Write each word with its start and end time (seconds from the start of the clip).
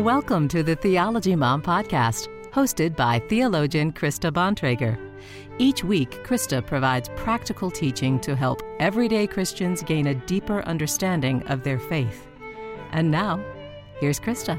Welcome 0.00 0.48
to 0.48 0.62
the 0.62 0.76
Theology 0.76 1.36
Mom 1.36 1.60
Podcast, 1.60 2.28
hosted 2.52 2.96
by 2.96 3.18
theologian 3.28 3.92
Krista 3.92 4.32
Bontrager. 4.32 4.98
Each 5.58 5.84
week, 5.84 6.24
Krista 6.24 6.66
provides 6.66 7.10
practical 7.16 7.70
teaching 7.70 8.18
to 8.20 8.34
help 8.34 8.62
everyday 8.78 9.26
Christians 9.26 9.82
gain 9.82 10.06
a 10.06 10.14
deeper 10.14 10.62
understanding 10.62 11.46
of 11.48 11.64
their 11.64 11.78
faith. 11.78 12.26
And 12.92 13.10
now, 13.10 13.44
here's 14.00 14.18
Krista. 14.18 14.58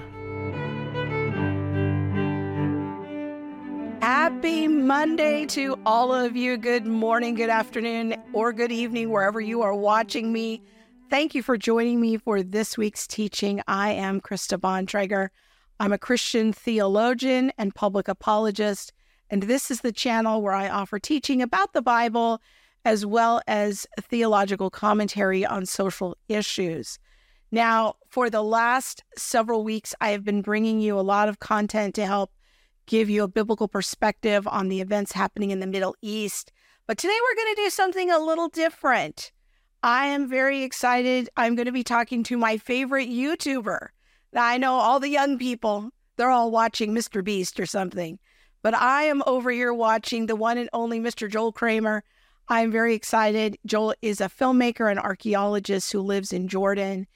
Happy 3.99 4.67
Monday 4.67 5.47
to 5.47 5.75
all 5.87 6.13
of 6.13 6.35
you. 6.35 6.55
Good 6.55 6.85
morning, 6.85 7.33
good 7.33 7.49
afternoon, 7.49 8.13
or 8.31 8.53
good 8.53 8.71
evening, 8.71 9.09
wherever 9.09 9.41
you 9.41 9.63
are 9.63 9.73
watching 9.73 10.31
me. 10.31 10.61
Thank 11.11 11.35
you 11.35 11.43
for 11.43 11.57
joining 11.57 11.99
me 11.99 12.15
for 12.15 12.41
this 12.41 12.77
week's 12.77 13.05
teaching. 13.05 13.61
I 13.67 13.91
am 13.91 14.21
Krista 14.21 14.57
Bontrager. 14.57 15.27
I'm 15.77 15.91
a 15.91 15.97
Christian 15.97 16.53
theologian 16.53 17.51
and 17.57 17.75
public 17.75 18.07
apologist, 18.07 18.93
and 19.29 19.43
this 19.43 19.69
is 19.69 19.81
the 19.81 19.91
channel 19.91 20.41
where 20.41 20.53
I 20.53 20.69
offer 20.69 20.99
teaching 20.99 21.41
about 21.41 21.73
the 21.73 21.81
Bible 21.81 22.41
as 22.85 23.05
well 23.05 23.41
as 23.45 23.85
theological 23.99 24.69
commentary 24.69 25.45
on 25.45 25.65
social 25.65 26.15
issues. 26.29 26.97
Now, 27.51 27.95
for 28.07 28.29
the 28.29 28.41
last 28.41 29.03
several 29.17 29.65
weeks, 29.65 29.93
I 29.99 30.11
have 30.11 30.23
been 30.23 30.41
bringing 30.41 30.79
you 30.79 30.97
a 30.97 31.01
lot 31.01 31.27
of 31.27 31.39
content 31.39 31.93
to 31.95 32.05
help 32.05 32.31
give 32.85 33.09
you 33.09 33.23
a 33.23 33.27
biblical 33.27 33.67
perspective 33.67 34.47
on 34.47 34.69
the 34.69 34.79
events 34.79 35.11
happening 35.11 35.51
in 35.51 35.59
the 35.59 35.67
Middle 35.67 35.97
East. 36.01 36.53
But 36.87 36.97
today 36.97 37.17
we're 37.21 37.43
going 37.43 37.53
to 37.53 37.63
do 37.63 37.69
something 37.69 38.09
a 38.09 38.17
little 38.17 38.47
different. 38.47 39.33
I 39.83 40.05
am 40.07 40.29
very 40.29 40.61
excited. 40.61 41.27
I'm 41.35 41.55
going 41.55 41.65
to 41.65 41.71
be 41.71 41.83
talking 41.83 42.21
to 42.25 42.37
my 42.37 42.57
favorite 42.57 43.09
YouTuber. 43.09 43.87
I 44.35 44.59
know 44.59 44.75
all 44.75 44.99
the 44.99 45.09
young 45.09 45.39
people, 45.39 45.89
they're 46.17 46.29
all 46.29 46.51
watching 46.51 46.93
Mr. 46.93 47.23
Beast 47.23 47.59
or 47.59 47.65
something, 47.65 48.19
but 48.61 48.75
I 48.75 49.03
am 49.03 49.23
over 49.25 49.49
here 49.49 49.73
watching 49.73 50.27
the 50.27 50.35
one 50.35 50.59
and 50.59 50.69
only 50.71 50.99
Mr. 50.99 51.27
Joel 51.27 51.51
Kramer. 51.51 52.03
I'm 52.47 52.71
very 52.71 52.93
excited. 52.93 53.57
Joel 53.65 53.95
is 54.03 54.21
a 54.21 54.29
filmmaker 54.29 54.89
and 54.89 54.99
archaeologist 54.99 55.91
who 55.91 56.01
lives 56.01 56.31
in 56.31 56.47
Jordan, 56.47 57.07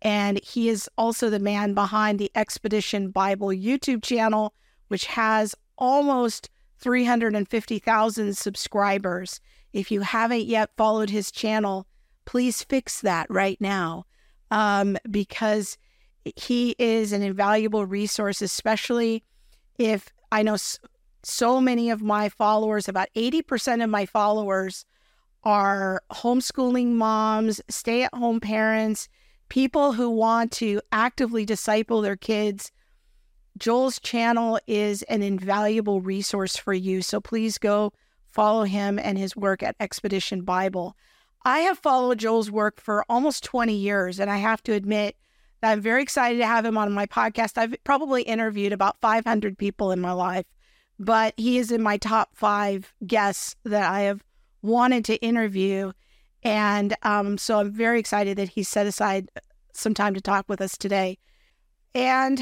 and 0.00 0.42
he 0.42 0.70
is 0.70 0.88
also 0.96 1.28
the 1.28 1.38
man 1.38 1.74
behind 1.74 2.18
the 2.18 2.30
Expedition 2.34 3.10
Bible 3.10 3.48
YouTube 3.48 4.02
channel, 4.02 4.54
which 4.88 5.04
has 5.06 5.54
almost 5.76 6.48
350,000 6.78 8.34
subscribers. 8.34 9.40
If 9.74 9.90
you 9.90 10.00
haven't 10.00 10.46
yet 10.46 10.70
followed 10.78 11.10
his 11.10 11.30
channel, 11.30 11.86
please 12.24 12.62
fix 12.62 13.00
that 13.00 13.26
right 13.30 13.60
now 13.60 14.04
um, 14.50 14.96
because 15.10 15.76
he 16.36 16.74
is 16.78 17.12
an 17.12 17.22
invaluable 17.22 17.86
resource, 17.86 18.40
especially 18.40 19.24
if 19.78 20.12
I 20.32 20.42
know 20.42 20.56
so 21.22 21.60
many 21.60 21.90
of 21.90 22.02
my 22.02 22.28
followers, 22.28 22.88
about 22.88 23.08
80% 23.14 23.82
of 23.82 23.90
my 23.90 24.06
followers 24.06 24.84
are 25.42 26.02
homeschooling 26.12 26.92
moms, 26.92 27.60
stay 27.68 28.02
at 28.02 28.14
home 28.14 28.40
parents, 28.40 29.08
people 29.48 29.92
who 29.92 30.10
want 30.10 30.52
to 30.52 30.80
actively 30.90 31.44
disciple 31.44 32.00
their 32.00 32.16
kids. 32.16 32.72
Joel's 33.58 34.00
channel 34.00 34.58
is 34.66 35.02
an 35.04 35.22
invaluable 35.22 36.00
resource 36.00 36.56
for 36.56 36.72
you. 36.72 37.02
So 37.02 37.20
please 37.20 37.58
go 37.58 37.92
follow 38.32 38.64
him 38.64 38.98
and 38.98 39.16
his 39.18 39.36
work 39.36 39.62
at 39.62 39.76
Expedition 39.78 40.42
Bible. 40.42 40.96
I 41.44 41.60
have 41.60 41.78
followed 41.78 42.18
Joel's 42.18 42.50
work 42.50 42.80
for 42.80 43.04
almost 43.08 43.44
20 43.44 43.74
years, 43.74 44.18
and 44.18 44.30
I 44.30 44.38
have 44.38 44.62
to 44.64 44.72
admit 44.72 45.16
that 45.60 45.72
I'm 45.72 45.80
very 45.80 46.02
excited 46.02 46.38
to 46.38 46.46
have 46.46 46.64
him 46.64 46.78
on 46.78 46.92
my 46.92 47.06
podcast. 47.06 47.58
I've 47.58 47.74
probably 47.84 48.22
interviewed 48.22 48.72
about 48.72 49.00
500 49.00 49.58
people 49.58 49.90
in 49.90 50.00
my 50.00 50.12
life, 50.12 50.46
but 50.98 51.34
he 51.36 51.58
is 51.58 51.70
in 51.70 51.82
my 51.82 51.98
top 51.98 52.30
five 52.34 52.94
guests 53.06 53.56
that 53.64 53.90
I 53.90 54.02
have 54.02 54.24
wanted 54.62 55.04
to 55.06 55.16
interview. 55.16 55.92
And 56.42 56.94
um, 57.02 57.36
so 57.36 57.60
I'm 57.60 57.72
very 57.72 58.00
excited 58.00 58.38
that 58.38 58.48
he 58.50 58.62
set 58.62 58.86
aside 58.86 59.28
some 59.74 59.92
time 59.92 60.14
to 60.14 60.20
talk 60.20 60.48
with 60.48 60.62
us 60.62 60.78
today. 60.78 61.18
And 61.94 62.40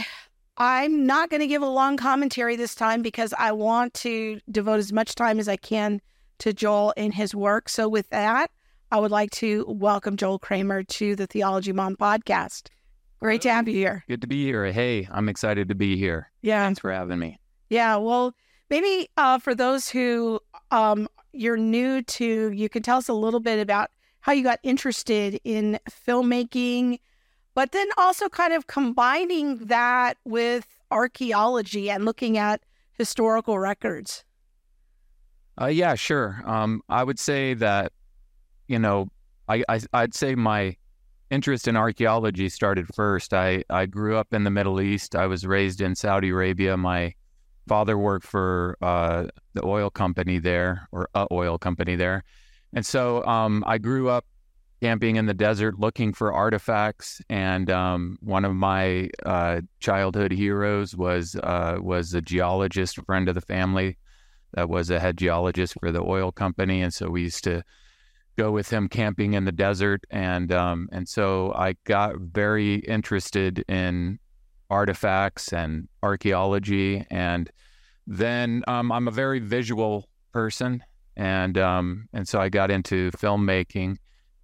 I'm 0.57 1.07
not 1.07 1.29
going 1.29 1.41
to 1.41 1.47
give 1.47 1.63
a 1.63 1.67
long 1.67 1.97
commentary 1.97 2.55
this 2.55 2.75
time 2.75 3.03
because 3.03 3.35
I 3.37 3.51
want 3.53 3.95
to 3.95 4.41
devote 4.51 4.79
as 4.79 4.93
much 4.93 5.17
time 5.17 5.41
as 5.41 5.49
I 5.49 5.57
can 5.57 6.01
to 6.39 6.53
Joel 6.53 6.95
and 6.97 7.15
his 7.15 7.35
work. 7.35 7.69
So, 7.69 7.89
with 7.89 8.09
that, 8.11 8.51
I 8.93 8.99
would 8.99 9.11
like 9.11 9.31
to 9.31 9.65
welcome 9.67 10.19
Joel 10.19 10.39
Kramer 10.39 10.83
to 10.83 11.17
the 11.17 11.27
Theology 11.27 11.73
Mom 11.73 11.97
podcast. 11.97 12.69
Great 13.21 13.41
to 13.41 13.51
have 13.51 13.67
you 13.67 13.73
here. 13.73 14.05
Good 14.07 14.21
to 14.21 14.27
be 14.27 14.45
here. 14.45 14.71
Hey, 14.71 15.09
I'm 15.11 15.31
excited 15.31 15.71
to 15.71 15.75
be 15.75 15.97
here. 15.97 16.31
Yeah. 16.43 16.63
Thanks 16.67 16.81
for 16.81 16.93
having 16.93 17.19
me. 17.19 17.39
Yeah. 17.71 17.97
Well, 17.97 18.35
maybe 18.69 19.09
uh, 19.17 19.39
for 19.39 19.55
those 19.55 19.89
who 19.89 20.41
um, 20.71 21.09
you're 21.33 21.57
new 21.57 22.03
to, 22.03 22.51
you 22.53 22.69
can 22.69 22.83
tell 22.83 22.99
us 22.99 23.09
a 23.09 23.15
little 23.15 23.41
bit 23.41 23.61
about 23.61 23.91
how 24.21 24.33
you 24.33 24.43
got 24.43 24.59
interested 24.63 25.41
in 25.43 25.79
filmmaking, 25.89 26.99
but 27.55 27.73
then 27.73 27.89
also 27.97 28.29
kind 28.29 28.53
of 28.53 28.67
combining 28.67 29.57
that 29.69 30.19
with 30.27 30.67
archaeology 30.91 31.89
and 31.91 32.05
looking 32.05 32.37
at 32.37 32.61
historical 32.93 33.59
records. 33.59 34.23
Uh, 35.59 35.69
yeah, 35.69 35.95
sure. 35.95 36.43
Um, 36.45 36.83
I 36.91 37.05
would 37.05 37.19
say 37.19 37.55
that 37.55 37.91
you 38.69 38.79
know, 38.79 39.09
I, 39.49 39.65
I 39.69 39.81
I'd 39.93 40.15
say 40.15 40.35
my 40.35 40.77
interest 41.31 41.67
in 41.67 41.77
archaeology 41.77 42.49
started 42.49 42.87
first. 42.95 43.33
I, 43.33 43.65
I 43.71 43.87
grew 43.87 44.17
up 44.17 44.35
in 44.35 44.45
the 44.45 44.51
Middle 44.51 44.81
East. 44.81 45.17
I 45.17 45.27
was 45.27 45.47
raised 45.47 45.81
in 45.81 45.95
Saudi 45.95 46.29
Arabia. 46.29 46.77
My 46.77 47.15
father 47.67 47.97
worked 47.97 48.27
for 48.27 48.77
uh, 48.83 49.27
the 49.55 49.65
oil 49.65 49.89
company 49.91 50.39
there, 50.39 50.89
or 50.93 51.09
a 51.15 51.27
oil 51.31 51.59
company 51.59 51.97
there, 51.97 52.25
and 52.73 52.85
so 52.85 53.25
um, 53.25 53.65
I 53.67 53.79
grew 53.79 54.09
up 54.09 54.27
camping 54.81 55.15
in 55.15 55.27
the 55.27 55.35
desert, 55.35 55.79
looking 55.79 56.13
for 56.13 56.33
artifacts. 56.33 57.23
And 57.31 57.71
um, 57.71 58.19
one 58.21 58.45
of 58.45 58.53
my 58.53 59.11
uh, 59.25 59.61
childhood 59.79 60.33
heroes 60.33 60.97
was 60.97 61.37
uh, 61.37 61.77
was 61.81 62.15
a 62.15 62.21
geologist, 62.21 62.99
a 62.99 63.03
friend 63.03 63.29
of 63.29 63.37
the 63.37 63.41
family, 63.41 63.97
that 64.55 64.69
was 64.69 64.91
a 64.91 65.01
head 65.01 65.17
geologist 65.17 65.75
for 65.81 65.93
the 65.93 66.03
oil 66.03 66.33
company, 66.33 66.83
and 66.83 66.93
so 66.93 67.11
we 67.11 67.23
used 67.23 67.45
to 67.45 67.63
go 68.37 68.51
with 68.51 68.71
him 68.71 68.89
camping 68.89 69.35
in 69.35 69.45
the 69.45 69.53
desert, 69.53 70.05
and 70.11 70.53
um, 70.53 70.89
and 70.93 71.09
so 71.09 71.53
I 71.55 71.75
got 71.85 72.17
very 72.17 72.77
interested 72.77 73.65
in 73.69 74.19
artifacts 74.71 75.53
and 75.53 75.89
archaeology, 76.03 77.07
and 77.11 77.51
then 78.07 78.63
um, 78.67 78.91
I'm 78.91 79.09
a 79.09 79.13
very 79.13 79.39
visual 79.39 80.09
person, 80.33 80.83
and 81.17 81.59
um, 81.59 82.09
and 82.13 82.27
so 82.27 82.41
I 82.41 82.49
got 82.49 82.71
into 82.71 83.11
filmmaking, 83.13 83.97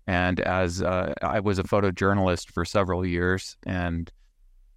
and 0.07 0.41
as 0.41 0.83
uh, 0.83 1.15
I 1.23 1.41
was 1.41 1.59
a 1.59 1.65
photojournalist 1.65 2.53
for 2.53 2.65
several 2.65 3.07
years, 3.07 3.57
and 3.67 4.11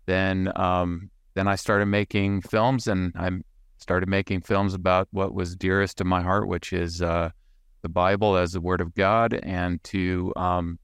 then 0.06 0.52
um, 0.56 1.10
then 1.34 1.48
I 1.48 1.56
started 1.56 1.88
making 1.88 2.42
films, 2.42 2.88
and 2.88 3.14
I 3.16 3.32
started 3.78 4.08
making 4.08 4.42
films 4.42 4.74
about 4.74 5.08
what 5.12 5.34
was 5.34 5.56
dearest 5.56 5.98
to 5.98 6.04
my 6.04 6.22
heart, 6.22 6.48
which 6.48 6.72
is 6.72 7.02
uh, 7.02 7.32
the 7.81 7.90
Bible 7.90 8.38
as 8.38 8.53
the 8.53 8.62
Word 8.62 8.81
of 8.81 8.94
God, 8.96 9.34
and 9.34 9.84
to 9.86 10.34
um, 10.36 10.80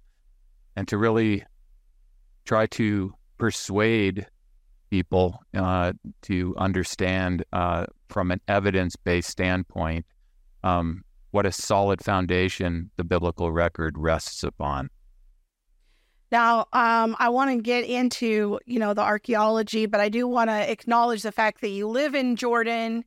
and 0.76 0.88
to 0.88 0.98
really 0.98 1.44
try 2.46 2.66
to 2.68 3.14
persuade 3.38 4.26
people 4.90 5.40
uh, 5.56 5.94
to 6.24 6.56
understand 6.58 7.44
uh, 7.54 7.86
from 8.10 8.32
an 8.32 8.40
evidence-based 8.48 9.30
standpoint 9.30 10.06
um, 10.64 11.04
what 11.32 11.46
a 11.46 11.52
solid 11.52 12.04
foundation 12.04 12.90
the 12.96 13.04
biblical 13.04 13.52
record 13.52 13.98
rests 13.98 14.44
upon. 14.44 14.90
Now, 16.32 16.68
um, 16.74 17.16
I 17.20 17.30
want 17.30 17.52
to 17.52 17.62
get 17.62 17.86
into 17.86 18.60
you 18.66 18.80
know 18.80 18.94
the 18.94 19.02
archaeology, 19.02 19.86
but 19.86 20.02
I 20.02 20.10
do 20.10 20.28
want 20.28 20.50
to 20.50 20.72
acknowledge 20.72 21.24
the 21.24 21.32
fact 21.32 21.62
that 21.62 21.70
you 21.70 21.88
live 21.88 22.16
in 22.16 22.36
Jordan 22.36 23.06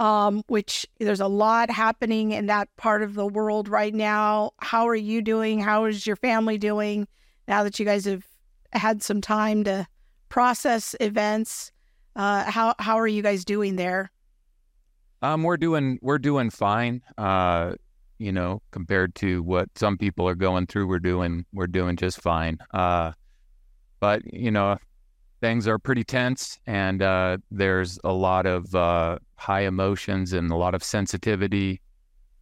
um, 0.00 0.42
which 0.48 0.86
there's 0.98 1.20
a 1.20 1.26
lot 1.26 1.70
happening 1.70 2.32
in 2.32 2.46
that 2.46 2.68
part 2.76 3.02
of 3.02 3.14
the 3.14 3.26
world 3.26 3.68
right 3.68 3.94
now. 3.94 4.52
How 4.58 4.88
are 4.88 4.96
you 4.96 5.22
doing? 5.22 5.58
How 5.60 5.84
is 5.84 6.06
your 6.06 6.16
family 6.16 6.58
doing 6.58 7.08
now 7.48 7.64
that 7.64 7.78
you 7.78 7.84
guys 7.84 8.04
have 8.04 8.24
had 8.72 9.02
some 9.02 9.20
time 9.20 9.64
to 9.64 9.86
process 10.28 10.94
events? 11.00 11.72
Uh, 12.14 12.50
how 12.50 12.74
how 12.78 12.98
are 12.98 13.06
you 13.06 13.22
guys 13.22 13.44
doing 13.44 13.76
there? 13.76 14.10
Um, 15.22 15.42
we're 15.42 15.56
doing 15.56 15.98
we're 16.02 16.18
doing 16.18 16.50
fine. 16.50 17.02
Uh, 17.16 17.74
you 18.18 18.32
know, 18.32 18.62
compared 18.70 19.14
to 19.16 19.42
what 19.42 19.68
some 19.74 19.98
people 19.98 20.28
are 20.28 20.34
going 20.34 20.66
through, 20.66 20.88
we're 20.88 20.98
doing 20.98 21.44
we're 21.52 21.66
doing 21.66 21.96
just 21.96 22.20
fine. 22.20 22.58
Uh, 22.72 23.12
but 24.00 24.22
you 24.32 24.50
know, 24.50 24.78
things 25.40 25.68
are 25.68 25.78
pretty 25.78 26.04
tense, 26.04 26.58
and 26.66 27.02
uh, 27.02 27.38
there's 27.50 27.98
a 28.04 28.12
lot 28.12 28.46
of 28.46 28.74
uh, 28.74 29.18
high 29.36 29.62
emotions 29.62 30.32
and 30.32 30.50
a 30.50 30.56
lot 30.56 30.74
of 30.74 30.82
sensitivity. 30.82 31.80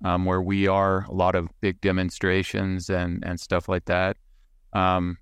Um, 0.05 0.27
where 0.27 0.43
we 0.43 0.67
are, 0.67 1.07
a 1.07 1.15
lot 1.15 1.35
of 1.35 1.49
big 1.63 1.81
demonstrations 1.81 2.91
and 2.91 3.25
and 3.25 3.41
stuff 3.41 3.71
like 3.71 3.87
that. 3.87 4.19
Um, 4.75 5.17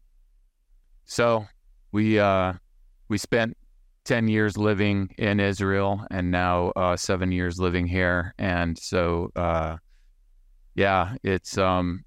so 1.05 1.47
we 1.93 2.19
uh, 2.19 2.55
we 3.09 3.19
spent 3.19 3.57
10 4.05 4.29
years 4.29 4.57
living 4.57 5.15
in 5.19 5.39
Israel 5.39 6.05
and 6.11 6.31
now 6.31 6.73
uh, 6.75 6.97
seven 6.97 7.31
years 7.31 7.61
living 7.61 7.87
here. 7.87 8.35
And 8.39 8.77
so, 8.79 9.31
uh, 9.37 9.77
yeah, 10.75 11.15
it's 11.23 11.57
um, 11.59 12.05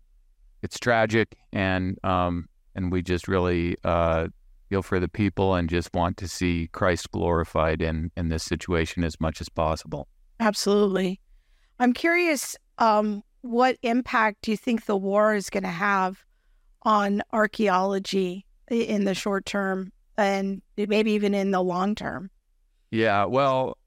it's 0.63 0.79
tragic, 0.79 1.37
and 1.53 2.03
um, 2.03 2.49
and 2.73 2.91
we 2.91 3.03
just 3.03 3.27
really 3.27 3.77
uh, 3.83 4.27
feel 4.69 4.81
for 4.81 4.99
the 4.99 5.07
people 5.07 5.55
and 5.55 5.69
just 5.69 5.93
want 5.93 6.17
to 6.17 6.27
see 6.27 6.69
Christ 6.71 7.11
glorified 7.11 7.81
in 7.81 8.11
in 8.17 8.29
this 8.29 8.43
situation 8.43 9.03
as 9.03 9.19
much 9.19 9.41
as 9.41 9.49
possible. 9.49 10.07
Absolutely. 10.39 11.19
I'm 11.79 11.93
curious, 11.93 12.55
um, 12.77 13.23
what 13.41 13.77
impact 13.83 14.41
do 14.41 14.51
you 14.51 14.57
think 14.57 14.85
the 14.85 14.97
war 14.97 15.35
is 15.35 15.49
going 15.49 15.63
to 15.63 15.69
have 15.69 16.23
on 16.83 17.21
archaeology 17.31 18.45
in 18.69 19.05
the 19.05 19.13
short 19.13 19.45
term 19.45 19.91
and 20.17 20.61
maybe 20.77 21.11
even 21.11 21.33
in 21.33 21.51
the 21.51 21.61
long 21.61 21.95
term? 21.95 22.29
Yeah, 22.91 23.25
well, 23.25 23.77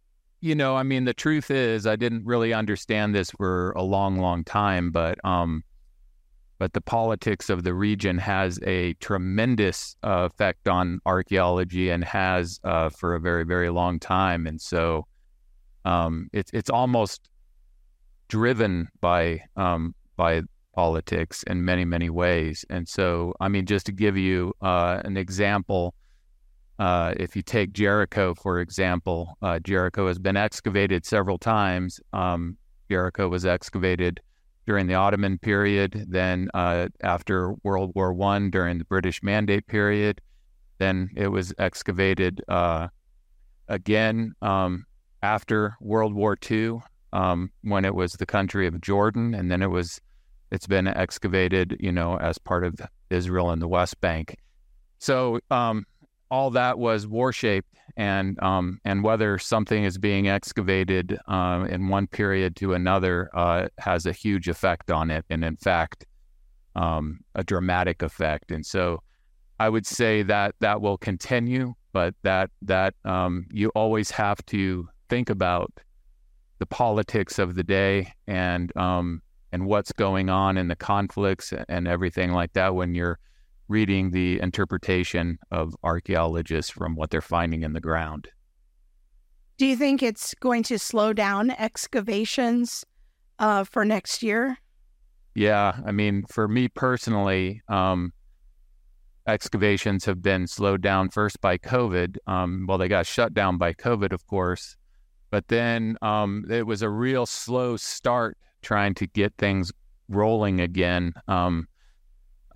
you 0.40 0.54
know, 0.54 0.76
I 0.76 0.82
mean, 0.82 1.04
the 1.04 1.14
truth 1.14 1.50
is, 1.50 1.86
I 1.86 1.96
didn't 1.96 2.24
really 2.24 2.52
understand 2.52 3.14
this 3.14 3.30
for 3.30 3.72
a 3.72 3.82
long, 3.82 4.18
long 4.18 4.44
time, 4.44 4.90
but 4.90 5.18
um, 5.24 5.64
but 6.58 6.72
the 6.72 6.80
politics 6.80 7.50
of 7.50 7.62
the 7.62 7.74
region 7.74 8.18
has 8.18 8.58
a 8.64 8.94
tremendous 8.94 9.96
uh, 10.02 10.28
effect 10.30 10.68
on 10.68 11.00
archaeology 11.06 11.90
and 11.90 12.04
has 12.04 12.60
uh, 12.64 12.88
for 12.88 13.14
a 13.14 13.20
very, 13.20 13.44
very 13.44 13.70
long 13.70 13.98
time, 13.98 14.46
and 14.46 14.60
so 14.60 15.06
um, 15.84 16.28
it's 16.32 16.50
it's 16.52 16.70
almost 16.70 17.28
driven 18.28 18.88
by 19.00 19.40
um, 19.56 19.94
by 20.16 20.42
politics 20.74 21.42
in 21.44 21.64
many, 21.64 21.84
many 21.84 22.08
ways. 22.08 22.64
And 22.70 22.88
so, 22.88 23.34
I 23.40 23.48
mean, 23.48 23.66
just 23.66 23.86
to 23.86 23.92
give 23.92 24.16
you 24.16 24.54
uh, 24.62 25.00
an 25.04 25.16
example, 25.16 25.92
uh, 26.78 27.14
if 27.16 27.34
you 27.34 27.42
take 27.42 27.72
Jericho, 27.72 28.32
for 28.34 28.60
example, 28.60 29.36
uh, 29.42 29.58
Jericho 29.58 30.06
has 30.06 30.20
been 30.20 30.36
excavated 30.36 31.04
several 31.04 31.36
times. 31.36 31.98
Um, 32.12 32.56
Jericho 32.88 33.28
was 33.28 33.44
excavated 33.44 34.20
during 34.68 34.86
the 34.86 34.92
Ottoman 34.92 35.38
period, 35.38 36.04
then 36.10 36.50
uh, 36.52 36.88
after 37.00 37.54
World 37.62 37.90
War 37.94 38.12
One 38.12 38.50
during 38.50 38.76
the 38.76 38.84
British 38.84 39.22
Mandate 39.22 39.66
period, 39.66 40.20
then 40.76 41.08
it 41.16 41.28
was 41.28 41.54
excavated 41.58 42.44
uh, 42.48 42.88
again 43.68 44.34
um, 44.42 44.84
after 45.22 45.74
World 45.80 46.12
War 46.12 46.36
II 46.50 46.80
um, 47.14 47.50
when 47.62 47.86
it 47.86 47.94
was 47.94 48.12
the 48.12 48.26
country 48.26 48.66
of 48.66 48.78
Jordan, 48.82 49.32
and 49.32 49.50
then 49.50 49.62
it 49.62 49.70
was 49.70 50.02
it's 50.50 50.66
been 50.66 50.86
excavated, 50.86 51.78
you 51.80 51.90
know, 51.90 52.18
as 52.18 52.36
part 52.36 52.62
of 52.62 52.78
Israel 53.08 53.48
and 53.48 53.62
the 53.62 53.68
West 53.68 53.98
Bank. 54.02 54.36
So 54.98 55.40
um, 55.50 55.86
all 56.30 56.50
that 56.50 56.78
was 56.78 57.06
war 57.06 57.32
shaped, 57.32 57.74
and 57.96 58.40
um, 58.42 58.80
and 58.84 59.02
whether 59.02 59.38
something 59.38 59.84
is 59.84 59.98
being 59.98 60.28
excavated 60.28 61.18
uh, 61.26 61.66
in 61.68 61.88
one 61.88 62.06
period 62.06 62.56
to 62.56 62.74
another 62.74 63.30
uh, 63.34 63.68
has 63.78 64.06
a 64.06 64.12
huge 64.12 64.48
effect 64.48 64.90
on 64.90 65.10
it, 65.10 65.24
and 65.30 65.44
in 65.44 65.56
fact, 65.56 66.06
um, 66.76 67.20
a 67.34 67.44
dramatic 67.44 68.02
effect. 68.02 68.50
And 68.50 68.64
so, 68.64 69.02
I 69.58 69.68
would 69.68 69.86
say 69.86 70.22
that 70.24 70.54
that 70.60 70.80
will 70.80 70.98
continue, 70.98 71.74
but 71.92 72.14
that 72.22 72.50
that 72.62 72.94
um, 73.04 73.46
you 73.50 73.70
always 73.70 74.10
have 74.10 74.44
to 74.46 74.88
think 75.08 75.30
about 75.30 75.72
the 76.58 76.66
politics 76.66 77.38
of 77.38 77.54
the 77.54 77.64
day 77.64 78.12
and 78.26 78.76
um, 78.76 79.22
and 79.52 79.66
what's 79.66 79.92
going 79.92 80.28
on 80.28 80.58
in 80.58 80.68
the 80.68 80.76
conflicts 80.76 81.52
and 81.68 81.88
everything 81.88 82.32
like 82.32 82.52
that 82.52 82.74
when 82.74 82.94
you're 82.94 83.18
reading 83.68 84.10
the 84.10 84.40
interpretation 84.40 85.38
of 85.50 85.76
archaeologists 85.82 86.70
from 86.70 86.96
what 86.96 87.10
they're 87.10 87.20
finding 87.20 87.62
in 87.62 87.72
the 87.74 87.80
ground. 87.80 88.28
Do 89.58 89.66
you 89.66 89.76
think 89.76 90.02
it's 90.02 90.34
going 90.34 90.62
to 90.64 90.78
slow 90.78 91.12
down 91.12 91.50
excavations 91.50 92.84
uh, 93.38 93.64
for 93.64 93.84
next 93.84 94.22
year? 94.22 94.58
Yeah, 95.34 95.80
I 95.84 95.92
mean, 95.92 96.24
for 96.28 96.48
me 96.48 96.68
personally, 96.68 97.62
um, 97.68 98.12
excavations 99.26 100.04
have 100.06 100.22
been 100.22 100.46
slowed 100.46 100.80
down 100.80 101.10
first 101.10 101.40
by 101.40 101.58
COVID. 101.58 102.16
Um, 102.26 102.66
well, 102.66 102.78
they 102.78 102.88
got 102.88 103.06
shut 103.06 103.34
down 103.34 103.58
by 103.58 103.74
COVID, 103.74 104.12
of 104.12 104.26
course, 104.26 104.76
but 105.30 105.46
then 105.48 105.96
um, 106.02 106.44
it 106.50 106.66
was 106.66 106.82
a 106.82 106.88
real 106.88 107.26
slow 107.26 107.76
start 107.76 108.38
trying 108.62 108.94
to 108.94 109.06
get 109.06 109.34
things 109.38 109.70
rolling 110.08 110.60
again. 110.60 111.12
Um, 111.28 111.68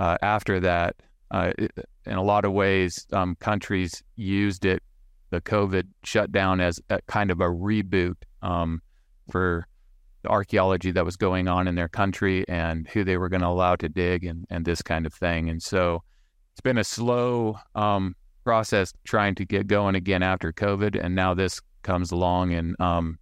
uh, 0.02 0.18
after 0.20 0.58
that, 0.58 0.96
uh, 1.30 1.52
it, 1.56 1.70
in 2.06 2.14
a 2.14 2.22
lot 2.22 2.44
of 2.44 2.52
ways, 2.52 3.06
um, 3.12 3.36
countries 3.36 4.02
used 4.16 4.64
it, 4.64 4.82
the 5.30 5.40
COVID 5.40 5.86
shutdown, 6.02 6.60
as 6.60 6.80
a, 6.90 7.00
kind 7.02 7.30
of 7.30 7.40
a 7.40 7.46
reboot 7.46 8.16
um, 8.42 8.82
for 9.30 9.64
the 10.22 10.28
archaeology 10.28 10.90
that 10.90 11.04
was 11.04 11.16
going 11.16 11.46
on 11.46 11.68
in 11.68 11.76
their 11.76 11.86
country 11.86 12.44
and 12.48 12.88
who 12.88 13.04
they 13.04 13.16
were 13.16 13.28
going 13.28 13.42
to 13.42 13.46
allow 13.46 13.76
to 13.76 13.88
dig 13.88 14.24
and, 14.24 14.44
and 14.50 14.64
this 14.64 14.82
kind 14.82 15.06
of 15.06 15.14
thing. 15.14 15.48
And 15.48 15.62
so 15.62 16.02
it's 16.52 16.60
been 16.60 16.78
a 16.78 16.84
slow 16.84 17.60
um, 17.76 18.16
process 18.42 18.92
trying 19.04 19.36
to 19.36 19.44
get 19.44 19.68
going 19.68 19.94
again 19.94 20.24
after 20.24 20.52
COVID. 20.52 21.00
And 21.00 21.14
now 21.14 21.32
this 21.32 21.60
comes 21.82 22.10
along 22.10 22.54
and 22.54 22.74
um, 22.80 23.20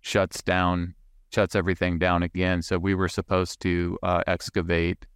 shuts 0.00 0.42
down 0.42 0.96
shuts 1.30 1.54
everything 1.54 1.98
down 1.98 2.22
again. 2.22 2.62
So 2.62 2.78
we 2.78 2.94
were 2.94 3.08
supposed 3.08 3.60
to 3.60 3.98
uh, 4.02 4.22
excavate 4.26 5.06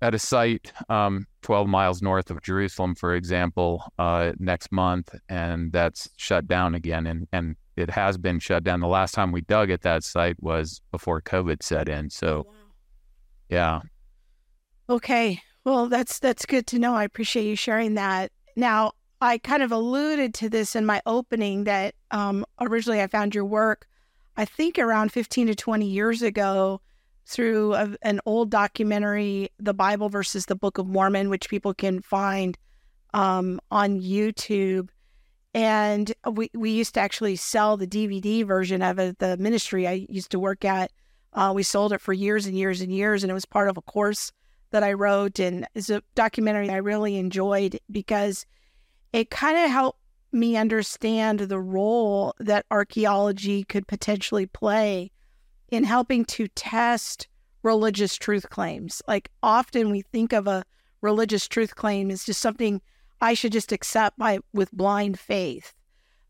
at 0.00 0.14
a 0.14 0.18
site 0.18 0.72
um, 0.88 1.26
12 1.42 1.68
miles 1.68 2.02
north 2.02 2.30
of 2.30 2.42
Jerusalem, 2.42 2.94
for 2.94 3.14
example, 3.14 3.82
uh, 3.98 4.32
next 4.38 4.70
month, 4.70 5.14
and 5.28 5.72
that's 5.72 6.08
shut 6.16 6.46
down 6.46 6.74
again. 6.74 7.06
And, 7.06 7.26
and 7.32 7.56
it 7.76 7.90
has 7.90 8.18
been 8.18 8.38
shut 8.38 8.64
down. 8.64 8.80
The 8.80 8.88
last 8.88 9.12
time 9.12 9.32
we 9.32 9.40
dug 9.42 9.70
at 9.70 9.82
that 9.82 10.04
site 10.04 10.40
was 10.42 10.80
before 10.90 11.20
COVID 11.20 11.62
set 11.62 11.88
in. 11.88 12.10
So, 12.10 12.46
oh, 12.46 12.50
wow. 12.50 12.54
yeah. 13.48 13.80
Okay. 14.90 15.40
Well, 15.64 15.88
that's 15.88 16.18
that's 16.18 16.46
good 16.46 16.66
to 16.68 16.78
know. 16.78 16.94
I 16.94 17.04
appreciate 17.04 17.46
you 17.46 17.56
sharing 17.56 17.94
that. 17.94 18.32
Now, 18.56 18.92
I 19.20 19.38
kind 19.38 19.62
of 19.62 19.70
alluded 19.70 20.32
to 20.34 20.48
this 20.48 20.74
in 20.74 20.86
my 20.86 21.02
opening 21.04 21.64
that 21.64 21.94
um, 22.10 22.46
originally 22.60 23.02
I 23.02 23.06
found 23.06 23.34
your 23.34 23.44
work 23.44 23.86
I 24.38 24.44
think 24.44 24.78
around 24.78 25.10
15 25.10 25.48
to 25.48 25.54
20 25.56 25.84
years 25.84 26.22
ago 26.22 26.80
through 27.28 27.74
a, 27.74 27.94
an 28.00 28.20
old 28.24 28.50
documentary, 28.50 29.50
The 29.58 29.74
Bible 29.74 30.08
versus 30.08 30.46
the 30.46 30.56
Book 30.56 30.78
of 30.78 30.86
Mormon, 30.86 31.28
which 31.28 31.50
people 31.50 31.74
can 31.74 32.00
find 32.00 32.56
um, 33.12 33.60
on 33.70 34.00
YouTube. 34.00 34.88
And 35.52 36.12
we, 36.30 36.50
we 36.54 36.70
used 36.70 36.94
to 36.94 37.00
actually 37.00 37.36
sell 37.36 37.76
the 37.76 37.86
DVD 37.86 38.46
version 38.46 38.80
of 38.80 38.98
it, 38.98 39.18
the 39.18 39.36
ministry 39.36 39.86
I 39.86 40.06
used 40.08 40.30
to 40.30 40.38
work 40.38 40.64
at. 40.64 40.90
Uh, 41.34 41.52
we 41.54 41.62
sold 41.62 41.92
it 41.92 42.00
for 42.00 42.14
years 42.14 42.46
and 42.46 42.56
years 42.56 42.80
and 42.80 42.90
years, 42.90 43.22
and 43.22 43.30
it 43.30 43.34
was 43.34 43.44
part 43.44 43.68
of 43.68 43.76
a 43.76 43.82
course 43.82 44.32
that 44.70 44.82
I 44.82 44.94
wrote. 44.94 45.38
And 45.38 45.66
it's 45.74 45.90
a 45.90 46.02
documentary 46.14 46.70
I 46.70 46.76
really 46.76 47.16
enjoyed 47.16 47.78
because 47.90 48.46
it 49.12 49.28
kind 49.28 49.58
of 49.58 49.70
helped 49.70 50.00
me 50.32 50.56
understand 50.56 51.40
the 51.40 51.60
role 51.60 52.34
that 52.38 52.64
archaeology 52.70 53.64
could 53.64 53.86
potentially 53.86 54.46
play 54.46 55.10
in 55.70 55.84
helping 55.84 56.24
to 56.24 56.48
test 56.48 57.28
religious 57.62 58.16
truth 58.16 58.48
claims. 58.50 59.02
Like 59.06 59.30
often 59.42 59.90
we 59.90 60.02
think 60.02 60.32
of 60.32 60.46
a 60.46 60.64
religious 61.00 61.46
truth 61.46 61.76
claim 61.76 62.10
as 62.10 62.24
just 62.24 62.40
something 62.40 62.80
I 63.20 63.34
should 63.34 63.52
just 63.52 63.72
accept 63.72 64.18
by 64.18 64.38
with 64.52 64.72
blind 64.72 65.18
faith. 65.18 65.74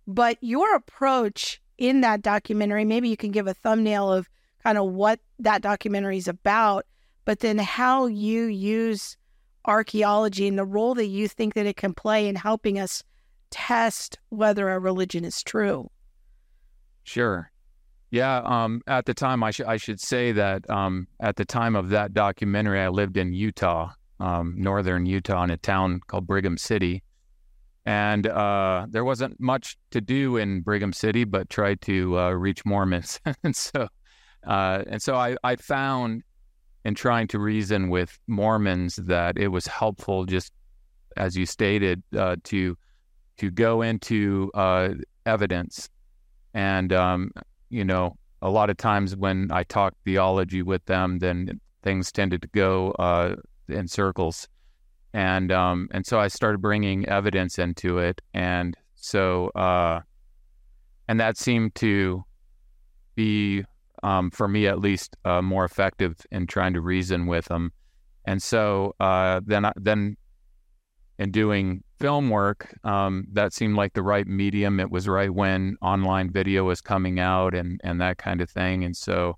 But 0.06 0.38
your 0.40 0.74
approach 0.74 1.60
in 1.76 2.00
that 2.00 2.22
documentary, 2.22 2.84
maybe 2.84 3.08
you 3.08 3.16
can 3.16 3.30
give 3.30 3.46
a 3.46 3.54
thumbnail 3.54 4.12
of 4.12 4.28
kind 4.62 4.78
of 4.78 4.90
what 4.90 5.20
that 5.38 5.62
documentary 5.62 6.18
is 6.18 6.28
about, 6.28 6.86
but 7.24 7.40
then 7.40 7.58
how 7.58 8.06
you 8.06 8.44
use 8.44 9.16
archaeology 9.64 10.48
and 10.48 10.58
the 10.58 10.64
role 10.64 10.94
that 10.94 11.06
you 11.06 11.28
think 11.28 11.54
that 11.54 11.66
it 11.66 11.76
can 11.76 11.92
play 11.92 12.26
in 12.26 12.34
helping 12.34 12.78
us 12.78 13.04
test 13.50 14.18
whether 14.30 14.70
a 14.70 14.78
religion 14.78 15.24
is 15.24 15.42
true. 15.42 15.90
Sure. 17.04 17.50
Yeah. 18.10 18.38
Um, 18.38 18.80
at 18.86 19.04
the 19.04 19.14
time, 19.14 19.42
I, 19.42 19.50
should 19.50 19.66
I 19.66 19.76
should 19.76 20.00
say 20.00 20.32
that 20.32 20.68
um, 20.70 21.06
at 21.20 21.36
the 21.36 21.44
time 21.44 21.76
of 21.76 21.90
that 21.90 22.14
documentary, 22.14 22.80
I 22.80 22.88
lived 22.88 23.16
in 23.16 23.32
Utah, 23.32 23.90
um, 24.18 24.54
northern 24.56 25.04
Utah, 25.04 25.44
in 25.44 25.50
a 25.50 25.56
town 25.56 26.00
called 26.06 26.26
Brigham 26.26 26.56
City. 26.56 27.02
And 27.84 28.26
uh, 28.26 28.86
there 28.88 29.04
wasn't 29.04 29.40
much 29.40 29.76
to 29.92 30.00
do 30.00 30.36
in 30.36 30.60
Brigham 30.60 30.92
City, 30.92 31.24
but 31.24 31.48
try 31.48 31.74
to 31.74 32.18
uh, 32.18 32.30
reach 32.30 32.64
Mormons. 32.64 33.20
and 33.44 33.54
so, 33.54 33.88
uh, 34.46 34.84
and 34.86 35.00
so 35.00 35.14
I, 35.14 35.36
I 35.42 35.56
found 35.56 36.22
in 36.84 36.94
trying 36.94 37.28
to 37.28 37.38
reason 37.38 37.88
with 37.88 38.18
Mormons 38.26 38.96
that 38.96 39.38
it 39.38 39.48
was 39.48 39.66
helpful, 39.66 40.24
just 40.24 40.52
as 41.16 41.36
you 41.36 41.44
stated, 41.44 42.02
uh, 42.16 42.36
to 42.44 42.76
to 43.38 43.50
go 43.50 43.82
into 43.82 44.50
uh, 44.54 44.90
evidence. 45.24 45.88
And, 46.54 46.92
um, 46.92 47.30
you 47.70 47.84
know, 47.84 48.16
a 48.42 48.50
lot 48.50 48.70
of 48.70 48.76
times 48.76 49.16
when 49.16 49.50
I 49.50 49.64
talk 49.64 49.94
theology 50.04 50.62
with 50.62 50.84
them, 50.86 51.18
then 51.18 51.60
things 51.82 52.12
tended 52.12 52.42
to 52.42 52.48
go 52.48 52.92
uh, 52.92 53.34
in 53.68 53.88
circles. 53.88 54.48
And, 55.12 55.50
um, 55.50 55.88
and 55.90 56.06
so 56.06 56.20
I 56.20 56.28
started 56.28 56.60
bringing 56.60 57.08
evidence 57.08 57.58
into 57.58 57.98
it. 57.98 58.20
And 58.34 58.76
So, 58.94 59.48
uh, 59.54 60.00
and 61.08 61.20
that 61.20 61.36
seemed 61.36 61.74
to 61.76 62.24
be, 63.14 63.64
um, 64.02 64.30
for 64.30 64.48
me 64.48 64.66
at 64.66 64.80
least, 64.80 65.16
uh, 65.24 65.40
more 65.40 65.64
effective 65.64 66.14
in 66.30 66.46
trying 66.46 66.74
to 66.74 66.80
reason 66.80 67.26
with 67.26 67.46
them. 67.46 67.72
And 68.24 68.42
so 68.42 68.94
uh, 69.00 69.40
then, 69.46 69.64
I, 69.64 69.72
then 69.76 70.16
in 71.18 71.30
doing 71.30 71.82
film 71.98 72.30
work, 72.30 72.74
um, 72.84 73.26
that 73.32 73.52
seemed 73.52 73.76
like 73.76 73.92
the 73.94 74.02
right 74.02 74.26
medium. 74.26 74.80
It 74.80 74.90
was 74.90 75.08
right 75.08 75.32
when 75.32 75.76
online 75.82 76.30
video 76.30 76.64
was 76.64 76.80
coming 76.80 77.18
out 77.18 77.54
and 77.54 77.80
and 77.84 78.00
that 78.00 78.18
kind 78.18 78.40
of 78.40 78.50
thing. 78.50 78.84
And 78.84 78.96
so, 78.96 79.36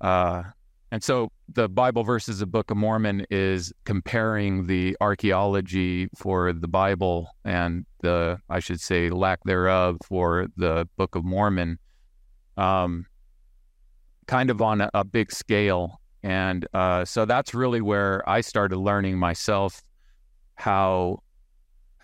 uh, 0.00 0.42
and 0.90 1.02
so 1.02 1.30
the 1.52 1.68
Bible 1.68 2.02
versus 2.02 2.38
the 2.38 2.46
Book 2.46 2.70
of 2.70 2.76
Mormon 2.76 3.26
is 3.30 3.72
comparing 3.84 4.66
the 4.66 4.96
archaeology 5.00 6.08
for 6.16 6.52
the 6.52 6.68
Bible 6.68 7.28
and 7.44 7.84
the, 8.00 8.38
I 8.48 8.60
should 8.60 8.80
say, 8.80 9.10
lack 9.10 9.40
thereof 9.44 9.98
for 10.04 10.46
the 10.56 10.88
Book 10.96 11.14
of 11.14 11.24
Mormon, 11.24 11.78
um, 12.56 13.06
kind 14.26 14.50
of 14.50 14.62
on 14.62 14.80
a, 14.80 14.90
a 14.94 15.04
big 15.04 15.30
scale. 15.30 16.00
And 16.22 16.66
uh, 16.72 17.04
so 17.04 17.26
that's 17.26 17.54
really 17.54 17.80
where 17.80 18.26
I 18.28 18.40
started 18.40 18.78
learning 18.78 19.18
myself 19.18 19.82
how 20.54 21.22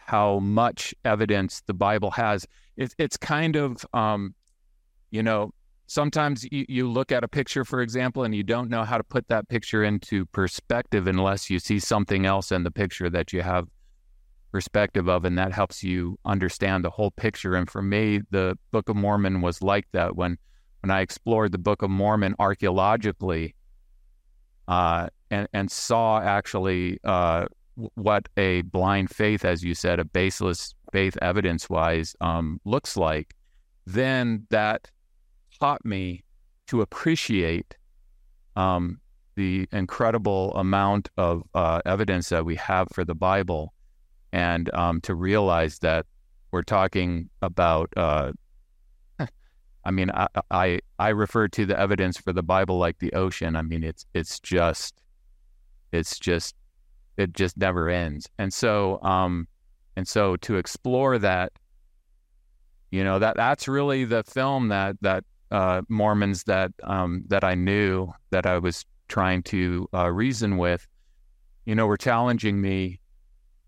how 0.07 0.39
much 0.41 0.95
evidence 1.05 1.63
the 1.67 1.75
Bible 1.75 2.11
has. 2.11 2.47
It, 2.77 2.95
it's 2.99 3.17
kind 3.17 3.57
of, 3.57 3.85
um, 3.93 4.35
you 5.11 5.23
know, 5.23 5.53
sometimes 5.87 6.47
you, 6.51 6.65
you 6.69 6.91
look 6.91 7.13
at 7.13 7.25
a 7.25 7.29
picture, 7.29 7.65
for 7.65 7.81
example, 7.81 8.25
and 8.25 8.35
you 8.35 8.43
don't 8.43 8.69
know 8.69 8.85
how 8.85 8.99
to 8.99 9.05
put 9.05 9.29
that 9.29 9.49
picture 9.49 9.85
into 9.85 10.27
perspective 10.27 11.07
unless 11.07 11.51
you 11.51 11.59
see 11.59 11.79
something 11.79 12.27
else 12.27 12.53
in 12.53 12.65
the 12.65 12.71
picture 12.71 13.09
that 13.11 13.33
you 13.33 13.43
have 13.43 13.69
perspective 14.53 15.09
of, 15.09 15.25
and 15.25 15.37
that 15.37 15.53
helps 15.53 15.83
you 15.83 16.17
understand 16.25 16.85
the 16.85 16.91
whole 16.91 17.11
picture. 17.11 17.57
And 17.57 17.69
for 17.69 17.83
me, 17.83 18.21
the 18.31 18.57
Book 18.71 18.89
of 18.89 18.97
Mormon 18.97 19.41
was 19.41 19.63
like 19.63 19.87
that 19.93 20.17
when 20.17 20.39
when 20.81 20.91
I 20.91 21.01
explored 21.01 21.51
the 21.51 21.59
Book 21.59 21.83
of 21.83 21.91
Mormon 21.91 22.35
archaeologically, 22.39 23.55
uh, 24.69 25.09
and 25.31 25.49
and 25.53 25.71
saw 25.71 26.21
actually 26.21 26.99
uh, 27.03 27.47
what 27.77 28.29
a 28.37 28.63
blind 28.63 29.11
faith, 29.11 29.45
as 29.45 29.63
you 29.63 29.75
said, 29.75 29.99
a 29.99 30.05
baseless 30.05 30.75
faith, 30.93 31.17
evidence 31.21 31.69
wise, 31.69 32.15
um, 32.21 32.61
looks 32.65 32.97
like, 32.97 33.35
then 33.87 34.47
that 34.51 34.91
taught 35.61 35.85
me 35.85 36.25
to 36.67 36.81
appreciate 36.81 37.77
um, 38.57 39.01
the 39.35 39.69
incredible 39.73 40.55
amount 40.55 41.11
of 41.17 41.43
uh, 41.55 41.81
evidence 41.85 42.29
that 42.29 42.45
we 42.45 42.55
have 42.57 42.89
for 42.93 43.05
the 43.05 43.15
Bible, 43.15 43.75
and 44.33 44.73
um, 44.75 45.01
to 45.03 45.15
realize 45.15 45.79
that 45.81 46.07
we're 46.51 46.63
talking 46.63 47.29
about. 47.43 47.93
Uh, 47.97 48.33
I 49.85 49.91
mean, 49.91 50.11
I, 50.13 50.29
I 50.51 50.79
I 50.99 51.09
refer 51.09 51.49
to 51.49 51.67
the 51.67 51.79
evidence 51.79 52.17
for 52.17 52.33
the 52.33 52.43
Bible 52.43 52.79
like 52.79 52.99
the 53.01 53.13
ocean. 53.13 53.57
I 53.57 53.63
mean, 53.63 53.83
it's 53.83 54.07
it's 54.15 54.39
just 54.41 55.03
it's 55.93 56.19
just 56.19 56.55
it 57.17 57.33
just 57.33 57.57
never 57.57 57.89
ends. 57.89 58.29
And 58.39 58.53
so, 58.53 59.01
um, 59.03 59.47
and 59.97 60.07
so 60.07 60.37
to 60.37 60.57
explore 60.57 61.19
that, 61.19 61.53
you 62.91 63.05
know, 63.05 63.19
that 63.19 63.37
that's 63.37 63.69
really 63.69 64.05
the 64.05 64.23
film 64.25 64.69
that 64.69 64.97
that 65.01 65.25
uh, 65.51 65.83
Mormons 65.89 66.45
that 66.45 66.73
um, 66.83 67.25
that 67.29 67.45
I 67.45 67.55
knew 67.55 68.13
that 68.31 68.47
I 68.47 68.59
was 68.59 68.85
trying 69.09 69.43
to 69.45 69.89
uh, 69.95 70.11
reason 70.11 70.57
with, 70.57 70.87
you 71.67 71.75
know, 71.75 71.87
were 71.87 71.97
challenging 71.97 72.61
me. 72.61 73.01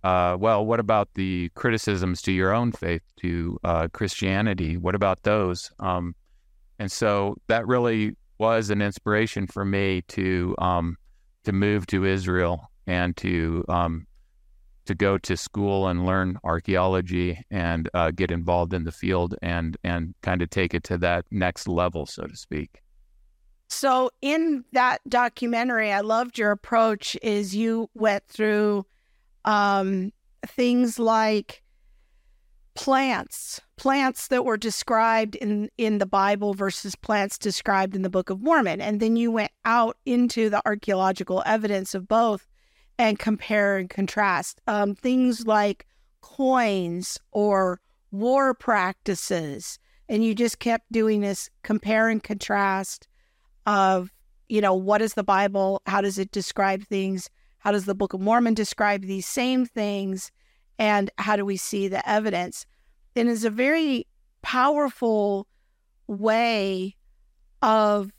Uh, 0.04 0.36
well, 0.38 0.64
what 0.64 0.78
about 0.78 1.08
the 1.14 1.50
criticisms 1.54 2.22
to 2.22 2.32
your 2.32 2.54
own 2.54 2.70
faith, 2.70 3.02
to 3.16 3.58
uh, 3.64 3.88
Christianity? 3.92 4.76
What 4.76 4.94
about 4.94 5.22
those? 5.24 5.70
Um, 5.80 6.14
and 6.78 6.90
so 6.90 7.36
that 7.48 7.66
really 7.66 8.16
was 8.38 8.70
an 8.70 8.82
inspiration 8.82 9.46
for 9.46 9.64
me 9.64 10.02
to 10.08 10.54
um, 10.58 10.96
to 11.44 11.52
move 11.52 11.86
to 11.88 12.04
Israel 12.04 12.70
and 12.86 13.16
to 13.18 13.64
um, 13.68 14.06
to 14.86 14.94
go 14.94 15.18
to 15.18 15.36
school 15.36 15.88
and 15.88 16.06
learn 16.06 16.38
archaeology 16.44 17.44
and 17.50 17.90
uh, 17.92 18.10
get 18.10 18.30
involved 18.30 18.72
in 18.72 18.84
the 18.84 18.92
field 18.92 19.34
and 19.42 19.76
and 19.84 20.14
kind 20.22 20.42
of 20.42 20.50
take 20.50 20.74
it 20.74 20.84
to 20.84 20.98
that 20.98 21.24
next 21.30 21.68
level, 21.68 22.06
so 22.06 22.24
to 22.24 22.36
speak. 22.36 22.82
So 23.68 24.10
in 24.22 24.64
that 24.72 25.00
documentary, 25.08 25.92
I 25.92 26.00
loved 26.00 26.38
your 26.38 26.52
approach. 26.52 27.16
Is 27.22 27.54
you 27.54 27.90
went 27.94 28.26
through 28.28 28.86
um, 29.44 30.12
things 30.46 30.98
like 30.98 31.62
plants, 32.74 33.60
plants 33.76 34.28
that 34.28 34.44
were 34.44 34.56
described 34.56 35.34
in 35.34 35.68
in 35.78 35.98
the 35.98 36.06
Bible 36.06 36.54
versus 36.54 36.94
plants 36.94 37.38
described 37.38 37.96
in 37.96 38.02
the 38.02 38.10
Book 38.10 38.30
of 38.30 38.40
Mormon, 38.40 38.80
and 38.80 39.00
then 39.00 39.16
you 39.16 39.32
went 39.32 39.52
out 39.64 39.96
into 40.06 40.48
the 40.48 40.62
archaeological 40.64 41.42
evidence 41.44 41.94
of 41.94 42.06
both 42.06 42.46
and 42.98 43.18
compare 43.18 43.76
and 43.76 43.90
contrast. 43.90 44.60
Um, 44.66 44.94
things 44.94 45.46
like 45.46 45.86
coins 46.20 47.18
or 47.32 47.80
war 48.10 48.54
practices. 48.54 49.78
And 50.08 50.24
you 50.24 50.34
just 50.34 50.58
kept 50.58 50.90
doing 50.92 51.20
this 51.20 51.50
compare 51.62 52.08
and 52.08 52.22
contrast 52.22 53.08
of, 53.66 54.12
you 54.48 54.60
know, 54.60 54.74
what 54.74 55.02
is 55.02 55.14
the 55.14 55.24
Bible? 55.24 55.82
How 55.86 56.00
does 56.00 56.18
it 56.18 56.30
describe 56.30 56.84
things? 56.84 57.28
How 57.58 57.72
does 57.72 57.84
the 57.84 57.94
Book 57.94 58.12
of 58.12 58.20
Mormon 58.20 58.54
describe 58.54 59.02
these 59.02 59.26
same 59.26 59.66
things? 59.66 60.30
And 60.78 61.10
how 61.18 61.36
do 61.36 61.44
we 61.44 61.56
see 61.56 61.88
the 61.88 62.08
evidence? 62.08 62.66
And 63.16 63.28
it's 63.28 63.44
a 63.44 63.50
very 63.50 64.06
powerful 64.42 65.48
way 66.06 66.94
of 67.62 68.12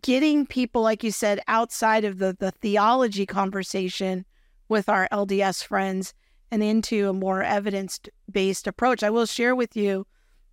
getting 0.00 0.46
people, 0.46 0.82
like 0.82 1.04
you 1.04 1.10
said, 1.10 1.40
outside 1.48 2.04
of 2.04 2.18
the, 2.18 2.36
the 2.38 2.50
theology 2.50 3.26
conversation 3.26 4.24
with 4.68 4.88
our 4.88 5.08
LDS 5.12 5.64
friends 5.64 6.14
and 6.50 6.62
into 6.62 7.08
a 7.08 7.12
more 7.12 7.42
evidence 7.42 8.00
based 8.30 8.66
approach. 8.66 9.02
I 9.02 9.10
will 9.10 9.26
share 9.26 9.54
with 9.54 9.76
you 9.76 10.06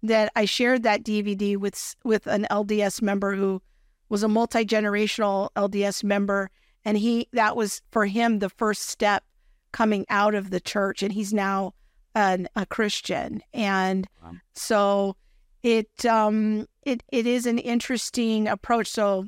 that 0.03 0.31
I 0.35 0.45
shared 0.45 0.83
that 0.83 1.03
DVD 1.03 1.57
with 1.57 1.95
with 2.03 2.25
an 2.27 2.47
LDS 2.49 3.01
member 3.01 3.35
who 3.35 3.61
was 4.07 4.23
a 4.23 4.27
multi 4.27 4.65
generational 4.65 5.49
LDS 5.55 6.03
member, 6.03 6.49
and 6.85 6.97
he 6.97 7.27
that 7.33 7.55
was 7.55 7.81
for 7.91 8.05
him 8.05 8.39
the 8.39 8.49
first 8.49 8.83
step 8.83 9.23
coming 9.71 10.05
out 10.09 10.35
of 10.35 10.51
the 10.51 10.59
church, 10.59 11.03
and 11.03 11.13
he's 11.13 11.33
now 11.33 11.73
an, 12.15 12.47
a 12.55 12.65
Christian, 12.65 13.41
and 13.53 14.07
wow. 14.23 14.33
so 14.53 15.15
it 15.63 16.05
um 16.05 16.65
it 16.89 17.03
it 17.09 17.25
is 17.25 17.45
an 17.45 17.57
interesting 17.59 18.47
approach. 18.47 18.87
So 18.87 19.27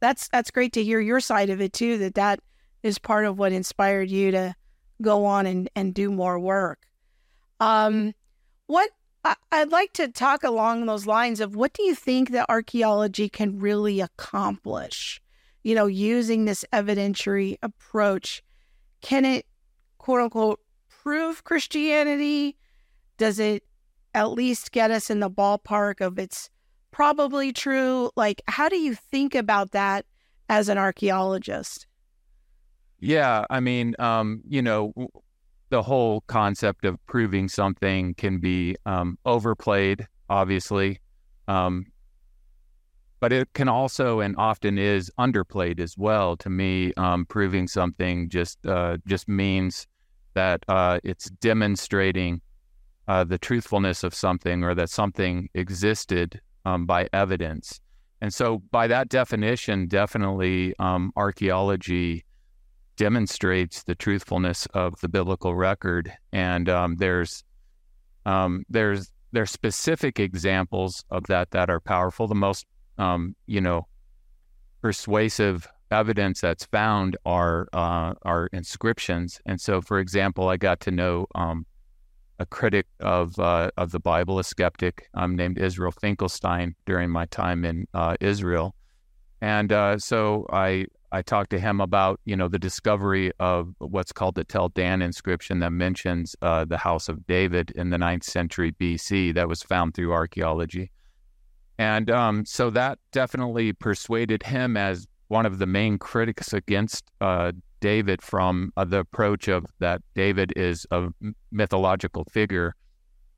that's 0.00 0.28
that's 0.28 0.50
great 0.50 0.72
to 0.74 0.84
hear 0.84 1.00
your 1.00 1.20
side 1.20 1.50
of 1.50 1.60
it 1.60 1.72
too. 1.72 1.98
That 1.98 2.14
that 2.14 2.40
is 2.82 2.98
part 2.98 3.24
of 3.24 3.38
what 3.38 3.52
inspired 3.52 4.10
you 4.10 4.30
to 4.32 4.54
go 5.00 5.24
on 5.24 5.46
and 5.46 5.70
and 5.76 5.94
do 5.94 6.10
more 6.10 6.38
work. 6.38 6.80
Um, 7.60 8.14
what 8.66 8.90
I, 9.24 9.36
I'd 9.50 9.70
like 9.70 9.92
to 9.94 10.08
talk 10.08 10.42
along 10.42 10.86
those 10.86 11.06
lines 11.06 11.40
of 11.40 11.54
what 11.54 11.72
do 11.72 11.82
you 11.82 11.94
think 11.94 12.30
that 12.30 12.46
archaeology 12.48 13.28
can 13.28 13.58
really 13.58 14.00
accomplish? 14.00 15.20
You 15.62 15.74
know, 15.74 15.86
using 15.86 16.44
this 16.44 16.64
evidentiary 16.72 17.56
approach, 17.62 18.42
can 19.00 19.24
it 19.24 19.46
quote 19.98 20.22
unquote 20.22 20.60
prove 20.88 21.44
Christianity? 21.44 22.56
Does 23.18 23.38
it 23.38 23.62
at 24.14 24.32
least 24.32 24.72
get 24.72 24.90
us 24.90 25.10
in 25.10 25.20
the 25.20 25.30
ballpark 25.30 26.00
of 26.00 26.18
its 26.18 26.50
probably 26.92 27.52
true? 27.52 28.10
Like, 28.14 28.42
how 28.46 28.68
do 28.68 28.76
you 28.76 28.94
think 28.94 29.34
about 29.34 29.72
that 29.72 30.06
as 30.48 30.68
an 30.68 30.78
archaeologist? 30.78 31.86
Yeah, 33.00 33.44
I 33.50 33.58
mean, 33.58 33.96
um, 33.98 34.42
you 34.48 34.62
know, 34.62 34.92
the 35.70 35.82
whole 35.82 36.20
concept 36.28 36.84
of 36.84 37.04
proving 37.06 37.48
something 37.48 38.14
can 38.14 38.38
be 38.38 38.76
um, 38.86 39.18
overplayed, 39.24 40.06
obviously, 40.30 41.00
um, 41.48 41.86
but 43.18 43.32
it 43.32 43.52
can 43.54 43.68
also 43.68 44.20
and 44.20 44.36
often 44.36 44.78
is 44.78 45.10
underplayed 45.18 45.80
as 45.80 45.96
well. 45.96 46.36
To 46.36 46.50
me, 46.50 46.92
um, 46.96 47.24
proving 47.26 47.66
something 47.66 48.28
just 48.28 48.64
uh, 48.66 48.98
just 49.06 49.28
means 49.28 49.86
that 50.34 50.62
uh, 50.68 51.00
it's 51.02 51.30
demonstrating 51.30 52.40
uh, 53.08 53.24
the 53.24 53.38
truthfulness 53.38 54.04
of 54.04 54.14
something 54.14 54.62
or 54.62 54.74
that 54.74 54.90
something 54.90 55.48
existed 55.54 56.40
um, 56.64 56.86
by 56.86 57.08
evidence. 57.12 57.80
And 58.20 58.32
so, 58.32 58.58
by 58.70 58.86
that 58.86 59.08
definition, 59.08 59.88
definitely 59.88 60.74
um, 60.78 61.12
archaeology 61.16 62.24
demonstrates 62.96 63.82
the 63.82 63.94
truthfulness 63.94 64.66
of 64.74 65.00
the 65.00 65.08
biblical 65.08 65.54
record. 65.54 66.12
And 66.32 66.68
um, 66.68 66.96
there's 66.96 67.42
um, 68.24 68.64
there's 68.68 69.10
there's 69.32 69.50
specific 69.50 70.20
examples 70.20 71.04
of 71.10 71.24
that 71.26 71.50
that 71.50 71.68
are 71.68 71.80
powerful. 71.80 72.28
The 72.28 72.34
most 72.34 72.66
um, 72.98 73.34
you 73.46 73.60
know 73.60 73.88
persuasive 74.82 75.66
evidence 75.90 76.40
that's 76.40 76.64
found 76.66 77.16
are 77.24 77.68
uh, 77.72 78.14
are 78.22 78.48
inscriptions. 78.52 79.40
And 79.46 79.60
so, 79.60 79.80
for 79.80 79.98
example, 79.98 80.48
I 80.48 80.56
got 80.56 80.80
to 80.80 80.90
know 80.90 81.26
um, 81.34 81.66
a 82.38 82.46
critic 82.46 82.86
of 83.00 83.38
uh, 83.38 83.70
of 83.76 83.90
the 83.90 84.00
Bible, 84.00 84.38
a 84.38 84.44
skeptic 84.44 85.08
um, 85.14 85.36
named 85.36 85.58
Israel 85.58 85.92
Finkelstein 85.92 86.74
during 86.86 87.10
my 87.10 87.26
time 87.26 87.64
in 87.64 87.86
uh, 87.94 88.16
Israel, 88.20 88.74
and 89.40 89.72
uh, 89.72 89.98
so 89.98 90.46
I 90.52 90.86
I 91.12 91.22
talked 91.22 91.50
to 91.50 91.60
him 91.60 91.80
about 91.80 92.20
you 92.24 92.36
know 92.36 92.48
the 92.48 92.58
discovery 92.58 93.32
of 93.38 93.74
what's 93.78 94.12
called 94.12 94.34
the 94.34 94.44
Tel 94.44 94.68
Dan 94.70 95.02
inscription 95.02 95.60
that 95.60 95.70
mentions 95.72 96.34
uh, 96.42 96.64
the 96.64 96.78
house 96.78 97.08
of 97.08 97.26
David 97.26 97.70
in 97.72 97.90
the 97.90 97.98
9th 97.98 98.24
century 98.24 98.72
BC 98.72 99.34
that 99.34 99.48
was 99.48 99.62
found 99.62 99.94
through 99.94 100.12
archaeology, 100.12 100.90
and 101.78 102.10
um, 102.10 102.44
so 102.44 102.70
that 102.70 102.98
definitely 103.12 103.72
persuaded 103.72 104.42
him 104.42 104.76
as 104.76 105.06
one 105.28 105.46
of 105.46 105.58
the 105.58 105.66
main 105.66 105.98
critics 105.98 106.52
against 106.52 107.04
uh, 107.20 107.52
David 107.82 108.22
from 108.22 108.72
uh, 108.76 108.84
the 108.84 109.00
approach 109.00 109.48
of 109.48 109.66
that 109.80 110.00
David 110.14 110.52
is 110.56 110.86
a 110.92 111.08
mythological 111.50 112.24
figure 112.32 112.74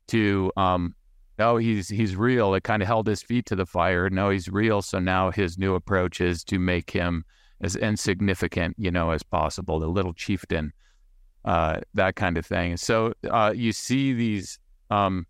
to 0.07 0.51
um, 0.55 0.93
no, 1.37 1.57
he's 1.57 1.89
he's 1.89 2.15
real. 2.15 2.53
It 2.53 2.63
kind 2.63 2.81
of 2.81 2.87
held 2.87 3.07
his 3.07 3.21
feet 3.21 3.47
to 3.47 3.55
the 3.55 3.65
fire. 3.65 4.09
No, 4.09 4.29
he's 4.29 4.47
real. 4.47 4.81
So 4.81 4.99
now 4.99 5.31
his 5.31 5.57
new 5.57 5.75
approach 5.75 6.21
is 6.21 6.43
to 6.45 6.59
make 6.59 6.91
him 6.91 7.25
as 7.59 7.75
insignificant, 7.75 8.75
you 8.77 8.91
know, 8.91 9.09
as 9.09 9.23
possible, 9.23 9.79
the 9.79 9.87
little 9.87 10.13
chieftain, 10.13 10.71
uh, 11.43 11.81
that 11.95 12.15
kind 12.15 12.37
of 12.37 12.45
thing. 12.45 12.77
So 12.77 13.13
uh, 13.29 13.51
you 13.55 13.73
see 13.73 14.13
these 14.13 14.59
um, 14.91 15.25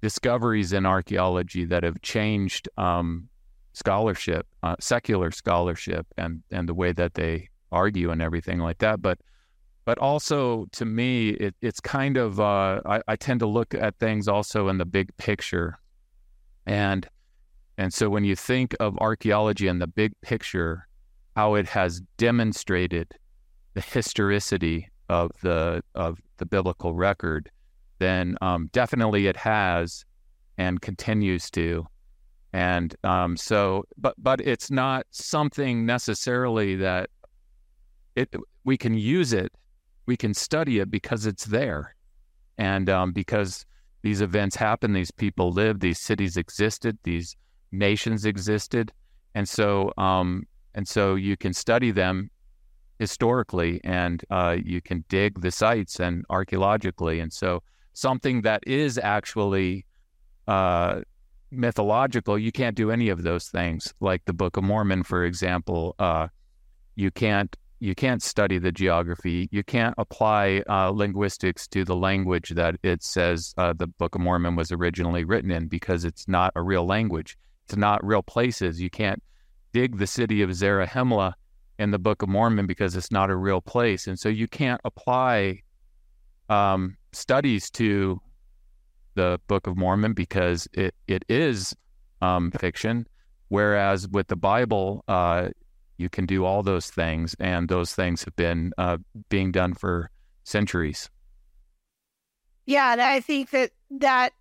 discoveries 0.00 0.72
in 0.72 0.86
archaeology 0.86 1.64
that 1.64 1.82
have 1.82 2.00
changed 2.00 2.68
um, 2.78 3.28
scholarship, 3.72 4.46
uh, 4.62 4.76
secular 4.78 5.32
scholarship, 5.32 6.06
and 6.16 6.42
and 6.52 6.68
the 6.68 6.74
way 6.74 6.92
that 6.92 7.14
they 7.14 7.48
argue 7.74 8.10
and 8.10 8.22
everything 8.22 8.58
like 8.60 8.78
that. 8.78 9.02
But 9.02 9.18
but 9.84 9.98
also 9.98 10.66
to 10.72 10.84
me, 10.84 11.30
it, 11.30 11.54
it's 11.60 11.80
kind 11.80 12.16
of 12.16 12.40
uh, 12.40 12.80
I, 12.86 13.02
I 13.06 13.16
tend 13.16 13.40
to 13.40 13.46
look 13.46 13.74
at 13.74 13.98
things 13.98 14.28
also 14.28 14.68
in 14.68 14.78
the 14.78 14.86
big 14.86 15.14
picture, 15.16 15.78
and 16.66 17.06
and 17.76 17.92
so 17.92 18.08
when 18.08 18.24
you 18.24 18.36
think 18.36 18.74
of 18.80 18.96
archaeology 18.98 19.68
in 19.68 19.78
the 19.78 19.86
big 19.86 20.12
picture, 20.22 20.86
how 21.36 21.54
it 21.54 21.66
has 21.66 22.00
demonstrated 22.16 23.12
the 23.74 23.80
historicity 23.80 24.88
of 25.08 25.32
the 25.42 25.82
of 25.94 26.18
the 26.38 26.46
biblical 26.46 26.94
record, 26.94 27.50
then 27.98 28.36
um, 28.40 28.70
definitely 28.72 29.26
it 29.26 29.36
has 29.36 30.04
and 30.56 30.80
continues 30.80 31.50
to. 31.50 31.86
And 32.52 32.94
um, 33.02 33.36
so, 33.36 33.84
but 33.98 34.14
but 34.18 34.40
it's 34.40 34.70
not 34.70 35.06
something 35.10 35.84
necessarily 35.84 36.76
that 36.76 37.10
it 38.16 38.34
we 38.64 38.76
can 38.76 38.94
use 38.94 39.32
it, 39.32 39.52
we 40.06 40.16
can 40.16 40.34
study 40.34 40.78
it 40.78 40.90
because 40.90 41.26
it's 41.26 41.44
there, 41.44 41.94
and 42.58 42.88
um, 42.88 43.12
because 43.12 43.66
these 44.02 44.20
events 44.20 44.56
happen, 44.56 44.92
these 44.92 45.10
people 45.10 45.50
lived, 45.50 45.80
these 45.80 46.00
cities 46.00 46.36
existed, 46.36 46.98
these 47.04 47.36
nations 47.72 48.24
existed, 48.24 48.92
and 49.34 49.48
so 49.48 49.92
um, 49.98 50.46
and 50.74 50.86
so 50.86 51.14
you 51.14 51.36
can 51.36 51.52
study 51.52 51.90
them 51.90 52.30
historically, 52.98 53.80
and 53.84 54.24
uh, 54.30 54.56
you 54.64 54.80
can 54.80 55.04
dig 55.08 55.40
the 55.40 55.50
sites 55.50 56.00
and 56.00 56.24
archaeologically, 56.30 57.20
and 57.20 57.32
so 57.32 57.62
something 57.92 58.42
that 58.42 58.62
is 58.66 58.98
actually 58.98 59.84
uh, 60.46 61.00
mythological, 61.50 62.38
you 62.38 62.52
can't 62.52 62.76
do 62.76 62.90
any 62.90 63.08
of 63.08 63.22
those 63.22 63.48
things. 63.48 63.94
Like 64.00 64.24
the 64.24 64.32
Book 64.32 64.56
of 64.56 64.64
Mormon, 64.64 65.02
for 65.02 65.24
example, 65.24 65.94
uh, 65.98 66.28
you 66.96 67.10
can't 67.10 67.56
you 67.84 67.94
can't 67.94 68.22
study 68.22 68.58
the 68.58 68.72
geography. 68.72 69.46
You 69.52 69.62
can't 69.62 69.94
apply 69.98 70.62
uh, 70.70 70.88
linguistics 70.88 71.68
to 71.68 71.84
the 71.84 71.94
language 71.94 72.48
that 72.50 72.76
it 72.82 73.02
says 73.02 73.52
uh, 73.58 73.74
the 73.74 73.86
Book 73.86 74.14
of 74.14 74.22
Mormon 74.22 74.56
was 74.56 74.72
originally 74.72 75.24
written 75.24 75.50
in 75.50 75.68
because 75.68 76.06
it's 76.06 76.26
not 76.26 76.50
a 76.56 76.62
real 76.62 76.86
language. 76.86 77.36
It's 77.66 77.76
not 77.76 78.02
real 78.02 78.22
places. 78.22 78.80
You 78.80 78.88
can't 78.88 79.22
dig 79.74 79.98
the 79.98 80.06
city 80.06 80.40
of 80.40 80.48
Zarahemla 80.48 81.34
in 81.78 81.90
the 81.90 81.98
Book 81.98 82.22
of 82.22 82.30
Mormon 82.30 82.66
because 82.66 82.96
it's 82.96 83.12
not 83.12 83.28
a 83.28 83.36
real 83.36 83.60
place. 83.60 84.06
And 84.06 84.18
so 84.18 84.30
you 84.30 84.48
can't 84.48 84.80
apply 84.86 85.60
um, 86.48 86.96
studies 87.12 87.70
to 87.72 88.18
the 89.14 89.38
Book 89.46 89.66
of 89.66 89.76
Mormon 89.76 90.14
because 90.14 90.66
it, 90.72 90.94
it 91.06 91.22
is 91.28 91.76
um, 92.22 92.50
fiction. 92.52 93.06
Whereas 93.48 94.08
with 94.08 94.28
the 94.28 94.36
Bible, 94.36 95.04
uh, 95.06 95.50
you 95.96 96.08
can 96.08 96.26
do 96.26 96.44
all 96.44 96.62
those 96.62 96.90
things, 96.90 97.34
and 97.38 97.68
those 97.68 97.94
things 97.94 98.24
have 98.24 98.36
been 98.36 98.72
uh, 98.78 98.98
being 99.28 99.52
done 99.52 99.74
for 99.74 100.10
centuries. 100.44 101.08
Yeah, 102.66 102.92
and 102.92 103.00
I 103.00 103.20
think 103.20 103.50
that 103.50 103.70
that 103.90 104.32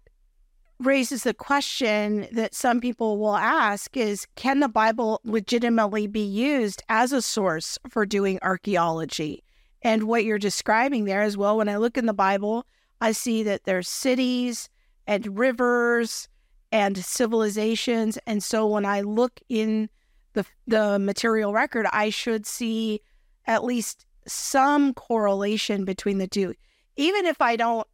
raises 0.80 1.24
the 1.24 1.34
question 1.34 2.28
that 2.32 2.54
some 2.54 2.82
people 2.82 3.18
will 3.18 3.36
ask 3.36 3.96
is 3.96 4.28
can 4.36 4.60
the 4.60 4.68
Bible 4.68 5.22
legitimately 5.24 6.08
be 6.08 6.26
used 6.26 6.84
as 6.90 7.12
a 7.12 7.22
source 7.22 7.78
for 7.90 8.06
doing 8.06 8.40
archaeology? 8.42 9.44
And 9.82 10.04
what 10.04 10.24
you're 10.24 10.40
describing 10.40 11.06
there 11.06 11.22
as 11.22 11.38
well, 11.38 11.58
when 11.58 11.70
I 11.70 11.78
look 11.78 11.98
in 11.98 12.06
the 12.06 12.14
Bible, 12.14 12.66
I 13.02 13.12
see 13.12 13.44
that 13.44 13.66
there's 13.66 13.88
cities 13.88 14.70
and 15.06 15.38
rivers 15.38 16.30
and 16.72 16.98
civilizations. 16.98 18.18
And 18.26 18.42
so 18.42 18.66
when 18.66 18.86
I 18.86 19.02
look 19.02 19.40
in 19.50 19.90
the 20.34 20.46
the 20.68 21.00
material 21.00 21.54
record, 21.54 21.86
I 21.92 22.10
should 22.10 22.46
see 22.46 23.02
at 23.46 23.64
least 23.64 24.06
some 24.28 24.94
correlation 24.94 25.86
between 25.86 26.18
the 26.18 26.28
two. 26.28 26.54
Even 26.96 27.26
if 27.26 27.42
I 27.42 27.56
don't 27.56 27.88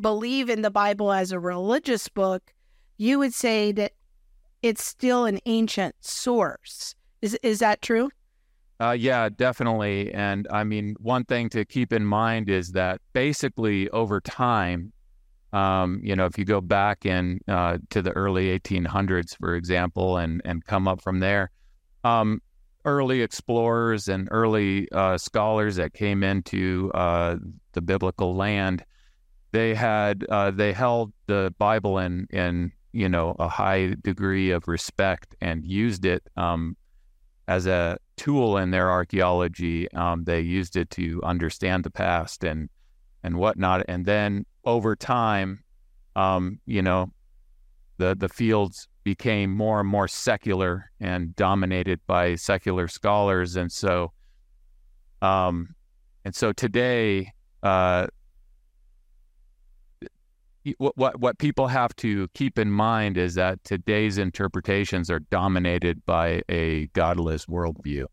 believe 0.00 0.48
in 0.48 0.62
the 0.62 0.70
Bible 0.70 1.12
as 1.12 1.32
a 1.32 1.38
religious 1.38 2.08
book, 2.08 2.52
you 2.96 3.18
would 3.18 3.34
say 3.34 3.72
that 3.72 3.92
it's 4.62 4.84
still 4.84 5.26
an 5.26 5.40
ancient 5.46 5.94
source. 6.00 6.94
Is 7.22 7.38
is 7.42 7.58
that 7.58 7.82
true? 7.82 8.10
Uh, 8.80 8.90
yeah, 8.90 9.28
definitely. 9.28 10.12
And 10.12 10.48
I 10.50 10.64
mean, 10.64 10.96
one 10.98 11.24
thing 11.24 11.48
to 11.50 11.64
keep 11.64 11.92
in 11.92 12.04
mind 12.04 12.50
is 12.50 12.72
that 12.72 13.00
basically 13.12 13.88
over 13.90 14.20
time, 14.20 14.92
um, 15.52 16.00
you 16.02 16.16
know, 16.16 16.26
if 16.26 16.36
you 16.36 16.44
go 16.44 16.60
back 16.60 17.06
in 17.06 17.40
uh, 17.46 17.78
to 17.90 18.02
the 18.02 18.10
early 18.12 18.58
1800s, 18.58 19.36
for 19.38 19.54
example, 19.54 20.16
and 20.16 20.42
and 20.44 20.64
come 20.64 20.88
up 20.88 21.00
from 21.00 21.20
there, 21.20 21.50
um, 22.04 22.40
early 22.84 23.22
explorers 23.22 24.08
and 24.08 24.28
early 24.30 24.90
uh, 24.92 25.18
scholars 25.18 25.76
that 25.76 25.94
came 25.94 26.22
into 26.22 26.90
uh, 26.94 27.36
the 27.72 27.80
biblical 27.80 28.36
land, 28.36 28.84
they 29.52 29.74
had 29.74 30.24
uh, 30.28 30.50
they 30.50 30.72
held 30.72 31.12
the 31.26 31.54
Bible 31.58 31.98
in 31.98 32.26
in 32.30 32.72
you 32.92 33.08
know 33.08 33.34
a 33.38 33.48
high 33.48 33.94
degree 34.02 34.50
of 34.50 34.68
respect 34.68 35.34
and 35.40 35.64
used 35.64 36.04
it 36.04 36.22
um, 36.36 36.76
as 37.48 37.66
a 37.66 37.98
tool 38.16 38.58
in 38.58 38.70
their 38.70 38.90
archaeology. 38.90 39.90
Um, 39.92 40.24
they 40.24 40.40
used 40.40 40.76
it 40.76 40.90
to 40.90 41.20
understand 41.24 41.84
the 41.84 41.90
past 41.90 42.44
and 42.44 42.68
and 43.22 43.36
whatnot. 43.36 43.84
And 43.88 44.04
then 44.04 44.44
over 44.64 44.94
time, 44.94 45.64
um, 46.14 46.60
you 46.66 46.82
know, 46.82 47.12
the 47.98 48.14
the 48.14 48.28
fields 48.28 48.88
became 49.04 49.50
more 49.50 49.80
and 49.80 49.88
more 49.88 50.08
secular 50.08 50.90
and 50.98 51.36
dominated 51.36 52.00
by 52.06 52.34
secular 52.34 52.88
scholars, 52.88 53.56
and 53.56 53.70
so, 53.70 54.12
um, 55.22 55.74
and 56.24 56.34
so 56.34 56.52
today, 56.52 57.32
uh, 57.62 58.06
what, 60.78 61.20
what 61.20 61.38
people 61.38 61.68
have 61.68 61.94
to 61.96 62.26
keep 62.28 62.58
in 62.58 62.70
mind 62.70 63.18
is 63.18 63.34
that 63.34 63.62
today's 63.64 64.16
interpretations 64.16 65.10
are 65.10 65.20
dominated 65.20 66.04
by 66.06 66.42
a 66.48 66.86
godless 66.88 67.46
worldview, 67.46 68.06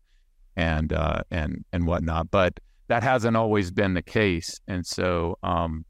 and 0.56 0.92
uh, 0.92 1.22
and 1.30 1.64
and 1.72 1.86
whatnot. 1.86 2.30
But 2.30 2.60
that 2.88 3.02
hasn't 3.02 3.36
always 3.36 3.70
been 3.70 3.94
the 3.94 4.02
case, 4.02 4.60
and 4.68 4.86
so 4.86 5.38
um, 5.42 5.86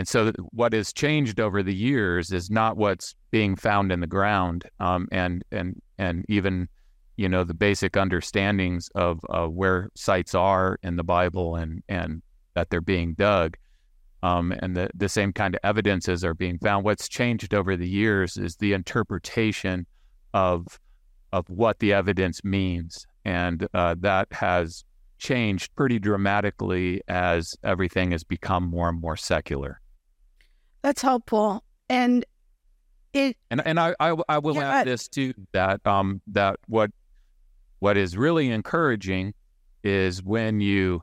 and 0.00 0.08
so, 0.08 0.32
what 0.52 0.72
has 0.72 0.94
changed 0.94 1.40
over 1.40 1.62
the 1.62 1.74
years 1.74 2.32
is 2.32 2.50
not 2.50 2.78
what's 2.78 3.14
being 3.30 3.54
found 3.54 3.92
in 3.92 4.00
the 4.00 4.06
ground, 4.06 4.64
um, 4.80 5.06
and 5.12 5.44
and 5.52 5.78
and 5.98 6.24
even, 6.26 6.70
you 7.18 7.28
know, 7.28 7.44
the 7.44 7.52
basic 7.52 7.98
understandings 7.98 8.88
of 8.94 9.20
uh, 9.28 9.44
where 9.44 9.90
sites 9.94 10.34
are 10.34 10.78
in 10.82 10.96
the 10.96 11.04
Bible 11.04 11.56
and 11.56 11.82
and 11.90 12.22
that 12.54 12.70
they're 12.70 12.80
being 12.80 13.12
dug, 13.12 13.58
um, 14.22 14.52
and 14.62 14.74
the 14.74 14.88
the 14.94 15.06
same 15.06 15.34
kind 15.34 15.54
of 15.54 15.60
evidences 15.64 16.24
are 16.24 16.32
being 16.32 16.58
found. 16.60 16.82
What's 16.82 17.06
changed 17.06 17.52
over 17.52 17.76
the 17.76 17.86
years 17.86 18.38
is 18.38 18.56
the 18.56 18.72
interpretation 18.72 19.86
of 20.32 20.66
of 21.30 21.44
what 21.50 21.78
the 21.78 21.92
evidence 21.92 22.42
means, 22.42 23.06
and 23.26 23.68
uh, 23.74 23.96
that 23.98 24.28
has 24.32 24.82
changed 25.18 25.76
pretty 25.76 25.98
dramatically 25.98 27.02
as 27.06 27.54
everything 27.62 28.12
has 28.12 28.24
become 28.24 28.64
more 28.64 28.88
and 28.88 28.98
more 28.98 29.18
secular. 29.18 29.78
That's 30.82 31.02
helpful. 31.02 31.62
And 31.88 32.24
it 33.12 33.36
and 33.50 33.60
and 33.66 33.80
I 33.80 33.94
I, 33.98 34.14
I 34.28 34.38
will 34.38 34.54
yeah, 34.54 34.70
add 34.70 34.86
this 34.86 35.08
too 35.08 35.34
that 35.52 35.84
um 35.86 36.20
that 36.28 36.56
what 36.66 36.90
what 37.80 37.96
is 37.96 38.16
really 38.16 38.50
encouraging 38.50 39.34
is 39.82 40.22
when 40.22 40.60
you 40.60 41.02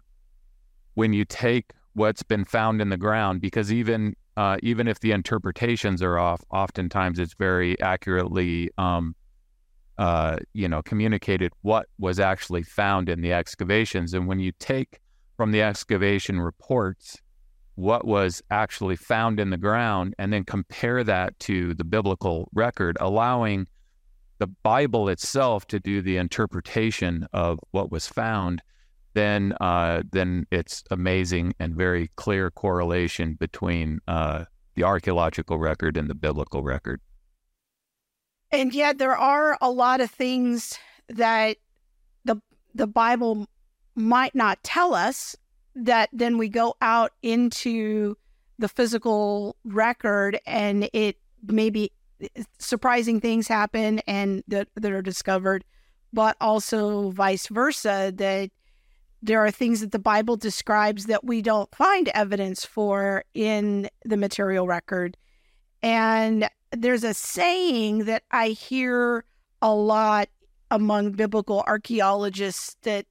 when 0.93 1.13
you 1.13 1.25
take 1.25 1.71
what's 1.93 2.23
been 2.23 2.45
found 2.45 2.81
in 2.81 2.89
the 2.89 2.97
ground 2.97 3.41
because 3.41 3.73
even 3.73 4.15
uh, 4.37 4.55
even 4.61 4.87
if 4.87 4.99
the 4.99 5.11
interpretations 5.11 6.03
are 6.03 6.19
off, 6.19 6.43
oftentimes 6.51 7.17
it's 7.17 7.33
very 7.33 7.79
accurately 7.81 8.69
um, 8.77 9.15
uh, 9.97 10.37
you 10.53 10.67
know 10.67 10.81
communicated 10.83 11.51
what 11.63 11.87
was 11.97 12.19
actually 12.19 12.61
found 12.61 13.09
in 13.09 13.21
the 13.21 13.33
excavations. 13.33 14.13
And 14.13 14.27
when 14.27 14.39
you 14.39 14.51
take 14.59 14.99
from 15.37 15.51
the 15.51 15.63
excavation 15.63 16.39
reports 16.39 17.17
what 17.77 18.05
was 18.05 18.41
actually 18.49 18.95
found 18.95 19.39
in 19.39 19.51
the 19.51 19.57
ground 19.57 20.15
and 20.17 20.33
then 20.33 20.43
compare 20.43 21.03
that 21.03 21.37
to 21.39 21.75
the 21.75 21.83
biblical 21.83 22.49
record, 22.51 22.97
allowing 22.99 23.67
the 24.39 24.47
Bible 24.47 25.09
itself 25.09 25.67
to 25.67 25.79
do 25.79 26.01
the 26.01 26.17
interpretation 26.17 27.27
of 27.33 27.59
what 27.69 27.91
was 27.91 28.07
found, 28.07 28.63
then 29.13 29.53
uh, 29.61 30.01
then 30.11 30.47
it's 30.49 30.83
amazing 30.89 31.53
and 31.59 31.75
very 31.75 32.09
clear 32.15 32.49
correlation 32.49 33.35
between 33.35 33.99
uh, 34.07 34.45
the 34.73 34.83
archaeological 34.83 35.59
record 35.59 35.97
and 35.97 36.09
the 36.09 36.15
biblical 36.15 36.63
record. 36.63 36.99
And 38.51 38.73
yet, 38.73 38.97
there 38.97 39.15
are 39.15 39.55
a 39.61 39.69
lot 39.69 40.01
of 40.01 40.09
things 40.09 40.79
that 41.09 41.57
the 42.25 42.41
the 42.73 42.87
Bible 42.87 43.47
might 43.93 44.33
not 44.33 44.63
tell 44.63 44.95
us 44.95 45.35
that 45.85 46.09
then 46.11 46.37
we 46.37 46.49
go 46.49 46.75
out 46.81 47.13
into 47.21 48.15
the 48.59 48.67
physical 48.67 49.55
record 49.63 50.39
and 50.45 50.89
it 50.93 51.17
maybe 51.45 51.91
surprising 52.57 53.21
things 53.21 53.47
happen 53.47 53.99
and 54.07 54.43
that, 54.47 54.67
that 54.75 54.91
are 54.91 55.01
discovered, 55.01 55.63
but 56.11 56.35
also 56.41 57.11
vice 57.11 57.47
versa, 57.47 58.11
that 58.15 58.49
there 59.21 59.43
are 59.43 59.51
things 59.51 59.81
that 59.81 59.91
the 59.91 59.99
Bible 59.99 60.35
describes 60.35 61.05
that 61.05 61.23
we 61.23 61.41
don't 61.41 61.73
find 61.75 62.09
evidence 62.09 62.65
for 62.65 63.23
in 63.33 63.89
the 64.05 64.17
material 64.17 64.67
record. 64.67 65.17
And 65.81 66.49
there's 66.71 67.03
a 67.03 67.13
saying 67.13 68.05
that 68.05 68.23
I 68.31 68.49
hear 68.49 69.25
a 69.61 69.73
lot 69.73 70.29
among 70.69 71.11
biblical 71.11 71.63
archaeologists 71.67 72.77
that 72.83 73.05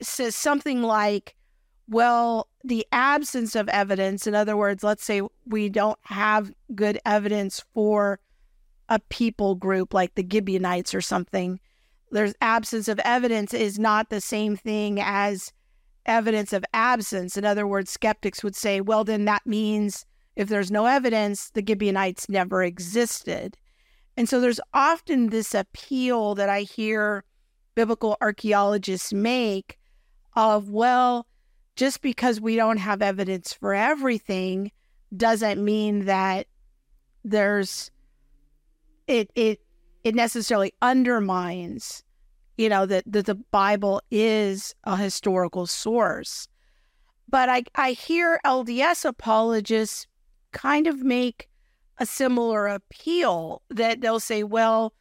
says 0.00 0.34
something 0.34 0.82
like, 0.82 1.34
well, 1.88 2.48
the 2.62 2.86
absence 2.92 3.54
of 3.54 3.68
evidence, 3.68 4.26
in 4.26 4.34
other 4.34 4.56
words, 4.56 4.82
let's 4.82 5.04
say 5.04 5.22
we 5.46 5.68
don't 5.68 5.98
have 6.02 6.52
good 6.74 6.98
evidence 7.04 7.62
for 7.74 8.20
a 8.88 8.98
people 9.10 9.54
group 9.54 9.92
like 9.92 10.14
the 10.14 10.26
Gibeonites 10.28 10.94
or 10.94 11.00
something, 11.00 11.60
there's 12.10 12.34
absence 12.40 12.88
of 12.88 12.98
evidence 13.00 13.52
is 13.52 13.78
not 13.78 14.08
the 14.08 14.20
same 14.20 14.56
thing 14.56 15.00
as 15.00 15.52
evidence 16.06 16.52
of 16.52 16.64
absence. 16.72 17.36
In 17.36 17.44
other 17.44 17.66
words, 17.66 17.90
skeptics 17.90 18.42
would 18.44 18.54
say, 18.54 18.80
well, 18.80 19.04
then 19.04 19.24
that 19.24 19.46
means 19.46 20.06
if 20.36 20.48
there's 20.48 20.70
no 20.70 20.86
evidence, 20.86 21.50
the 21.50 21.64
Gibeonites 21.66 22.28
never 22.28 22.62
existed. 22.62 23.56
And 24.16 24.28
so 24.28 24.40
there's 24.40 24.60
often 24.72 25.30
this 25.30 25.54
appeal 25.54 26.34
that 26.36 26.48
I 26.48 26.60
hear 26.60 27.24
biblical 27.74 28.16
archaeologists 28.20 29.12
make 29.12 29.78
of, 30.36 30.70
well, 30.70 31.26
just 31.76 32.00
because 32.00 32.40
we 32.40 32.56
don't 32.56 32.76
have 32.76 33.02
evidence 33.02 33.52
for 33.52 33.74
everything 33.74 34.70
doesn't 35.16 35.62
mean 35.62 36.04
that 36.06 36.46
there's 37.24 37.90
it 39.06 39.30
it 39.34 39.60
it 40.02 40.14
necessarily 40.14 40.72
undermines 40.82 42.02
you 42.56 42.68
know 42.68 42.86
that, 42.86 43.04
that 43.06 43.26
the 43.26 43.34
bible 43.34 44.00
is 44.10 44.74
a 44.84 44.96
historical 44.96 45.66
source. 45.66 46.48
But 47.28 47.48
i 47.48 47.64
i 47.74 47.92
hear 47.92 48.40
lds 48.44 49.04
apologists 49.04 50.06
kind 50.52 50.86
of 50.86 51.02
make 51.02 51.48
a 51.98 52.06
similar 52.06 52.66
appeal 52.66 53.62
that 53.70 54.00
they'll 54.00 54.20
say 54.20 54.42
well 54.42 54.92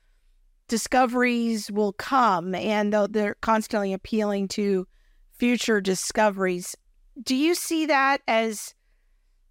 discoveries 0.67 1.69
will 1.71 1.93
come 1.93 2.55
and 2.55 2.93
they're 3.12 3.36
constantly 3.41 3.93
appealing 3.93 4.47
to 4.47 4.88
future 5.43 5.82
discoveries 5.82 6.75
do 7.21 7.36
you 7.36 7.53
see 7.53 7.86
that 7.86 8.21
as 8.27 8.73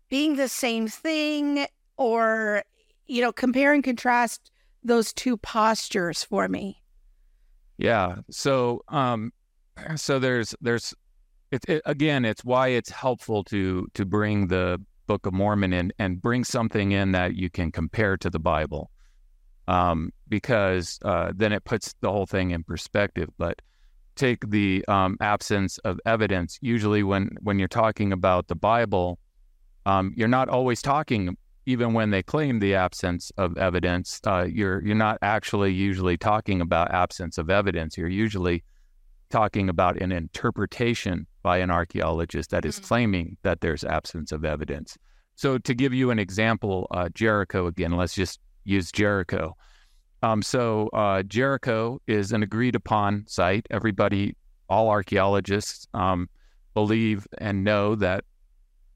being 0.08 0.36
the 0.36 0.48
same 0.48 0.88
thing 0.88 1.66
or 1.96 2.64
you 3.12 3.20
know, 3.20 3.32
compare 3.32 3.74
and 3.74 3.84
contrast 3.84 4.50
those 4.82 5.12
two 5.12 5.36
postures 5.36 6.24
for 6.24 6.48
me. 6.48 6.82
Yeah. 7.76 8.16
So, 8.30 8.82
um, 8.88 9.32
so 9.96 10.18
there's 10.18 10.54
there's 10.60 10.94
it, 11.50 11.62
it, 11.68 11.82
again, 11.84 12.24
it's 12.24 12.44
why 12.44 12.68
it's 12.68 12.90
helpful 12.90 13.44
to 13.44 13.86
to 13.94 14.04
bring 14.04 14.48
the 14.48 14.80
Book 15.06 15.26
of 15.26 15.34
Mormon 15.34 15.72
in 15.72 15.92
and 15.98 16.22
bring 16.22 16.44
something 16.44 16.92
in 16.92 17.12
that 17.12 17.34
you 17.34 17.50
can 17.50 17.70
compare 17.70 18.16
to 18.16 18.30
the 18.30 18.38
Bible, 18.38 18.90
um, 19.68 20.10
because 20.28 20.98
uh, 21.04 21.32
then 21.34 21.52
it 21.52 21.64
puts 21.64 21.94
the 22.00 22.10
whole 22.10 22.26
thing 22.26 22.52
in 22.52 22.64
perspective. 22.64 23.28
But 23.36 23.60
take 24.22 24.50
the 24.50 24.84
um, 24.88 25.16
absence 25.20 25.78
of 25.78 26.00
evidence. 26.06 26.58
Usually, 26.60 27.02
when 27.02 27.36
when 27.40 27.58
you're 27.58 27.76
talking 27.84 28.12
about 28.12 28.48
the 28.48 28.54
Bible, 28.54 29.18
um, 29.86 30.12
you're 30.16 30.36
not 30.40 30.48
always 30.48 30.80
talking 30.82 31.36
even 31.66 31.92
when 31.92 32.10
they 32.10 32.22
claim 32.22 32.58
the 32.58 32.74
absence 32.74 33.30
of 33.36 33.56
evidence, 33.56 34.20
uh, 34.26 34.46
you're 34.58 34.84
you're 34.84 35.04
not 35.08 35.18
actually 35.22 35.72
usually 35.72 36.16
talking 36.16 36.60
about 36.60 36.90
absence 36.90 37.38
of 37.38 37.50
evidence. 37.50 37.96
You're 37.96 38.08
usually 38.08 38.64
talking 39.30 39.68
about 39.68 40.00
an 40.02 40.12
interpretation 40.12 41.26
by 41.42 41.58
an 41.58 41.70
archaeologist 41.70 42.50
that 42.50 42.64
is 42.64 42.76
mm-hmm. 42.76 42.86
claiming 42.86 43.36
that 43.42 43.60
there's 43.60 43.84
absence 43.84 44.32
of 44.32 44.44
evidence. 44.44 44.98
So, 45.36 45.58
to 45.58 45.74
give 45.74 45.94
you 45.94 46.10
an 46.10 46.18
example, 46.18 46.86
uh, 46.90 47.08
Jericho 47.10 47.66
again. 47.66 47.92
Let's 47.92 48.14
just 48.14 48.40
use 48.64 48.90
Jericho. 48.92 49.56
Um, 50.22 50.42
so, 50.42 50.88
uh, 50.92 51.22
Jericho 51.24 52.00
is 52.06 52.32
an 52.32 52.42
agreed 52.42 52.76
upon 52.76 53.24
site. 53.26 53.66
Everybody, 53.70 54.36
all 54.68 54.88
archaeologists, 54.88 55.86
um, 55.94 56.28
believe 56.74 57.26
and 57.38 57.64
know 57.64 57.94
that 57.96 58.24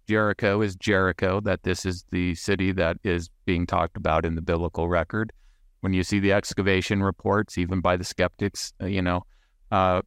Jericho 0.07 0.63
is 0.63 0.77
Jericho, 0.77 1.41
that 1.41 1.63
this 1.63 1.85
is 1.85 2.05
the 2.11 2.35
city 2.37 2.73
that 2.73 2.97
is 3.03 3.29
being 3.45 3.67
talked 3.67 3.97
about 3.97 4.25
in 4.25 4.35
the 4.37 4.43
biblical 4.43 4.89
record. 4.89 5.33
When 5.81 5.93
you 5.93 6.05
see 6.05 6.21
the 6.21 6.33
excavation 6.33 7.03
reports, 7.03 7.59
even 7.59 7.81
by 7.81 7.97
the 7.97 8.05
skeptics, 8.05 8.73
uh, 8.81 8.87
you 8.87 9.03
know, 9.03 9.23
uh, 9.71 10.03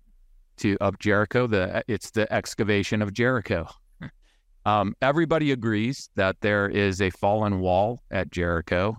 to 0.58 0.78
of 0.82 1.00
Jericho, 1.00 1.48
the 1.48 1.84
it's 1.88 2.12
the 2.12 2.32
excavation 2.32 3.02
of 3.02 3.14
Jericho. 3.14 3.68
Um, 4.66 4.94
everybody 5.02 5.52
agrees 5.52 6.10
that 6.16 6.36
there 6.42 6.68
is 6.68 7.02
a 7.02 7.10
fallen 7.12 7.62
wall 7.62 8.04
at 8.12 8.30
Jericho, 8.30 8.98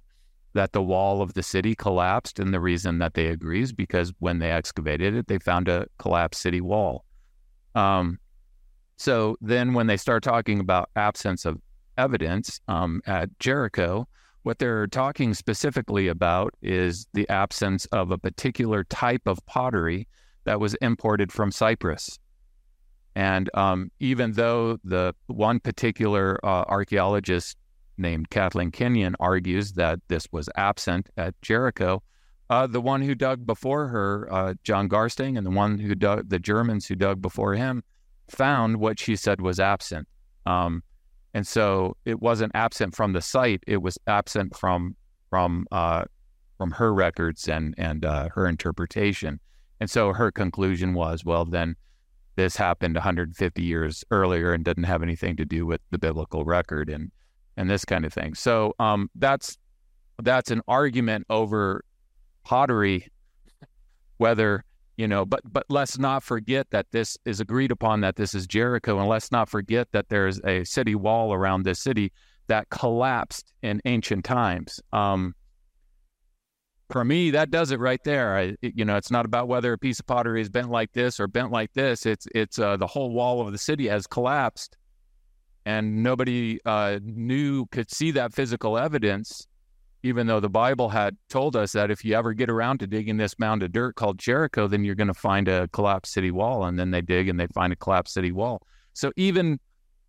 that 0.53 0.73
the 0.73 0.83
wall 0.83 1.23
of 1.23 1.35
the 1.35 1.43
city 1.43 1.75
collapsed, 1.75 2.39
and 2.39 2.53
the 2.53 2.61
reason 2.61 2.99
that 2.99 3.15
they 3.15 3.29
agree 3.29 3.63
is 3.63 3.73
because 3.73 4.13
when 4.19 4.39
they 4.39 4.51
excavated 4.51 5.15
it, 5.15 5.29
they 5.29 5.39
found 5.39 5.69
a 5.69 5.87
collapsed 5.99 6.41
city 6.41 6.61
wall. 6.61 7.05
Um, 7.75 8.19
so 8.97 9.37
then, 9.41 9.73
when 9.75 9.87
they 9.87 9.97
start 9.97 10.23
talking 10.23 10.61
about 10.61 10.91
absence 10.97 11.45
of 11.45 11.59
evidence 11.97 12.61
um, 12.69 13.01
at 13.07 13.31
Jericho, 13.39 14.07
what 14.43 14.59
they're 14.59 14.87
talking 14.87 15.35
specifically 15.35 16.09
about 16.09 16.55
is 16.63 17.07
the 17.13 17.29
absence 17.29 17.85
of 17.87 18.11
a 18.11 18.19
particular 18.19 18.85
type 18.85 19.23
of 19.27 19.45
pottery 19.47 20.09
that 20.45 20.61
was 20.61 20.75
imported 20.77 21.31
from 21.31 21.53
Cyprus. 21.53 22.19
And 23.15 23.51
um, 23.55 23.91
even 24.01 24.33
though 24.33 24.79
the 24.85 25.15
one 25.27 25.61
particular 25.61 26.39
uh, 26.45 26.65
archaeologist 26.69 27.57
named 28.01 28.31
Kathleen 28.31 28.71
Kenyon 28.71 29.15
argues 29.21 29.73
that 29.75 30.01
this 30.09 30.27
was 30.33 30.49
absent 30.57 31.09
at 31.17 31.41
Jericho, 31.43 32.03
uh, 32.49 32.67
the 32.67 32.81
one 32.81 33.03
who 33.03 33.15
dug 33.15 33.47
before 33.47 33.87
her, 33.89 34.29
uh, 34.33 34.55
John 34.65 34.89
Garstang, 34.89 35.39
and 35.39 35.47
the 35.47 35.51
one 35.51 35.79
who 35.79 35.95
dug, 35.95 36.29
the 36.29 36.39
Germans 36.39 36.87
who 36.87 36.97
dug 36.97 37.23
before 37.23 37.55
him, 37.55 37.85
found 38.29 38.79
what 38.79 38.99
she 38.99 39.15
said 39.15 39.41
was 39.41 39.61
absent. 39.61 40.09
Um, 40.47 40.83
and 41.33 41.47
so 41.47 41.97
it 42.05 42.21
wasn't 42.21 42.53
absent 42.55 42.97
from 42.97 43.13
the 43.13 43.23
site; 43.23 43.63
it 43.69 43.83
was 43.83 43.99
absent 44.09 44.57
from 44.57 44.97
from 45.29 45.67
uh, 45.71 46.05
from 46.59 46.73
her 46.73 46.93
records 46.93 47.49
and 47.49 47.75
and 47.79 48.05
uh, 48.05 48.31
her 48.35 48.49
interpretation. 48.49 49.39
And 49.79 49.89
so 49.89 50.13
her 50.13 50.31
conclusion 50.31 50.93
was, 50.93 51.25
well, 51.25 51.47
then 51.47 51.75
this 52.37 52.57
happened 52.57 52.97
150 52.97 53.63
years 53.63 54.05
earlier 54.11 54.53
and 54.53 54.65
didn't 54.65 54.85
have 54.85 55.03
anything 55.03 55.37
to 55.37 55.45
do 55.45 55.65
with 55.67 55.81
the 55.91 55.99
biblical 55.99 56.45
record 56.45 56.91
and 56.91 57.11
and 57.57 57.69
this 57.69 57.85
kind 57.85 58.05
of 58.05 58.13
thing. 58.13 58.35
So 58.35 58.75
um, 58.79 59.11
that's 59.15 59.59
that's 60.23 60.51
an 60.51 60.63
argument 60.69 61.27
over 61.31 61.85
pottery, 62.45 63.09
whether 64.19 64.65
you 64.97 65.09
know 65.09 65.25
but 65.25 65.41
but 65.45 65.65
let's 65.69 65.99
not 65.99 66.23
forget 66.23 66.67
that 66.71 66.87
this 66.91 67.17
is 67.25 67.41
agreed 67.41 67.71
upon 67.71 68.01
that 68.03 68.17
this 68.17 68.35
is 68.35 68.47
jericho 68.47 68.99
and 68.99 69.09
let's 69.09 69.33
not 69.33 69.49
forget 69.49 69.89
that 69.93 70.09
there's 70.09 70.41
a 70.45 70.65
city 70.65 70.95
wall 70.95 71.33
around 71.33 71.63
this 71.63 71.81
city 71.81 72.13
that 72.49 72.69
collapsed 72.71 73.53
in 73.63 73.81
ancient 73.85 74.25
times. 74.25 74.81
Um, 74.93 75.35
for 76.91 77.05
me 77.05 77.31
that 77.31 77.51
does 77.51 77.71
it 77.71 77.79
right 77.79 78.03
there. 78.05 78.37
I, 78.37 78.57
you 78.61 78.85
know 78.85 78.97
it's 78.97 79.11
not 79.11 79.25
about 79.25 79.49
whether 79.49 79.73
a 79.73 79.79
piece 79.79 80.01
of 80.01 80.07
pottery 80.07 80.41
is 80.41 80.49
bent 80.49 80.71
like 80.71 80.93
this 80.93 81.21
or 81.21 81.29
bent 81.29 81.53
like 81.53 81.73
this. 81.73 82.05
It's 82.05 82.27
it's 82.35 82.59
uh, 82.59 82.77
the 82.77 82.87
whole 82.87 83.11
wall 83.11 83.41
of 83.41 83.53
the 83.53 83.59
city 83.59 83.89
has 83.89 84.07
collapsed 84.07 84.77
and 85.67 86.03
nobody 86.03 86.59
uh, 86.65 86.99
knew 87.03 87.67
could 87.67 87.91
see 87.91 88.11
that 88.11 88.33
physical 88.33 88.79
evidence 88.79 89.47
even 90.03 90.27
though 90.27 90.41
the 90.41 90.49
bible 90.49 90.89
had 90.89 91.17
told 91.29 91.55
us 91.55 91.73
that 91.73 91.91
if 91.91 92.05
you 92.05 92.15
ever 92.15 92.33
get 92.33 92.49
around 92.49 92.79
to 92.79 92.87
digging 92.87 93.17
this 93.17 93.39
mound 93.39 93.63
of 93.63 93.71
dirt 93.73 93.95
called 93.97 94.19
jericho 94.19 94.67
then 94.67 94.85
you're 94.85 94.95
going 94.95 95.09
to 95.09 95.15
find 95.15 95.49
a 95.49 95.69
collapsed 95.69 96.13
city 96.13 96.31
wall 96.31 96.65
and 96.65 96.79
then 96.79 96.91
they 96.91 97.01
dig 97.01 97.29
and 97.29 97.39
they 97.39 97.47
find 97.49 97.73
a 97.73 97.77
collapsed 97.77 98.15
city 98.15 98.33
wall. 98.33 98.63
So 98.93 99.13
even 99.17 99.59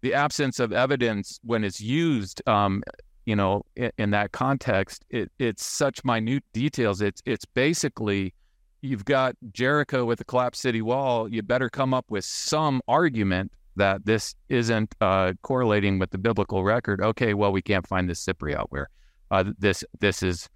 the 0.01 0.13
absence 0.13 0.59
of 0.59 0.73
evidence 0.73 1.39
when 1.43 1.63
it's 1.63 1.79
used 1.79 2.47
um, 2.47 2.83
you 3.25 3.35
know 3.35 3.63
in, 3.75 3.91
in 3.97 4.11
that 4.11 4.31
context 4.31 5.05
it, 5.09 5.31
it's 5.39 5.65
such 5.65 6.03
minute 6.03 6.43
details. 6.53 7.01
It's 7.01 7.21
it's 7.25 7.45
basically 7.45 8.33
you've 8.81 9.05
got 9.05 9.35
jericho 9.51 10.05
with 10.05 10.21
a 10.21 10.25
collapsed 10.25 10.61
city 10.61 10.81
wall. 10.81 11.29
You 11.29 11.41
better 11.43 11.69
come 11.69 11.93
up 11.93 12.05
with 12.09 12.25
some 12.25 12.81
argument 12.87 13.51
that 13.75 14.05
this 14.05 14.35
isn't 14.49 14.93
uh, 15.01 15.33
correlating 15.41 15.99
with 15.99 16.11
the 16.11 16.17
biblical 16.17 16.63
record. 16.63 17.01
Okay, 17.01 17.33
well, 17.33 17.51
we 17.51 17.61
can't 17.61 17.87
find 17.87 18.09
this 18.09 18.25
Cypriot 18.25 18.65
ware 18.71 18.89
uh, 19.31 19.45
this 19.57 19.83
this 19.99 20.21
is 20.21 20.47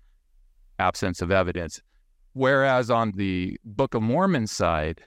absence 0.77 1.21
of 1.21 1.31
evidence. 1.31 1.81
Whereas 2.33 2.91
on 2.91 3.13
the 3.15 3.57
Book 3.63 3.93
of 3.95 4.03
Mormon 4.03 4.45
side, 4.45 5.01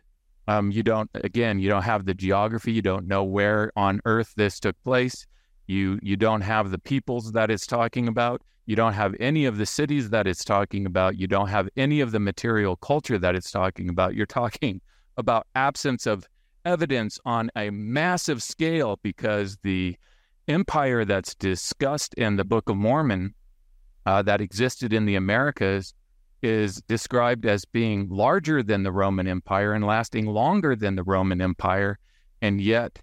um, 0.49 0.71
you 0.73 0.83
don't 0.83 1.11
again 1.14 1.61
you 1.61 1.68
don't 1.68 1.83
have 1.83 2.07
the 2.07 2.14
geography. 2.14 2.73
You 2.73 2.83
don't 2.83 3.07
know 3.07 3.23
where 3.23 3.71
on 3.77 4.01
earth 4.07 4.33
this 4.37 4.59
took 4.59 4.83
place. 4.83 5.27
You 5.66 6.01
you 6.03 6.16
don't 6.16 6.40
have 6.40 6.71
the 6.71 6.79
peoples 6.79 7.33
that 7.33 7.51
it's 7.51 7.66
talking 7.66 8.09
about. 8.09 8.42
You 8.64 8.77
don't 8.77 8.94
have 8.94 9.14
any 9.21 9.44
of 9.44 9.59
the 9.59 9.66
cities 9.66 10.11
that 10.11 10.27
it's 10.27 10.44
talking 10.44 10.87
about. 10.87 11.18
You 11.18 11.27
don't 11.27 11.49
have 11.49 11.68
any 11.77 12.01
of 12.01 12.11
the 12.11 12.21
material 12.21 12.77
culture 12.77 13.18
that 13.18 13.35
it's 13.35 13.51
talking 13.51 13.88
about. 13.90 14.14
You're 14.14 14.27
talking 14.27 14.81
about 15.18 15.47
absence 15.55 16.07
of 16.07 16.27
evidence 16.64 17.18
on 17.25 17.51
a 17.57 17.71
massive 17.71 18.42
scale 18.42 18.99
because 19.03 19.59
the 19.62 19.97
empire 20.47 21.05
that's 21.05 21.35
discussed 21.35 22.14
in 22.14 22.37
the 22.37 22.44
Book 22.44 22.68
of 22.68 22.77
Mormon 22.77 23.35
uh, 24.07 24.23
that 24.23 24.40
existed 24.40 24.92
in 24.92 25.05
the 25.05 25.16
Americas 25.16 25.94
is 26.42 26.81
described 26.83 27.44
as 27.44 27.64
being 27.64 28.09
larger 28.09 28.62
than 28.62 28.83
the 28.83 28.92
Roman 28.92 29.27
Empire 29.27 29.73
and 29.73 29.85
lasting 29.85 30.27
longer 30.27 30.77
than 30.77 30.97
the 30.97 31.03
Roman 31.03 31.40
Empire. 31.40 31.99
And 32.40 32.61
yet 32.61 33.01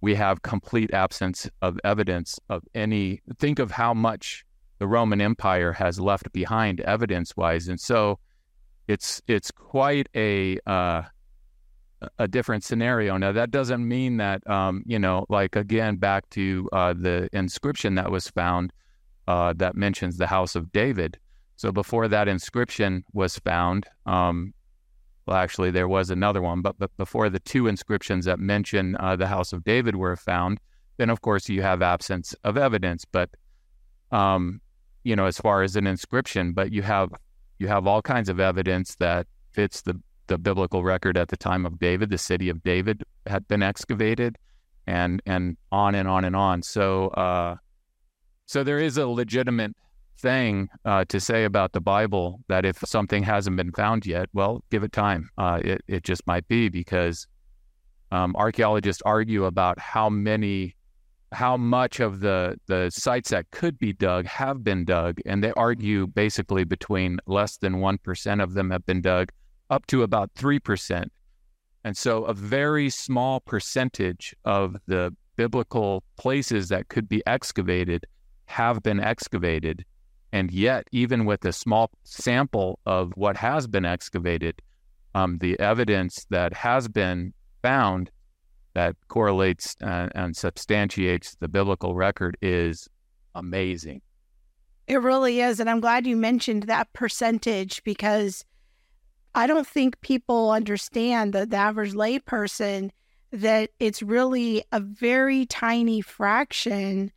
we 0.00 0.14
have 0.14 0.42
complete 0.42 0.92
absence 0.94 1.50
of 1.62 1.78
evidence 1.84 2.38
of 2.48 2.62
any. 2.74 3.20
Think 3.38 3.58
of 3.58 3.70
how 3.70 3.92
much 3.92 4.44
the 4.78 4.86
Roman 4.86 5.20
Empire 5.20 5.72
has 5.72 5.98
left 5.98 6.32
behind 6.32 6.80
evidence 6.80 7.36
wise. 7.36 7.68
And 7.68 7.80
so 7.80 8.18
it's 8.88 9.20
it's 9.26 9.50
quite 9.50 10.08
a 10.14 10.58
uh, 10.66 11.02
a 12.18 12.28
different 12.28 12.64
scenario. 12.64 13.16
Now, 13.16 13.32
that 13.32 13.50
doesn't 13.50 13.86
mean 13.86 14.16
that, 14.18 14.48
um, 14.48 14.82
you 14.86 14.98
know, 14.98 15.26
like 15.28 15.56
again, 15.56 15.96
back 15.96 16.28
to 16.30 16.68
uh, 16.72 16.92
the 16.92 17.28
inscription 17.32 17.94
that 17.96 18.10
was 18.10 18.28
found 18.28 18.72
uh, 19.28 19.52
that 19.56 19.76
mentions 19.76 20.16
the 20.16 20.26
house 20.26 20.54
of 20.54 20.70
David. 20.72 21.18
So 21.56 21.72
before 21.72 22.08
that 22.08 22.28
inscription 22.28 23.04
was 23.12 23.38
found, 23.38 23.86
um, 24.04 24.52
well, 25.26 25.36
actually, 25.36 25.72
there 25.72 25.88
was 25.88 26.10
another 26.10 26.40
one, 26.40 26.62
but, 26.62 26.78
but 26.78 26.96
before 26.96 27.28
the 27.30 27.40
two 27.40 27.66
inscriptions 27.66 28.26
that 28.26 28.38
mention 28.38 28.96
uh, 29.00 29.16
the 29.16 29.26
house 29.26 29.52
of 29.52 29.64
David 29.64 29.96
were 29.96 30.16
found, 30.16 30.60
then 30.98 31.10
of 31.10 31.20
course 31.20 31.48
you 31.48 31.62
have 31.62 31.82
absence 31.82 32.34
of 32.44 32.56
evidence. 32.56 33.04
But, 33.04 33.30
um, 34.12 34.60
you 35.02 35.16
know, 35.16 35.26
as 35.26 35.38
far 35.38 35.62
as 35.62 35.76
an 35.76 35.86
inscription, 35.86 36.52
but 36.52 36.72
you 36.72 36.82
have 36.82 37.10
you 37.58 37.68
have 37.68 37.86
all 37.86 38.02
kinds 38.02 38.28
of 38.28 38.38
evidence 38.38 38.96
that 38.96 39.26
fits 39.52 39.82
the 39.82 39.98
the 40.26 40.38
biblical 40.38 40.82
record 40.82 41.16
at 41.16 41.28
the 41.28 41.36
time 41.36 41.66
of 41.66 41.78
David. 41.78 42.10
The 42.10 42.18
city 42.18 42.48
of 42.48 42.62
David 42.62 43.04
had 43.26 43.46
been 43.48 43.62
excavated, 43.62 44.36
and 44.86 45.22
and 45.26 45.56
on 45.72 45.94
and 45.94 46.08
on 46.08 46.24
and 46.24 46.36
on. 46.36 46.62
So 46.62 47.08
uh, 47.08 47.56
so 48.46 48.62
there 48.62 48.78
is 48.78 48.96
a 48.96 49.06
legitimate 49.06 49.74
thing 50.18 50.68
uh, 50.84 51.04
to 51.08 51.20
say 51.20 51.44
about 51.44 51.72
the 51.72 51.80
Bible 51.80 52.40
that 52.48 52.64
if 52.64 52.78
something 52.78 53.22
hasn't 53.22 53.56
been 53.56 53.72
found 53.72 54.06
yet, 54.06 54.28
well, 54.32 54.62
give 54.70 54.82
it 54.82 54.92
time. 54.92 55.28
Uh, 55.36 55.60
it 55.64 55.82
it 55.88 56.04
just 56.04 56.26
might 56.26 56.46
be 56.48 56.68
because 56.68 57.26
um, 58.12 58.34
archaeologists 58.36 59.02
argue 59.04 59.44
about 59.44 59.78
how 59.78 60.08
many. 60.08 60.74
How 61.32 61.56
much 61.56 61.98
of 61.98 62.20
the, 62.20 62.56
the 62.66 62.88
sites 62.88 63.30
that 63.30 63.50
could 63.50 63.80
be 63.80 63.92
dug 63.92 64.26
have 64.26 64.62
been 64.62 64.84
dug, 64.84 65.18
and 65.26 65.42
they 65.42 65.50
argue 65.52 66.06
basically 66.06 66.62
between 66.62 67.18
less 67.26 67.56
than 67.56 67.74
1% 67.74 68.42
of 68.42 68.54
them 68.54 68.70
have 68.70 68.86
been 68.86 69.02
dug 69.02 69.32
up 69.70 69.86
to 69.88 70.02
about 70.02 70.34
3%. 70.34 71.08
And 71.84 71.96
so 71.96 72.24
a 72.24 72.34
very 72.34 72.90
small 72.90 73.40
percentage 73.40 74.34
of 74.44 74.76
the 74.86 75.14
biblical 75.36 76.02
places 76.16 76.68
that 76.68 76.88
could 76.88 77.08
be 77.08 77.22
excavated 77.26 78.06
have 78.46 78.82
been 78.82 79.00
excavated. 79.00 79.84
And 80.32 80.50
yet, 80.50 80.88
even 80.92 81.24
with 81.24 81.44
a 81.44 81.52
small 81.52 81.90
sample 82.04 82.80
of 82.86 83.12
what 83.14 83.36
has 83.36 83.66
been 83.66 83.84
excavated, 83.84 84.60
um, 85.14 85.38
the 85.38 85.58
evidence 85.60 86.26
that 86.30 86.52
has 86.52 86.88
been 86.88 87.32
found 87.62 88.10
that 88.74 88.96
correlates 89.08 89.76
and, 89.80 90.12
and 90.14 90.36
substantiates 90.36 91.36
the 91.36 91.48
biblical 91.48 91.94
record 91.94 92.36
is 92.42 92.88
amazing. 93.34 94.02
It 94.86 95.00
really 95.02 95.40
is. 95.40 95.58
And 95.60 95.70
I'm 95.70 95.80
glad 95.80 96.06
you 96.06 96.16
mentioned 96.16 96.64
that 96.64 96.92
percentage 96.92 97.82
because 97.84 98.44
I 99.36 99.46
don't 99.46 99.66
think 99.66 100.00
people 100.00 100.50
understand 100.50 101.34
the, 101.34 101.44
the 101.44 101.58
average 101.58 101.92
layperson 101.92 102.90
that 103.32 103.68
it's 103.78 104.02
really 104.02 104.64
a 104.72 104.80
very 104.80 105.44
tiny 105.44 106.00
fraction 106.00 107.12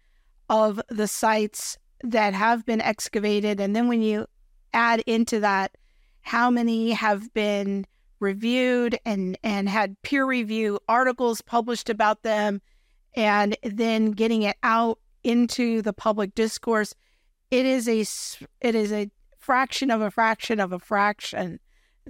of 0.50 0.82
the 0.90 1.08
sites 1.08 1.78
that 2.04 2.34
have 2.34 2.66
been 2.66 2.82
excavated. 2.82 3.62
And 3.62 3.74
then 3.74 3.88
when 3.88 4.02
you 4.02 4.28
add 4.74 5.00
into 5.08 5.40
that 5.40 5.78
how 6.20 6.50
many 6.50 6.92
have 6.92 7.34
been 7.34 7.86
reviewed 8.20 9.00
and, 9.06 9.38
and 9.42 9.70
had 9.70 10.02
peer 10.02 10.26
review 10.26 10.78
articles 10.90 11.42
published 11.42 11.90
about 11.90 12.24
them, 12.24 12.62
and 13.16 13.56
then 13.64 14.12
getting 14.12 14.44
it 14.44 14.58
out 14.62 15.00
into 15.24 15.82
the 15.82 15.94
public 15.94 16.36
discourse, 16.36 16.94
it 17.50 17.66
is 17.66 17.88
a 17.88 18.02
it 18.60 18.76
is 18.76 18.92
a 18.92 19.10
fraction 19.38 19.90
of 19.90 20.02
a 20.02 20.12
fraction 20.12 20.60
of 20.60 20.74
a 20.74 20.80
fraction 20.80 21.60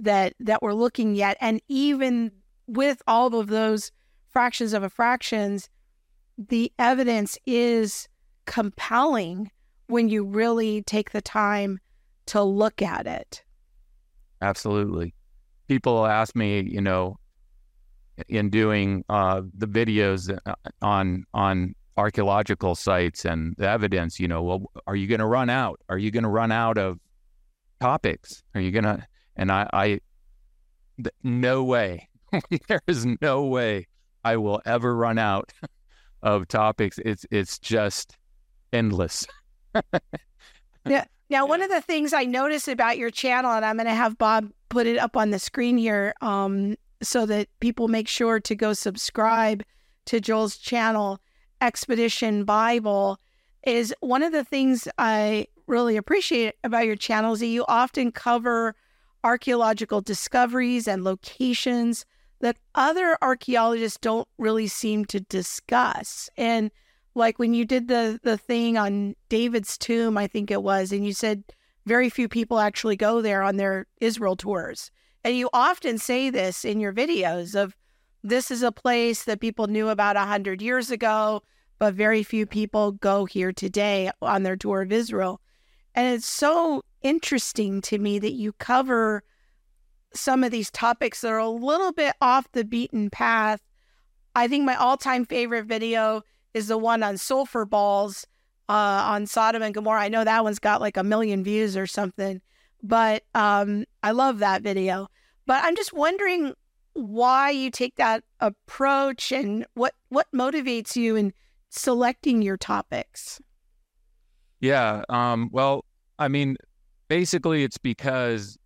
that 0.00 0.34
that 0.40 0.62
we're 0.62 0.74
looking 0.74 1.20
at 1.22 1.36
and 1.40 1.60
even 1.68 2.32
with 2.66 3.02
all 3.06 3.34
of 3.34 3.48
those 3.48 3.92
fractions 4.28 4.72
of 4.72 4.82
a 4.82 4.90
fractions 4.90 5.68
the 6.48 6.72
evidence 6.78 7.36
is 7.46 8.08
compelling 8.46 9.50
when 9.88 10.08
you 10.08 10.24
really 10.24 10.82
take 10.82 11.10
the 11.10 11.20
time 11.20 11.78
to 12.26 12.42
look 12.42 12.80
at 12.80 13.06
it. 13.06 13.44
Absolutely. 14.40 15.14
People 15.68 16.06
ask 16.06 16.34
me 16.34 16.62
you 16.62 16.80
know 16.80 17.16
in 18.28 18.50
doing 18.50 19.04
uh, 19.08 19.42
the 19.56 19.66
videos 19.66 20.36
uh, 20.46 20.54
on 20.82 21.24
on 21.34 21.74
archaeological 21.96 22.74
sites 22.74 23.24
and 23.24 23.54
the 23.58 23.68
evidence 23.68 24.18
you 24.18 24.28
know 24.28 24.42
well 24.42 24.70
are 24.86 24.96
you 24.96 25.06
going 25.06 25.20
to 25.20 25.26
run 25.26 25.50
out? 25.50 25.80
Are 25.88 25.98
you 25.98 26.10
going 26.10 26.22
to 26.22 26.30
run 26.30 26.52
out 26.52 26.78
of 26.78 26.98
topics? 27.80 28.42
Are 28.54 28.60
you 28.60 28.70
going 28.70 28.84
to 28.84 29.06
and 29.36 29.50
I, 29.50 29.68
I 29.72 30.00
no 31.22 31.64
way, 31.64 32.08
there 32.68 32.82
is 32.86 33.06
no 33.20 33.44
way 33.44 33.86
I 34.24 34.36
will 34.36 34.60
ever 34.64 34.94
run 34.94 35.18
out 35.18 35.52
of 36.22 36.48
topics. 36.48 36.98
It's 37.04 37.26
it's 37.30 37.58
just 37.58 38.16
endless. 38.72 39.26
yeah. 40.86 41.04
Now, 41.28 41.46
one 41.46 41.62
of 41.62 41.70
the 41.70 41.80
things 41.80 42.12
I 42.12 42.24
notice 42.24 42.66
about 42.66 42.98
your 42.98 43.10
channel, 43.10 43.52
and 43.52 43.64
I'm 43.64 43.76
going 43.76 43.86
to 43.86 43.94
have 43.94 44.18
Bob 44.18 44.50
put 44.68 44.88
it 44.88 44.98
up 44.98 45.16
on 45.16 45.30
the 45.30 45.38
screen 45.38 45.78
here, 45.78 46.12
um, 46.20 46.74
so 47.02 47.24
that 47.26 47.46
people 47.60 47.86
make 47.86 48.08
sure 48.08 48.40
to 48.40 48.54
go 48.56 48.72
subscribe 48.72 49.62
to 50.06 50.20
Joel's 50.20 50.56
channel, 50.56 51.20
Expedition 51.60 52.44
Bible, 52.44 53.20
is 53.64 53.94
one 54.00 54.24
of 54.24 54.32
the 54.32 54.42
things 54.42 54.88
I 54.98 55.46
really 55.68 55.96
appreciate 55.96 56.56
about 56.64 56.86
your 56.86 56.96
channel 56.96 57.34
is 57.34 57.40
that 57.40 57.46
you 57.46 57.64
often 57.68 58.10
cover 58.10 58.74
archaeological 59.24 60.00
discoveries 60.00 60.88
and 60.88 61.04
locations 61.04 62.04
that 62.40 62.56
other 62.74 63.16
archaeologists 63.20 63.98
don't 63.98 64.28
really 64.38 64.66
seem 64.66 65.04
to 65.06 65.20
discuss. 65.20 66.30
And 66.36 66.70
like 67.14 67.38
when 67.38 67.54
you 67.54 67.64
did 67.64 67.88
the 67.88 68.18
the 68.22 68.38
thing 68.38 68.78
on 68.78 69.14
David's 69.28 69.76
tomb, 69.76 70.16
I 70.16 70.26
think 70.26 70.50
it 70.50 70.62
was, 70.62 70.92
and 70.92 71.04
you 71.04 71.12
said 71.12 71.44
very 71.86 72.08
few 72.08 72.28
people 72.28 72.58
actually 72.58 72.96
go 72.96 73.20
there 73.20 73.42
on 73.42 73.56
their 73.56 73.86
Israel 74.00 74.36
tours. 74.36 74.90
And 75.24 75.36
you 75.36 75.50
often 75.52 75.98
say 75.98 76.30
this 76.30 76.64
in 76.64 76.80
your 76.80 76.92
videos 76.92 77.54
of 77.54 77.76
this 78.22 78.50
is 78.50 78.62
a 78.62 78.72
place 78.72 79.24
that 79.24 79.40
people 79.40 79.66
knew 79.66 79.88
about 79.88 80.16
a 80.16 80.20
hundred 80.20 80.62
years 80.62 80.90
ago, 80.90 81.42
but 81.78 81.94
very 81.94 82.22
few 82.22 82.46
people 82.46 82.92
go 82.92 83.24
here 83.24 83.52
today 83.52 84.10
on 84.22 84.42
their 84.42 84.56
tour 84.56 84.82
of 84.82 84.92
Israel. 84.92 85.40
And 85.94 86.14
it's 86.14 86.26
so 86.26 86.84
interesting 87.02 87.80
to 87.82 87.98
me 87.98 88.18
that 88.18 88.32
you 88.32 88.52
cover 88.54 89.22
some 90.12 90.42
of 90.42 90.50
these 90.50 90.70
topics 90.70 91.20
that 91.20 91.28
are 91.32 91.38
a 91.38 91.48
little 91.48 91.92
bit 91.92 92.14
off 92.20 92.50
the 92.52 92.64
beaten 92.64 93.10
path. 93.10 93.60
I 94.34 94.48
think 94.48 94.64
my 94.64 94.74
all 94.74 94.96
time 94.96 95.24
favorite 95.24 95.66
video 95.66 96.22
is 96.54 96.68
the 96.68 96.78
one 96.78 97.02
on 97.02 97.16
sulfur 97.16 97.64
balls 97.64 98.26
uh, 98.68 98.72
on 98.72 99.26
Sodom 99.26 99.62
and 99.62 99.74
Gomorrah. 99.74 100.02
I 100.02 100.08
know 100.08 100.24
that 100.24 100.44
one's 100.44 100.58
got 100.58 100.80
like 100.80 100.96
a 100.96 101.04
million 101.04 101.42
views 101.42 101.76
or 101.76 101.86
something, 101.86 102.40
but 102.82 103.24
um, 103.34 103.84
I 104.02 104.12
love 104.12 104.38
that 104.38 104.62
video. 104.62 105.08
But 105.46 105.64
I'm 105.64 105.76
just 105.76 105.92
wondering 105.92 106.54
why 106.92 107.50
you 107.50 107.70
take 107.70 107.96
that 107.96 108.24
approach 108.40 109.32
and 109.32 109.66
what 109.74 109.94
what 110.08 110.26
motivates 110.32 110.96
you 110.96 111.16
in 111.16 111.32
selecting 111.68 112.42
your 112.42 112.56
topics. 112.56 113.40
Yeah. 114.60 115.02
Um, 115.08 115.48
well, 115.52 115.84
I 116.18 116.28
mean, 116.28 116.56
basically, 117.10 117.64
it's 117.64 117.76
because 117.76 118.56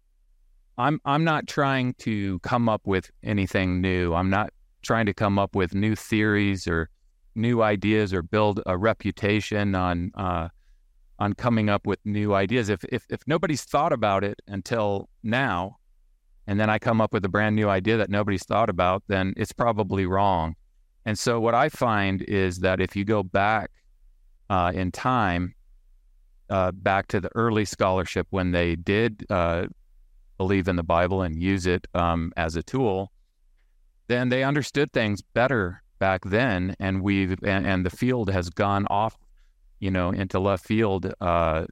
I'm 0.78 1.00
I'm 1.04 1.24
not 1.24 1.48
trying 1.48 1.94
to 1.94 2.38
come 2.40 2.68
up 2.68 2.82
with 2.86 3.10
anything 3.24 3.80
new. 3.80 4.14
I'm 4.14 4.30
not 4.30 4.52
trying 4.82 5.06
to 5.06 5.14
come 5.14 5.38
up 5.38 5.56
with 5.56 5.74
new 5.74 5.96
theories 5.96 6.68
or 6.68 6.90
new 7.34 7.62
ideas 7.62 8.12
or 8.14 8.22
build 8.22 8.60
a 8.66 8.76
reputation 8.76 9.74
on 9.74 10.12
uh, 10.14 10.48
on 11.18 11.32
coming 11.32 11.68
up 11.68 11.86
with 11.86 11.98
new 12.04 12.34
ideas. 12.34 12.68
If, 12.68 12.84
if 12.92 13.06
if 13.08 13.20
nobody's 13.26 13.64
thought 13.64 13.92
about 13.92 14.22
it 14.22 14.40
until 14.46 15.08
now, 15.22 15.78
and 16.46 16.60
then 16.60 16.68
I 16.68 16.78
come 16.78 17.00
up 17.00 17.12
with 17.12 17.24
a 17.24 17.30
brand 17.30 17.56
new 17.56 17.68
idea 17.68 17.96
that 17.96 18.10
nobody's 18.10 18.44
thought 18.44 18.68
about, 18.68 19.02
then 19.08 19.32
it's 19.36 19.52
probably 19.52 20.06
wrong. 20.06 20.54
And 21.06 21.18
so 21.18 21.40
what 21.40 21.54
I 21.54 21.68
find 21.70 22.22
is 22.22 22.60
that 22.60 22.80
if 22.80 22.94
you 22.94 23.04
go 23.04 23.22
back 23.22 23.70
uh, 24.50 24.72
in 24.74 24.92
time, 24.92 25.54
uh, 26.50 26.72
back 26.72 27.08
to 27.08 27.20
the 27.20 27.30
early 27.34 27.64
scholarship 27.64 28.26
when 28.30 28.52
they 28.52 28.76
did 28.76 29.24
uh, 29.30 29.66
believe 30.36 30.68
in 30.68 30.76
the 30.76 30.82
Bible 30.82 31.22
and 31.22 31.40
use 31.40 31.66
it 31.66 31.86
um, 31.94 32.32
as 32.36 32.56
a 32.56 32.62
tool, 32.62 33.12
then 34.08 34.28
they 34.28 34.44
understood 34.44 34.92
things 34.92 35.22
better 35.22 35.82
back 35.98 36.24
then, 36.24 36.74
and 36.78 37.02
we've 37.02 37.32
and, 37.42 37.66
and 37.66 37.86
the 37.86 37.90
field 37.90 38.30
has 38.30 38.50
gone 38.50 38.86
off, 38.90 39.16
you 39.80 39.90
know, 39.90 40.10
into 40.10 40.38
left 40.38 40.64
field, 40.64 41.12
uh, 41.20 41.64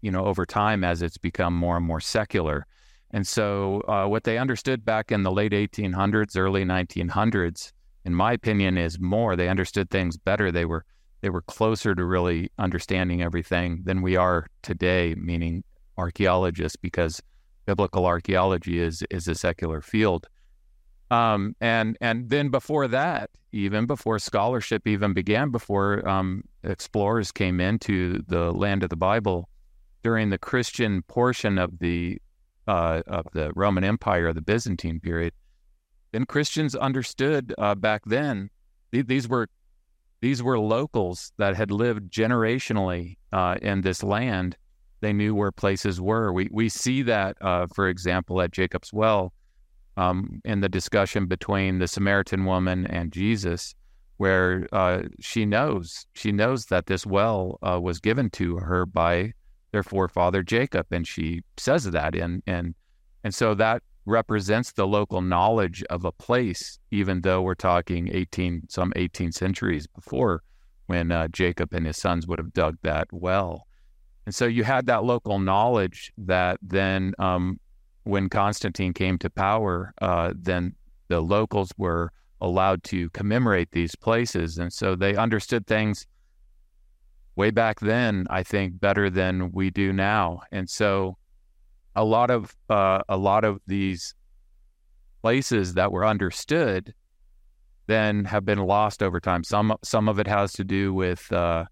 you 0.00 0.10
know, 0.10 0.24
over 0.24 0.46
time 0.46 0.82
as 0.84 1.02
it's 1.02 1.18
become 1.18 1.54
more 1.54 1.76
and 1.76 1.84
more 1.84 2.00
secular. 2.00 2.66
And 3.10 3.26
so, 3.26 3.82
uh, 3.88 4.06
what 4.06 4.24
they 4.24 4.38
understood 4.38 4.84
back 4.84 5.10
in 5.10 5.24
the 5.24 5.32
late 5.32 5.52
1800s, 5.52 6.38
early 6.38 6.64
1900s, 6.64 7.72
in 8.04 8.14
my 8.14 8.32
opinion, 8.32 8.78
is 8.78 9.00
more. 9.00 9.36
They 9.36 9.48
understood 9.48 9.90
things 9.90 10.16
better. 10.16 10.52
They 10.52 10.64
were 10.64 10.84
they 11.20 11.30
were 11.30 11.42
closer 11.42 11.94
to 11.94 12.04
really 12.04 12.50
understanding 12.58 13.22
everything 13.22 13.82
than 13.84 14.02
we 14.02 14.16
are 14.16 14.46
today. 14.62 15.14
Meaning 15.16 15.64
archaeologists, 15.98 16.76
because 16.76 17.22
biblical 17.66 18.06
archaeology 18.06 18.80
is 18.80 19.02
is 19.10 19.28
a 19.28 19.34
secular 19.34 19.80
field. 19.80 20.28
Um, 21.10 21.56
and 21.60 21.98
and 22.00 22.30
then 22.30 22.50
before 22.50 22.88
that, 22.88 23.30
even 23.52 23.86
before 23.86 24.18
scholarship 24.18 24.86
even 24.86 25.12
began, 25.12 25.50
before 25.50 26.08
um, 26.08 26.44
explorers 26.62 27.32
came 27.32 27.60
into 27.60 28.22
the 28.28 28.52
land 28.52 28.82
of 28.82 28.90
the 28.90 28.96
Bible, 28.96 29.48
during 30.02 30.30
the 30.30 30.38
Christian 30.38 31.02
portion 31.02 31.58
of 31.58 31.78
the 31.78 32.20
uh, 32.68 33.02
of 33.06 33.26
the 33.32 33.52
Roman 33.54 33.84
Empire, 33.84 34.32
the 34.32 34.42
Byzantine 34.42 35.00
period, 35.00 35.32
then 36.12 36.24
Christians 36.26 36.74
understood 36.76 37.54
uh, 37.58 37.74
back 37.74 38.02
then 38.06 38.50
th- 38.92 39.06
these 39.06 39.28
were 39.28 39.48
these 40.20 40.42
were 40.42 40.58
locals 40.58 41.32
that 41.38 41.56
had 41.56 41.70
lived 41.70 42.12
generationally 42.12 43.16
uh, 43.32 43.56
in 43.62 43.80
this 43.80 44.02
land. 44.02 44.56
They 45.00 45.12
knew 45.12 45.34
where 45.34 45.52
places 45.52 46.00
were. 46.00 46.32
We 46.32 46.48
we 46.52 46.68
see 46.68 47.02
that, 47.02 47.36
uh, 47.40 47.66
for 47.74 47.88
example, 47.88 48.42
at 48.42 48.50
Jacob's 48.50 48.92
Well 48.92 49.32
um, 49.96 50.40
in 50.44 50.60
the 50.60 50.68
discussion 50.68 51.26
between 51.26 51.78
the 51.78 51.88
Samaritan 51.88 52.44
woman 52.44 52.86
and 52.86 53.12
Jesus, 53.12 53.74
where 54.18 54.68
uh, 54.72 55.02
she 55.20 55.46
knows 55.46 56.06
she 56.14 56.32
knows 56.32 56.66
that 56.66 56.86
this 56.86 57.06
well 57.06 57.58
uh, 57.62 57.80
was 57.80 57.98
given 57.98 58.28
to 58.30 58.56
her 58.58 58.84
by 58.84 59.32
their 59.72 59.82
forefather 59.82 60.42
Jacob, 60.42 60.86
and 60.90 61.06
she 61.06 61.42
says 61.56 61.84
that, 61.84 62.14
and 62.14 62.42
and 62.46 62.74
and 63.24 63.34
so 63.34 63.54
that 63.54 63.82
represents 64.10 64.72
the 64.72 64.86
local 64.86 65.22
knowledge 65.22 65.82
of 65.84 66.04
a 66.04 66.12
place, 66.12 66.78
even 66.90 67.20
though 67.22 67.42
we're 67.42 67.54
talking 67.54 68.10
eighteen 68.12 68.62
some 68.68 68.92
eighteen 68.96 69.32
centuries 69.32 69.86
before, 69.86 70.42
when 70.86 71.12
uh, 71.12 71.28
Jacob 71.28 71.72
and 71.72 71.86
his 71.86 71.96
sons 71.96 72.26
would 72.26 72.38
have 72.38 72.52
dug 72.52 72.76
that 72.82 73.06
well. 73.12 73.66
And 74.26 74.34
so 74.34 74.46
you 74.46 74.64
had 74.64 74.86
that 74.86 75.04
local 75.04 75.38
knowledge 75.38 76.12
that 76.18 76.58
then 76.62 77.14
um, 77.18 77.58
when 78.04 78.28
Constantine 78.28 78.92
came 78.92 79.18
to 79.18 79.30
power, 79.30 79.94
uh, 80.02 80.32
then 80.36 80.74
the 81.08 81.20
locals 81.20 81.70
were 81.78 82.12
allowed 82.40 82.82
to 82.84 83.10
commemorate 83.10 83.70
these 83.72 83.94
places. 83.96 84.58
And 84.58 84.72
so 84.72 84.96
they 84.96 85.16
understood 85.16 85.66
things 85.66 86.06
way 87.36 87.50
back 87.50 87.80
then, 87.80 88.26
I 88.30 88.42
think, 88.42 88.80
better 88.80 89.10
than 89.10 89.52
we 89.52 89.70
do 89.70 89.92
now. 89.92 90.40
And 90.52 90.68
so 90.68 91.16
a 91.96 92.04
lot 92.04 92.30
of 92.30 92.54
uh, 92.68 93.00
a 93.08 93.16
lot 93.16 93.44
of 93.44 93.60
these 93.66 94.14
places 95.22 95.74
that 95.74 95.92
were 95.92 96.06
understood 96.06 96.94
then 97.86 98.24
have 98.24 98.44
been 98.44 98.58
lost 98.58 99.02
over 99.02 99.20
time. 99.20 99.44
Some 99.44 99.74
some 99.82 100.08
of 100.08 100.18
it 100.18 100.26
has 100.26 100.52
to 100.54 100.64
do 100.64 100.94
with 100.94 101.30
uh, 101.32 101.64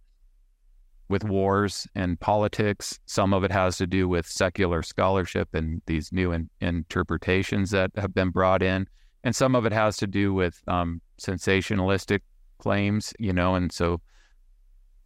with 1.09 1.25
wars 1.25 1.87
and 1.95 2.19
politics. 2.21 2.99
Some 3.07 3.33
of 3.33 3.45
it 3.45 3.53
has 3.53 3.77
to 3.79 3.87
do 3.87 4.09
with 4.09 4.27
secular 4.27 4.83
scholarship 4.83 5.49
and 5.55 5.81
these 5.87 6.13
new 6.13 6.33
in, 6.33 6.51
interpretations 6.61 7.71
that 7.71 7.91
have 7.97 8.15
been 8.15 8.31
brought 8.31 8.63
in. 8.63 8.87
And 9.25 9.35
some 9.35 9.55
of 9.55 9.67
it 9.67 9.73
has 9.73 9.97
to 9.99 10.07
do 10.07 10.35
with 10.35 10.61
um, 10.69 11.01
sensationalistic 11.21 12.21
claims, 12.59 13.13
you 13.19 13.33
know, 13.33 13.55
and 13.55 13.73
so 13.73 14.01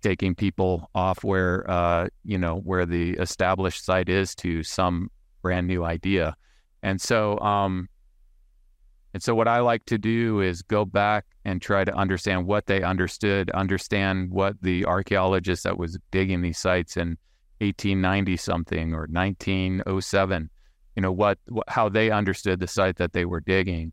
taking 0.03 0.35
people 0.35 0.91
off 0.95 1.25
where, 1.25 1.69
uh, 1.71 2.09
you 2.25 2.38
know, 2.38 2.57
where 2.57 2.85
the 2.85 3.12
established 3.12 3.85
site 3.85 4.09
is 4.09 4.35
to 4.37 4.62
some 4.62 5.11
brand 5.41 5.67
new 5.67 5.85
idea. 5.85 6.35
And 6.83 7.01
so, 7.01 7.38
um, 7.41 7.88
and 9.15 9.23
so, 9.23 9.35
what 9.35 9.47
I 9.47 9.61
like 9.61 9.85
to 9.87 9.99
do 9.99 10.41
is 10.41 10.62
go 10.62 10.85
back 10.85 11.27
and 11.45 11.61
try 11.61 11.85
to 11.85 11.95
understand 11.95 12.47
what 12.47 12.67
they 12.67 12.83
understood, 12.83 13.51
understand 13.51 14.31
what 14.31 14.57
the 14.62 14.87
archaeologist 14.87 15.65
that 15.65 15.79
was 15.79 15.99
digging 16.11 16.41
these 16.41 16.59
sites 16.59 16.97
in 16.97 17.19
1890 17.59 18.37
something 18.38 18.95
or 18.95 19.07
1907, 19.11 20.51
you 20.97 21.03
know, 21.03 21.12
what, 21.12 21.38
how 21.69 21.88
they 21.88 22.11
understood 22.11 22.59
the 22.59 22.67
site 22.67 22.97
that 22.97 23.12
they 23.12 23.25
were 23.25 23.41
digging, 23.41 23.93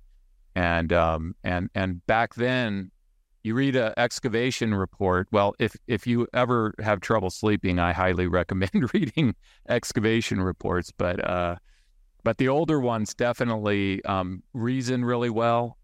and 0.56 0.94
um, 0.94 1.36
and 1.44 1.70
and 1.76 2.06
back 2.08 2.36
then, 2.36 2.90
you 3.50 3.56
read 3.56 3.76
an 3.76 3.94
excavation 3.98 4.74
report. 4.74 5.28
Well, 5.32 5.56
if 5.60 5.76
if 5.88 6.06
you 6.06 6.28
ever 6.34 6.74
have 6.80 7.02
trouble 7.02 7.30
sleeping, 7.32 7.80
I 7.80 7.94
highly 7.94 8.28
recommend 8.40 8.94
reading 8.94 9.36
excavation 9.68 10.42
reports, 10.42 10.92
but. 10.98 11.28
Uh, 11.28 11.56
but 12.26 12.38
the 12.38 12.50
older 12.50 12.82
ones 12.82 13.14
definitely 13.14 14.04
um, 14.04 14.44
reason 14.54 15.06
really 15.06 15.30
well 15.30 15.78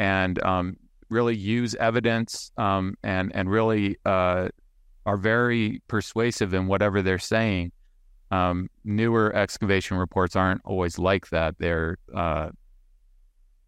and 0.00 0.42
um, 0.42 0.76
really 1.10 1.36
use 1.36 1.76
evidence 1.76 2.50
um, 2.56 2.96
and 3.04 3.30
and 3.36 3.48
really 3.48 3.96
uh, 4.04 4.48
are 5.06 5.16
very 5.16 5.80
persuasive 5.86 6.54
in 6.54 6.66
whatever 6.66 7.02
they're 7.02 7.20
saying. 7.20 7.70
Um, 8.32 8.68
newer 8.84 9.34
excavation 9.34 9.96
reports 9.96 10.34
aren't 10.34 10.60
always 10.64 10.98
like 10.98 11.30
that. 11.30 11.54
They're 11.58 11.98
uh, 12.12 12.50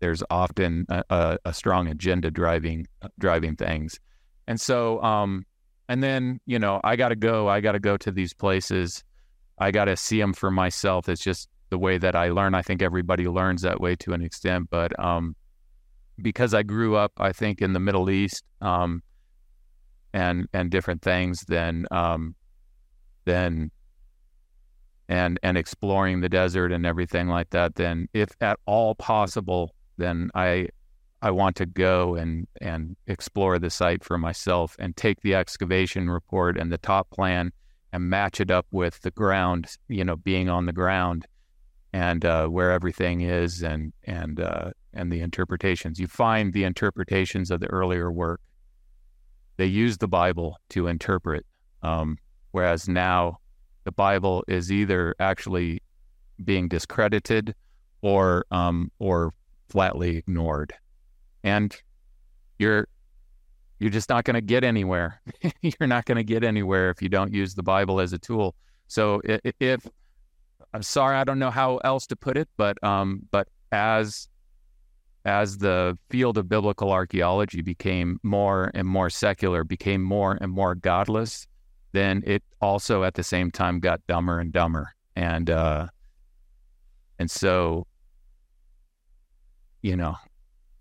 there's 0.00 0.22
often 0.30 0.86
a, 0.88 1.38
a, 1.44 1.52
strong 1.52 1.88
agenda 1.88 2.30
driving 2.30 2.86
driving 3.18 3.56
things, 3.56 3.98
and 4.46 4.60
so 4.60 5.02
um, 5.02 5.44
and 5.88 6.02
then 6.02 6.40
you 6.46 6.58
know 6.58 6.80
I 6.84 6.96
got 6.96 7.08
to 7.08 7.16
go. 7.16 7.48
I 7.48 7.60
got 7.60 7.72
to 7.72 7.80
go 7.80 7.96
to 7.98 8.10
these 8.10 8.32
places. 8.32 9.02
I 9.58 9.70
got 9.70 9.86
to 9.86 9.96
see 9.96 10.20
them 10.20 10.32
for 10.32 10.50
myself. 10.50 11.08
It's 11.08 11.22
just 11.22 11.48
the 11.70 11.78
way 11.78 11.98
that 11.98 12.14
I 12.14 12.30
learn. 12.30 12.54
I 12.54 12.62
think 12.62 12.80
everybody 12.80 13.26
learns 13.26 13.62
that 13.62 13.80
way 13.80 13.96
to 13.96 14.12
an 14.12 14.22
extent, 14.22 14.68
but 14.70 14.98
um, 15.02 15.34
because 16.22 16.54
I 16.54 16.62
grew 16.62 16.96
up, 16.96 17.12
I 17.18 17.32
think 17.32 17.60
in 17.60 17.72
the 17.72 17.80
Middle 17.80 18.10
East, 18.10 18.44
um, 18.60 19.02
and 20.12 20.48
and 20.52 20.70
different 20.70 21.02
things, 21.02 21.44
then 21.48 21.86
um, 21.90 22.34
then 23.24 23.70
and 25.08 25.38
and 25.42 25.56
exploring 25.56 26.20
the 26.20 26.28
desert 26.28 26.72
and 26.72 26.86
everything 26.86 27.28
like 27.28 27.50
that. 27.50 27.74
Then, 27.74 28.08
if 28.12 28.30
at 28.40 28.58
all 28.66 28.94
possible, 28.94 29.74
then 29.98 30.30
I 30.34 30.68
I 31.20 31.32
want 31.32 31.56
to 31.56 31.66
go 31.66 32.14
and 32.14 32.46
and 32.60 32.96
explore 33.06 33.58
the 33.58 33.70
site 33.70 34.04
for 34.04 34.18
myself 34.18 34.76
and 34.78 34.96
take 34.96 35.20
the 35.20 35.34
excavation 35.34 36.08
report 36.08 36.56
and 36.56 36.72
the 36.72 36.78
top 36.78 37.10
plan 37.10 37.52
and 37.92 38.08
match 38.08 38.40
it 38.40 38.50
up 38.50 38.66
with 38.70 39.00
the 39.00 39.10
ground, 39.10 39.66
you 39.88 40.04
know, 40.04 40.16
being 40.16 40.48
on 40.48 40.66
the 40.66 40.72
ground 40.72 41.26
and 41.92 42.24
uh, 42.24 42.46
where 42.46 42.70
everything 42.70 43.22
is 43.22 43.62
and 43.62 43.92
and 44.04 44.40
uh, 44.40 44.70
and 44.94 45.12
the 45.12 45.20
interpretations. 45.20 45.98
You 45.98 46.06
find 46.06 46.52
the 46.52 46.64
interpretations 46.64 47.50
of 47.50 47.60
the 47.60 47.68
earlier 47.68 48.10
work. 48.12 48.40
They 49.56 49.66
use 49.66 49.98
the 49.98 50.08
Bible 50.08 50.56
to 50.70 50.86
interpret, 50.86 51.44
um, 51.82 52.18
whereas 52.52 52.88
now 52.88 53.38
the 53.84 53.92
Bible 53.92 54.44
is 54.46 54.70
either 54.70 55.16
actually 55.18 55.82
being 56.44 56.68
discredited 56.68 57.54
or 58.02 58.44
um, 58.50 58.92
or 58.98 59.32
flatly 59.68 60.16
ignored. 60.16 60.74
And 61.44 61.74
you're 62.58 62.88
you're 63.78 63.90
just 63.90 64.08
not 64.08 64.24
going 64.24 64.34
to 64.34 64.40
get 64.40 64.64
anywhere. 64.64 65.20
you're 65.62 65.86
not 65.86 66.04
going 66.04 66.16
to 66.16 66.24
get 66.24 66.42
anywhere 66.42 66.90
if 66.90 67.00
you 67.00 67.08
don't 67.08 67.32
use 67.32 67.54
the 67.54 67.62
Bible 67.62 68.00
as 68.00 68.12
a 68.12 68.18
tool. 68.18 68.54
So 68.88 69.20
if 69.24 69.86
I'm 70.74 70.82
sorry, 70.82 71.16
I 71.16 71.24
don't 71.24 71.38
know 71.38 71.50
how 71.50 71.76
else 71.78 72.06
to 72.08 72.16
put 72.16 72.36
it, 72.36 72.48
but 72.56 72.82
um, 72.82 73.22
but 73.30 73.48
as 73.72 74.28
as 75.24 75.58
the 75.58 75.98
field 76.10 76.38
of 76.38 76.48
biblical 76.48 76.90
archaeology 76.90 77.60
became 77.60 78.18
more 78.22 78.70
and 78.74 78.86
more 78.86 79.10
secular, 79.10 79.62
became 79.64 80.02
more 80.02 80.38
and 80.40 80.50
more 80.50 80.74
godless, 80.74 81.46
then 81.92 82.22
it 82.26 82.42
also 82.60 83.04
at 83.04 83.14
the 83.14 83.22
same 83.22 83.50
time 83.50 83.80
got 83.80 84.00
dumber 84.06 84.38
and 84.38 84.52
dumber. 84.52 84.92
And 85.16 85.50
uh, 85.50 85.88
and 87.18 87.30
so, 87.30 87.86
you 89.82 89.96
know, 89.96 90.16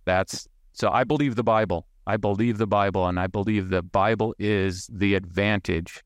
that's 0.06 0.48
so 0.74 0.90
I 0.90 1.04
believe 1.04 1.36
the 1.36 1.44
Bible. 1.44 1.88
I 2.06 2.18
believe 2.18 2.58
the 2.58 2.68
Bible, 2.68 3.08
and 3.08 3.20
I 3.20 3.28
believe 3.28 3.70
the 3.70 3.82
Bible 3.82 4.34
is 4.40 4.88
the 4.92 5.16
advantage 5.16 6.04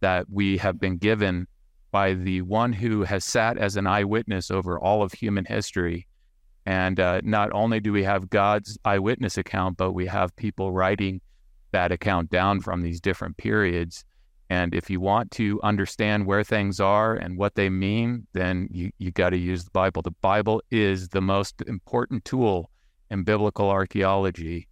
that 0.00 0.26
we 0.28 0.56
have 0.58 0.80
been 0.80 0.96
given 0.96 1.46
by 1.92 2.14
the 2.14 2.42
one 2.42 2.72
who 2.72 3.04
has 3.04 3.24
sat 3.24 3.56
as 3.56 3.76
an 3.76 3.86
eyewitness 3.86 4.50
over 4.50 4.80
all 4.80 5.02
of 5.02 5.12
human 5.12 5.44
history. 5.44 6.08
And 6.66 6.98
uh, 6.98 7.20
not 7.22 7.52
only 7.52 7.78
do 7.78 7.92
we 7.92 8.02
have 8.02 8.30
God's 8.30 8.76
eyewitness 8.84 9.38
account, 9.38 9.76
but 9.76 9.92
we 9.92 10.06
have 10.06 10.34
people 10.34 10.72
writing 10.72 11.20
that 11.70 11.92
account 11.92 12.30
down 12.30 12.60
from 12.60 12.82
these 12.82 13.00
different 13.00 13.36
periods. 13.36 14.04
And 14.54 14.72
if 14.72 14.88
you 14.88 15.00
want 15.00 15.32
to 15.32 15.60
understand 15.62 16.26
where 16.26 16.44
things 16.44 16.78
are 16.78 17.16
and 17.16 17.36
what 17.36 17.56
they 17.56 17.68
mean, 17.68 18.28
then 18.34 18.68
you, 18.70 18.92
you 18.98 19.10
got 19.10 19.30
to 19.30 19.36
use 19.36 19.64
the 19.64 19.72
Bible. 19.72 20.00
The 20.00 20.12
Bible 20.22 20.62
is 20.70 21.08
the 21.08 21.20
most 21.20 21.60
important 21.66 22.24
tool 22.24 22.70
in 23.10 23.24
biblical 23.24 23.68
archaeology. 23.68 24.68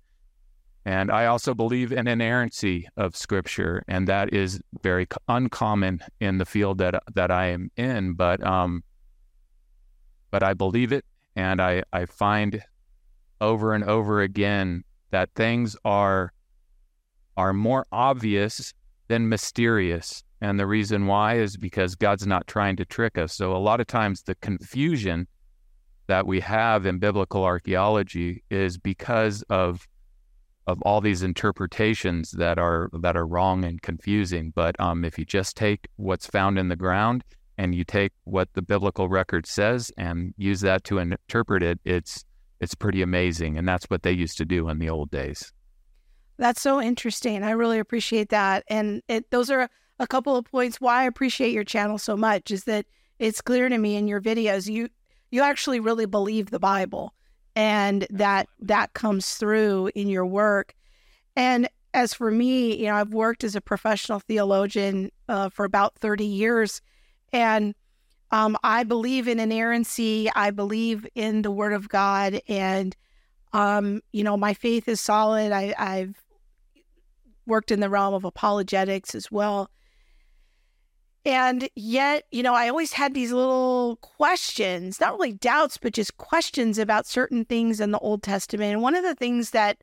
And 0.84 1.10
I 1.10 1.26
also 1.26 1.52
believe 1.52 1.90
in 1.90 2.06
inerrancy 2.06 2.86
of 2.96 3.16
Scripture, 3.16 3.82
and 3.88 4.06
that 4.06 4.32
is 4.32 4.60
very 4.82 5.08
uncommon 5.26 6.00
in 6.20 6.38
the 6.38 6.46
field 6.46 6.78
that 6.78 7.02
that 7.14 7.32
I 7.32 7.46
am 7.46 7.70
in. 7.76 8.14
But 8.14 8.44
um, 8.44 8.84
but 10.30 10.44
I 10.44 10.54
believe 10.54 10.92
it, 10.92 11.04
and 11.34 11.60
I 11.60 11.82
I 11.92 12.06
find 12.06 12.62
over 13.40 13.74
and 13.74 13.84
over 13.84 14.22
again 14.22 14.84
that 15.10 15.30
things 15.34 15.76
are 15.84 16.32
are 17.36 17.52
more 17.52 17.84
obvious 17.90 18.74
than 19.12 19.28
mysterious. 19.28 20.24
And 20.40 20.58
the 20.58 20.66
reason 20.66 21.06
why 21.06 21.36
is 21.36 21.58
because 21.58 21.94
God's 21.94 22.26
not 22.26 22.46
trying 22.46 22.76
to 22.76 22.86
trick 22.86 23.18
us. 23.18 23.34
So 23.34 23.54
a 23.54 23.58
lot 23.58 23.78
of 23.78 23.86
times 23.86 24.22
the 24.22 24.34
confusion 24.36 25.28
that 26.06 26.26
we 26.26 26.40
have 26.40 26.86
in 26.86 26.98
biblical 26.98 27.44
archaeology 27.44 28.42
is 28.50 28.78
because 28.78 29.42
of 29.50 29.86
of 30.66 30.80
all 30.82 31.00
these 31.00 31.22
interpretations 31.22 32.30
that 32.30 32.58
are 32.58 32.88
that 33.02 33.14
are 33.14 33.26
wrong 33.26 33.64
and 33.66 33.82
confusing. 33.82 34.50
But 34.54 34.80
um, 34.80 35.04
if 35.04 35.18
you 35.18 35.26
just 35.26 35.56
take 35.56 35.88
what's 35.96 36.26
found 36.26 36.58
in 36.58 36.68
the 36.68 36.76
ground 36.76 37.22
and 37.58 37.74
you 37.74 37.84
take 37.84 38.12
what 38.24 38.48
the 38.54 38.62
biblical 38.62 39.10
record 39.10 39.46
says 39.46 39.92
and 39.98 40.32
use 40.38 40.62
that 40.62 40.84
to 40.84 40.98
interpret 40.98 41.62
it, 41.62 41.80
it's 41.84 42.24
it's 42.60 42.74
pretty 42.74 43.02
amazing, 43.02 43.58
and 43.58 43.68
that's 43.68 43.90
what 43.90 44.04
they 44.04 44.12
used 44.12 44.38
to 44.38 44.46
do 44.46 44.70
in 44.70 44.78
the 44.78 44.88
old 44.88 45.10
days. 45.10 45.52
That's 46.42 46.60
so 46.60 46.82
interesting. 46.82 47.44
I 47.44 47.52
really 47.52 47.78
appreciate 47.78 48.30
that, 48.30 48.64
and 48.66 49.00
it, 49.06 49.30
those 49.30 49.48
are 49.48 49.70
a 50.00 50.06
couple 50.08 50.34
of 50.34 50.44
points 50.44 50.80
why 50.80 51.02
I 51.02 51.04
appreciate 51.04 51.52
your 51.52 51.62
channel 51.62 51.98
so 51.98 52.16
much. 52.16 52.50
Is 52.50 52.64
that 52.64 52.84
it's 53.20 53.40
clear 53.40 53.68
to 53.68 53.78
me 53.78 53.94
in 53.94 54.08
your 54.08 54.20
videos 54.20 54.68
you 54.68 54.88
you 55.30 55.40
actually 55.40 55.78
really 55.78 56.04
believe 56.04 56.50
the 56.50 56.58
Bible 56.58 57.14
and 57.54 58.08
that 58.10 58.48
that 58.58 58.92
comes 58.92 59.36
through 59.36 59.92
in 59.94 60.08
your 60.08 60.26
work. 60.26 60.74
And 61.36 61.68
as 61.94 62.12
for 62.12 62.32
me, 62.32 62.76
you 62.76 62.86
know, 62.86 62.96
I've 62.96 63.14
worked 63.14 63.44
as 63.44 63.54
a 63.54 63.60
professional 63.60 64.18
theologian 64.18 65.12
uh, 65.28 65.48
for 65.48 65.64
about 65.64 65.94
30 65.94 66.24
years, 66.24 66.82
and 67.32 67.72
um, 68.32 68.56
I 68.64 68.82
believe 68.82 69.28
in 69.28 69.38
inerrancy. 69.38 70.28
I 70.34 70.50
believe 70.50 71.06
in 71.14 71.42
the 71.42 71.52
Word 71.52 71.72
of 71.72 71.88
God, 71.88 72.40
and 72.48 72.96
um, 73.52 74.00
you 74.12 74.24
know, 74.24 74.36
my 74.36 74.54
faith 74.54 74.88
is 74.88 75.00
solid. 75.00 75.52
I, 75.52 75.72
I've 75.78 76.21
worked 77.46 77.70
in 77.70 77.80
the 77.80 77.90
realm 77.90 78.14
of 78.14 78.24
apologetics 78.24 79.14
as 79.14 79.30
well. 79.30 79.70
And 81.24 81.68
yet, 81.76 82.24
you 82.32 82.42
know, 82.42 82.54
I 82.54 82.68
always 82.68 82.92
had 82.92 83.14
these 83.14 83.30
little 83.30 83.96
questions, 83.96 85.00
not 85.00 85.12
really 85.12 85.32
doubts, 85.32 85.78
but 85.78 85.92
just 85.92 86.16
questions 86.16 86.78
about 86.78 87.06
certain 87.06 87.44
things 87.44 87.80
in 87.80 87.92
the 87.92 87.98
Old 88.00 88.24
Testament. 88.24 88.72
And 88.72 88.82
one 88.82 88.96
of 88.96 89.04
the 89.04 89.14
things 89.14 89.50
that 89.50 89.78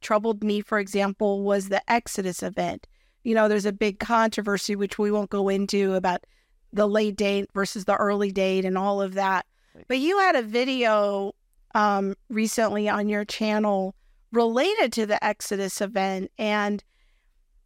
troubled 0.00 0.42
me, 0.42 0.60
for 0.60 0.80
example, 0.80 1.42
was 1.44 1.68
the 1.68 1.88
Exodus 1.90 2.42
event. 2.42 2.88
You 3.22 3.34
know, 3.34 3.46
there's 3.48 3.66
a 3.66 3.72
big 3.72 4.00
controversy, 4.00 4.74
which 4.74 4.98
we 4.98 5.12
won't 5.12 5.30
go 5.30 5.48
into, 5.48 5.94
about 5.94 6.24
the 6.72 6.88
late 6.88 7.16
date 7.16 7.50
versus 7.54 7.84
the 7.84 7.96
early 7.96 8.32
date 8.32 8.64
and 8.64 8.76
all 8.76 9.00
of 9.00 9.14
that. 9.14 9.46
But 9.86 9.98
you 9.98 10.18
had 10.18 10.34
a 10.34 10.42
video 10.42 11.34
um, 11.74 12.14
recently 12.28 12.88
on 12.88 13.08
your 13.08 13.24
channel 13.24 13.94
related 14.32 14.92
to 14.94 15.06
the 15.06 15.22
Exodus 15.24 15.80
event. 15.80 16.32
And 16.38 16.82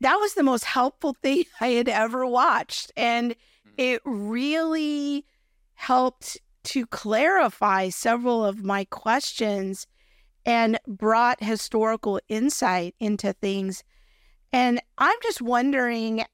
that 0.05 0.21
was 0.21 0.35
the 0.35 0.43
most 0.43 0.65
helpful 0.65 1.17
thing 1.23 1.45
I 1.61 1.69
had 1.69 1.89
ever 1.89 2.27
watched. 2.27 2.93
And 2.97 3.35
hmm. 3.65 3.71
it 3.79 4.03
really 4.05 5.25
helped 5.75 6.39
to 6.65 6.87
clarify 6.87 7.89
several 7.89 8.45
of 8.45 8.63
my 8.63 8.85
questions 8.85 9.87
and 10.47 10.79
brought 10.87 11.43
historical 11.43 12.21
insight 12.29 12.95
into 13.01 13.33
things. 13.33 13.83
And 14.53 14.81
I'm 14.99 15.17
just 15.23 15.41
wondering, 15.41 16.25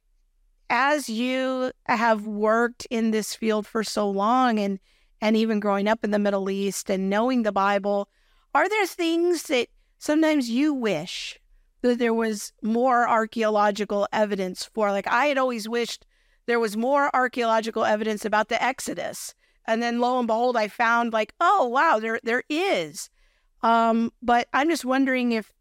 as 0.68 1.09
you 1.09 1.71
have 1.87 2.27
worked 2.27 2.87
in 2.91 3.12
this 3.12 3.35
field 3.35 3.66
for 3.66 3.83
so 3.83 4.11
long 4.11 4.59
and 4.59 4.79
and 5.23 5.37
even 5.37 5.61
growing 5.61 5.87
up 5.87 6.03
in 6.03 6.12
the 6.12 6.18
Middle 6.18 6.49
East 6.49 6.89
and 6.89 7.11
knowing 7.11 7.43
the 7.43 7.53
Bible, 7.53 8.09
are 8.55 8.66
there 8.68 8.87
things 8.87 9.45
that 9.45 9.68
sometimes 9.99 10.49
you 10.49 10.73
wish 10.73 11.39
that 11.83 11.99
there 11.99 12.14
was 12.14 12.53
more 12.62 13.09
archaeological 13.09 14.07
evidence 14.12 14.64
for. 14.64 14.91
Like 14.91 15.07
I 15.07 15.26
had 15.26 15.39
always 15.39 15.68
wished 15.68 16.07
there 16.47 16.61
was 16.61 16.76
more 16.76 17.14
archaeological 17.14 17.85
evidence 17.85 18.24
about 18.24 18.49
the 18.49 18.62
Exodus. 18.62 19.35
And 19.66 19.83
then 19.83 20.01
lo 20.01 20.18
and 20.18 20.26
behold, 20.26 20.57
I 20.57 20.68
found 20.68 21.12
like, 21.12 21.33
oh 21.41 21.68
wow, 21.68 21.99
there 22.01 22.20
there 22.22 22.43
is. 22.49 23.09
Um, 23.62 24.12
but 24.22 24.49
I'm 24.53 24.68
just 24.68 24.85
wondering 24.85 25.33
if 25.33 25.53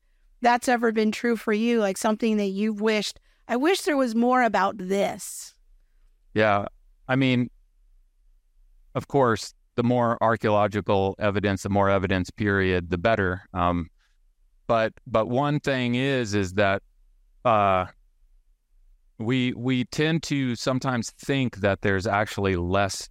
that's 0.41 0.69
ever 0.69 0.91
been 0.91 1.11
true 1.11 1.35
for 1.35 1.53
you, 1.53 1.79
like 1.79 1.97
something 1.97 2.37
that 2.37 2.47
you've 2.47 2.81
wished. 2.81 3.19
I 3.47 3.57
wish 3.57 3.81
there 3.81 3.97
was 3.97 4.15
more 4.15 4.43
about 4.43 4.77
this. 4.77 5.53
Yeah. 6.33 6.65
I 7.07 7.15
mean, 7.15 7.49
of 8.95 9.07
course, 9.07 9.53
the 9.75 9.83
more 9.83 10.17
archaeological 10.21 11.15
evidence, 11.19 11.63
the 11.63 11.69
more 11.69 11.89
evidence 11.89 12.29
period, 12.29 12.89
the 12.89 12.97
better. 12.97 13.43
Um, 13.53 13.89
but 14.69 14.93
but 15.07 15.27
one 15.27 15.59
thing 15.59 15.95
is 15.95 16.35
is 16.35 16.53
that 16.53 16.83
uh, 17.43 17.87
we 19.17 19.51
we 19.53 19.83
tend 19.85 20.21
to 20.21 20.55
sometimes 20.55 21.09
think 21.09 21.57
that 21.57 21.81
there's 21.81 22.05
actually 22.05 22.55
less 22.55 23.09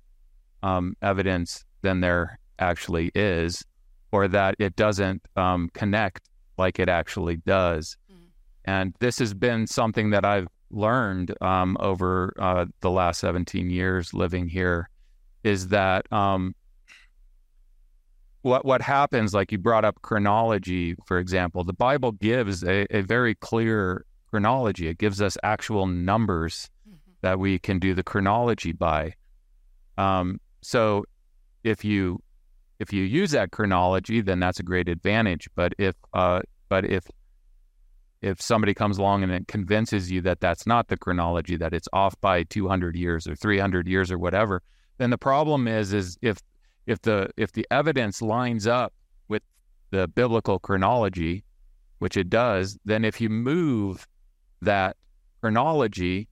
um, 0.63 0.95
evidence 1.03 1.65
than 1.83 2.01
there 2.01 2.39
actually 2.61 3.11
is, 3.13 3.65
or 4.13 4.29
that 4.29 4.55
it 4.61 4.77
doesn't 4.77 5.21
um, 5.35 5.69
connect 5.75 6.31
like 6.59 6.79
it 6.79 6.89
actually 6.89 7.39
does. 7.39 7.97
Mm. 8.09 8.17
And 8.65 8.95
this 9.01 9.19
has 9.19 9.35
been 9.35 9.67
something 9.67 10.11
that 10.11 10.25
I've 10.25 10.47
learned 10.71 11.35
um, 11.43 11.77
over 11.81 12.35
uh, 12.39 12.67
the 12.83 12.91
last 12.91 13.19
17 13.19 13.69
years 13.69 14.15
living 14.15 14.47
here, 14.47 14.89
is 15.43 15.67
that 15.69 16.11
um, 16.13 16.55
what 18.43 18.65
what 18.65 18.83
happens, 18.83 19.35
like 19.35 19.53
you 19.53 19.59
brought 19.59 19.85
up 19.85 20.01
chronology, 20.03 20.95
for 21.07 21.19
example, 21.19 21.65
the 21.65 21.73
Bible 21.73 22.13
gives 22.13 22.63
a, 22.65 22.87
a 22.95 23.03
very 23.03 23.35
clear 23.35 24.05
chronology. 24.31 24.89
It 24.89 24.99
gives 24.99 25.21
us 25.21 25.37
actual 25.43 25.87
numbers 25.87 26.71
mm-hmm. 26.89 26.97
that 27.23 27.39
we 27.39 27.59
can 27.59 27.79
do 27.79 27.95
the 27.95 28.03
chronology 28.03 28.73
by. 28.73 29.15
Um, 29.97 30.41
so 30.63 31.05
if 31.65 31.85
you 31.85 32.23
if 32.79 32.93
you 32.93 33.03
use 33.03 33.33
that 33.33 33.51
chronology, 33.51 34.21
then 34.21 34.39
that's 34.39 34.61
a 34.61 34.63
great 34.63 34.89
advantage. 34.89 35.49
But 35.55 35.75
if 35.79 35.97
uh, 36.13 36.43
but 36.69 36.85
if 36.85 37.05
if 38.21 38.41
somebody 38.41 38.75
comes 38.75 38.99
along 38.99 39.23
and 39.23 39.33
it 39.33 39.49
convinces 39.49 40.11
you 40.11 40.21
that 40.23 40.41
that's 40.41 40.67
not 40.67 40.89
the 40.89 40.97
chronology, 40.97 41.57
that 41.57 41.73
it's 41.73 41.89
off 41.93 42.21
by 42.21 42.43
200 42.45 42.97
years 42.97 43.29
or 43.29 43.37
300 43.37 43.87
years 43.87 44.11
or 44.11 44.19
whatever, 44.19 44.63
then 44.99 45.11
the 45.11 45.19
problem 45.19 45.69
is 45.69 45.93
is 45.93 46.19
if 46.23 46.39
if 46.89 47.03
the 47.03 47.29
if 47.37 47.53
the 47.53 47.67
evidence 47.71 48.23
lines 48.23 48.67
up 48.67 48.93
with 49.29 49.43
the 49.91 50.09
biblical 50.09 50.59
chronology, 50.59 51.45
which 51.99 52.17
it 52.17 52.31
does, 52.31 52.79
then 52.85 53.05
if 53.05 53.21
you 53.21 53.29
move 53.29 54.07
that 54.63 54.97
chronology, 55.41 56.29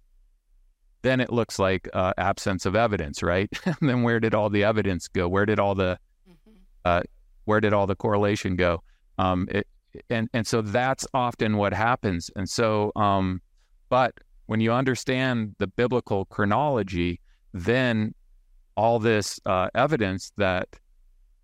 then 1.02 1.20
it 1.20 1.30
looks 1.30 1.58
like 1.58 1.88
uh, 1.92 2.12
absence 2.16 2.66
of 2.66 2.74
evidence, 2.74 3.22
right? 3.22 3.50
then 3.80 4.02
where 4.02 4.18
did 4.18 4.34
all 4.34 4.48
the 4.48 4.64
evidence 4.64 5.08
go? 5.08 5.28
Where 5.28 5.46
did 5.46 5.60
all 5.60 5.74
the 5.74 5.98
mm-hmm. 6.28 6.56
uh, 6.84 7.02
where 7.44 7.60
did 7.60 7.72
all 7.72 7.86
the 7.86 7.94
correlation 7.94 8.56
go? 8.56 8.82
Um, 9.18 9.46
it, 9.50 9.66
and 10.10 10.28
and 10.32 10.46
so 10.46 10.62
that's 10.62 11.06
often 11.12 11.58
what 11.58 11.74
happens. 11.74 12.30
And 12.34 12.48
so, 12.48 12.92
um, 12.96 13.40
but 13.88 14.14
when 14.46 14.60
you 14.60 14.72
understand 14.72 15.54
the 15.58 15.66
biblical 15.66 16.24
chronology, 16.26 17.20
then 17.52 18.14
all 18.76 18.98
this 18.98 19.40
uh, 19.46 19.68
evidence 19.74 20.32
that 20.36 20.68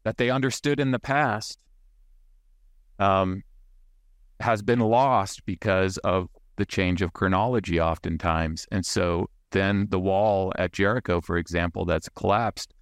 that 0.04 0.16
they 0.16 0.30
understood 0.30 0.80
in 0.80 0.90
the 0.90 0.98
past 0.98 1.58
um, 2.98 3.42
has 4.40 4.62
been 4.62 4.80
lost 4.80 5.44
because 5.46 5.96
of 5.98 6.28
the 6.56 6.66
change 6.66 7.02
of 7.02 7.12
chronology, 7.12 7.80
oftentimes. 7.80 8.66
And 8.72 8.84
so 8.84 9.28
then 9.52 9.86
the 9.90 10.00
wall 10.00 10.52
at 10.58 10.72
Jericho, 10.72 11.20
for 11.20 11.36
example, 11.36 11.84
that's 11.84 12.08
collapsed 12.08 12.74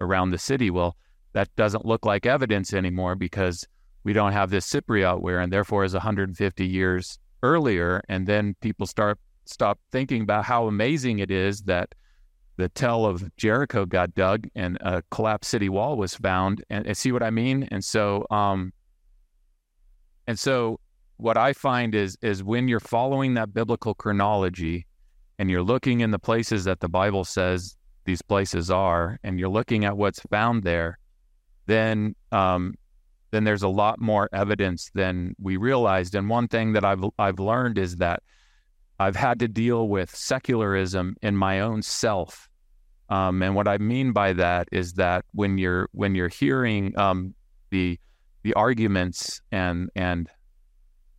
around 0.00 0.30
the 0.30 0.38
city, 0.38 0.70
well, 0.70 0.96
that 1.32 1.54
doesn't 1.56 1.86
look 1.86 2.04
like 2.04 2.26
evidence 2.26 2.72
anymore 2.72 3.14
because 3.14 3.66
we 4.04 4.12
don't 4.12 4.32
have 4.32 4.50
this 4.50 4.68
Cypriot 4.68 5.20
ware, 5.20 5.40
and 5.40 5.52
therefore 5.52 5.84
is 5.84 5.92
150 5.92 6.66
years 6.66 7.18
earlier. 7.42 8.02
And 8.08 8.26
then 8.26 8.54
people 8.60 8.86
start 8.86 9.18
stop 9.44 9.78
thinking 9.92 10.22
about 10.22 10.44
how 10.44 10.66
amazing 10.66 11.20
it 11.20 11.30
is 11.30 11.62
that 11.62 11.94
the 12.56 12.68
tell 12.70 13.04
of 13.04 13.34
Jericho 13.36 13.84
got 13.84 14.14
dug 14.14 14.48
and 14.54 14.78
a 14.80 15.02
collapsed 15.10 15.50
city 15.50 15.68
wall 15.68 15.96
was 15.96 16.14
found. 16.14 16.64
And, 16.70 16.86
and 16.86 16.96
see 16.96 17.12
what 17.12 17.22
I 17.22 17.30
mean? 17.30 17.68
And 17.70 17.84
so, 17.84 18.26
um, 18.30 18.72
and 20.26 20.38
so 20.38 20.80
what 21.18 21.36
I 21.36 21.52
find 21.52 21.94
is 21.94 22.16
is 22.22 22.42
when 22.42 22.68
you're 22.68 22.80
following 22.80 23.34
that 23.34 23.54
biblical 23.54 23.94
chronology 23.94 24.86
and 25.38 25.50
you're 25.50 25.62
looking 25.62 26.00
in 26.00 26.10
the 26.10 26.18
places 26.18 26.64
that 26.64 26.80
the 26.80 26.88
Bible 26.88 27.24
says 27.24 27.76
these 28.04 28.22
places 28.22 28.70
are, 28.70 29.18
and 29.22 29.38
you're 29.38 29.48
looking 29.48 29.84
at 29.84 29.96
what's 29.96 30.20
found 30.30 30.62
there, 30.62 30.98
then 31.66 32.14
um, 32.32 32.74
then 33.32 33.44
there's 33.44 33.62
a 33.62 33.68
lot 33.68 34.00
more 34.00 34.28
evidence 34.32 34.90
than 34.94 35.34
we 35.40 35.56
realized. 35.56 36.14
And 36.14 36.30
one 36.30 36.48
thing 36.48 36.72
that 36.72 36.84
I've 36.84 37.04
I've 37.18 37.38
learned 37.38 37.78
is 37.78 37.96
that 37.96 38.22
I've 38.98 39.16
had 39.16 39.38
to 39.40 39.48
deal 39.48 39.88
with 39.88 40.14
secularism 40.14 41.16
in 41.22 41.36
my 41.36 41.60
own 41.60 41.82
self. 41.82 42.48
Um, 43.08 43.42
and 43.42 43.54
what 43.54 43.68
I 43.68 43.78
mean 43.78 44.12
by 44.12 44.32
that 44.32 44.68
is 44.72 44.94
that 44.94 45.24
when 45.32 45.58
you're 45.58 45.88
when 45.92 46.14
you're 46.14 46.28
hearing 46.28 46.98
um, 46.98 47.34
the 47.70 47.98
the 48.42 48.54
arguments 48.54 49.40
and 49.52 49.90
and 49.94 50.28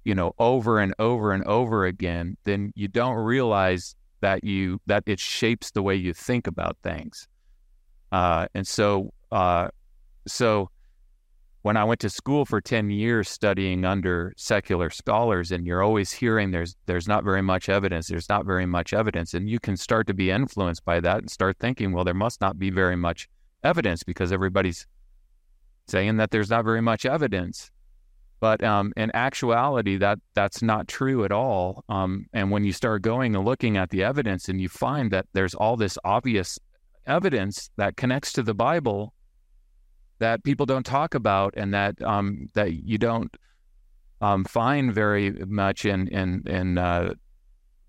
you 0.03 0.15
know 0.15 0.33
over 0.39 0.79
and 0.79 0.93
over 0.99 1.31
and 1.31 1.43
over 1.45 1.85
again, 1.85 2.35
then 2.43 2.73
you 2.75 2.87
don't 2.87 3.15
realize 3.15 3.95
that 4.21 4.43
you 4.43 4.81
that 4.87 5.03
it 5.05 5.19
shapes 5.19 5.71
the 5.71 5.81
way 5.81 5.95
you 5.95 6.13
think 6.13 6.47
about 6.47 6.77
things. 6.83 7.27
Uh, 8.11 8.47
and 8.53 8.67
so 8.67 9.13
uh, 9.31 9.69
so 10.27 10.69
when 11.67 11.75
I 11.75 11.83
went 11.83 11.99
to 11.99 12.09
school 12.09 12.45
for 12.45 12.61
10 12.61 12.89
years 12.89 13.27
studying 13.27 13.83
under 13.83 14.33
secular 14.37 14.89
scholars 14.89 15.51
and 15.51 15.67
you're 15.67 15.83
always 15.83 16.13
hearing 16.13 16.51
there's 16.51 16.77
there's 16.85 17.09
not 17.09 17.25
very 17.25 17.41
much 17.41 17.67
evidence 17.67 18.07
there's 18.07 18.29
not 18.29 18.45
very 18.45 18.65
much 18.65 18.93
evidence 18.93 19.33
and 19.33 19.49
you 19.49 19.59
can 19.59 19.75
start 19.75 20.07
to 20.07 20.13
be 20.13 20.31
influenced 20.31 20.85
by 20.85 21.01
that 21.01 21.17
and 21.17 21.29
start 21.29 21.57
thinking 21.59 21.91
well 21.91 22.05
there 22.05 22.13
must 22.13 22.39
not 22.39 22.57
be 22.57 22.69
very 22.69 22.95
much 22.95 23.27
evidence 23.65 24.01
because 24.01 24.31
everybody's 24.31 24.87
saying 25.87 26.17
that 26.17 26.31
there's 26.31 26.49
not 26.49 26.65
very 26.65 26.81
much 26.81 27.05
evidence. 27.05 27.69
But 28.39 28.63
um, 28.63 28.93
in 28.95 29.09
actuality 29.15 29.97
that 29.97 30.19
that's 30.35 30.61
not 30.61 30.87
true 30.87 31.25
at 31.25 31.31
all. 31.31 31.83
Um, 31.89 32.27
and 32.33 32.51
when 32.51 32.63
you 32.63 32.71
start 32.71 33.01
going 33.01 33.35
and 33.35 33.43
looking 33.43 33.77
at 33.77 33.89
the 33.89 34.03
evidence 34.03 34.47
and 34.47 34.61
you 34.61 34.69
find 34.69 35.11
that 35.11 35.25
there's 35.33 35.55
all 35.55 35.75
this 35.75 35.97
obvious 36.03 36.59
evidence 37.07 37.71
that 37.77 37.97
connects 37.97 38.31
to 38.33 38.43
the 38.43 38.53
Bible 38.53 39.13
that 40.19 40.43
people 40.43 40.65
don't 40.65 40.85
talk 40.85 41.15
about 41.15 41.53
and 41.57 41.73
that 41.73 42.01
um, 42.01 42.47
that 42.53 42.73
you 42.73 42.97
don't 42.97 43.35
um, 44.21 44.43
find 44.45 44.93
very 44.93 45.31
much 45.31 45.85
in 45.85 46.07
in 46.07 46.43
in 46.47 46.77
uh, 46.77 47.13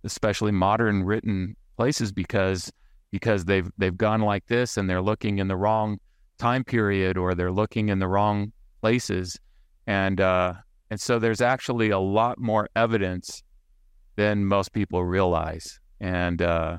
especially 0.04 0.52
modern 0.52 1.04
written 1.04 1.56
places 1.76 2.12
because 2.12 2.72
because 3.10 3.44
they've 3.44 3.70
they've 3.78 3.96
gone 3.96 4.20
like 4.20 4.46
this 4.46 4.76
and 4.76 4.88
they're 4.88 5.02
looking 5.02 5.38
in 5.38 5.48
the 5.48 5.56
wrong 5.56 5.98
time 6.38 6.64
period 6.64 7.16
or 7.16 7.34
they're 7.34 7.52
looking 7.52 7.88
in 7.88 7.98
the 7.98 8.08
wrong 8.08 8.52
places. 8.80 9.38
And 9.86 10.20
uh, 10.20 10.54
and 10.90 11.00
so 11.00 11.18
there's 11.18 11.40
actually 11.40 11.90
a 11.90 11.98
lot 11.98 12.38
more 12.38 12.68
evidence 12.76 13.42
than 14.16 14.46
most 14.46 14.72
people 14.72 15.04
realize. 15.04 15.80
And 16.00 16.40
uh, 16.42 16.78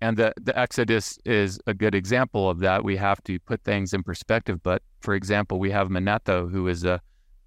and 0.00 0.16
the, 0.16 0.34
the 0.40 0.58
Exodus 0.58 1.18
is 1.24 1.58
a 1.66 1.74
good 1.74 1.94
example 1.94 2.50
of 2.50 2.58
that. 2.60 2.84
We 2.84 2.96
have 2.96 3.22
to 3.24 3.38
put 3.38 3.62
things 3.62 3.92
in 3.92 4.02
perspective. 4.02 4.62
But 4.62 4.82
for 5.00 5.14
example, 5.14 5.58
we 5.58 5.70
have 5.70 5.88
Manetho, 5.88 6.50
who 6.50 6.68
is 6.68 6.84
a 6.84 7.00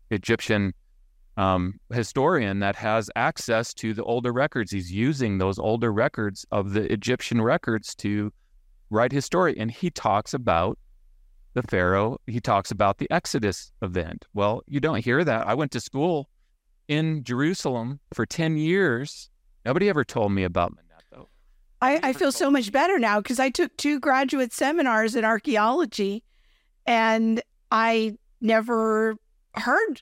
Egyptian 0.09 0.73
um, 1.35 1.79
historian 1.93 2.59
that 2.59 2.75
has 2.75 3.09
access 3.15 3.73
to 3.75 3.93
the 3.93 4.03
older 4.03 4.33
records. 4.33 4.71
He's 4.71 4.91
using 4.91 5.37
those 5.37 5.59
older 5.59 5.93
records 5.93 6.45
of 6.51 6.73
the 6.73 6.91
Egyptian 6.91 7.41
records 7.41 7.93
to 7.95 8.33
write 8.89 9.11
his 9.11 9.25
story. 9.25 9.55
And 9.57 9.69
he 9.69 9.89
talks 9.89 10.33
about 10.33 10.79
the 11.53 11.63
Pharaoh, 11.63 12.19
he 12.27 12.39
talks 12.39 12.69
about 12.69 12.99
the 12.99 13.09
Exodus 13.09 13.71
event. 13.81 14.25
Well, 14.33 14.61
you 14.67 14.79
don't 14.79 15.03
hear 15.03 15.23
that. 15.23 15.47
I 15.47 15.55
went 15.55 15.71
to 15.71 15.79
school 15.79 16.29
in 16.87 17.23
Jerusalem 17.23 17.99
for 18.13 18.25
10 18.27 18.57
years. 18.57 19.29
Nobody 19.65 19.89
ever 19.89 20.03
told 20.03 20.31
me 20.31 20.43
about 20.43 20.73
I, 21.81 21.99
I 22.01 22.13
feel 22.13 22.31
so 22.31 22.49
much 22.49 22.71
better 22.71 22.97
now 22.97 23.19
because 23.19 23.39
I 23.39 23.49
took 23.49 23.75
two 23.77 23.99
graduate 23.99 24.51
seminars 24.51 25.15
in 25.15 25.23
archaeology 25.23 26.23
and 26.85 27.41
I 27.71 28.17
never 28.41 29.15
heard 29.53 30.01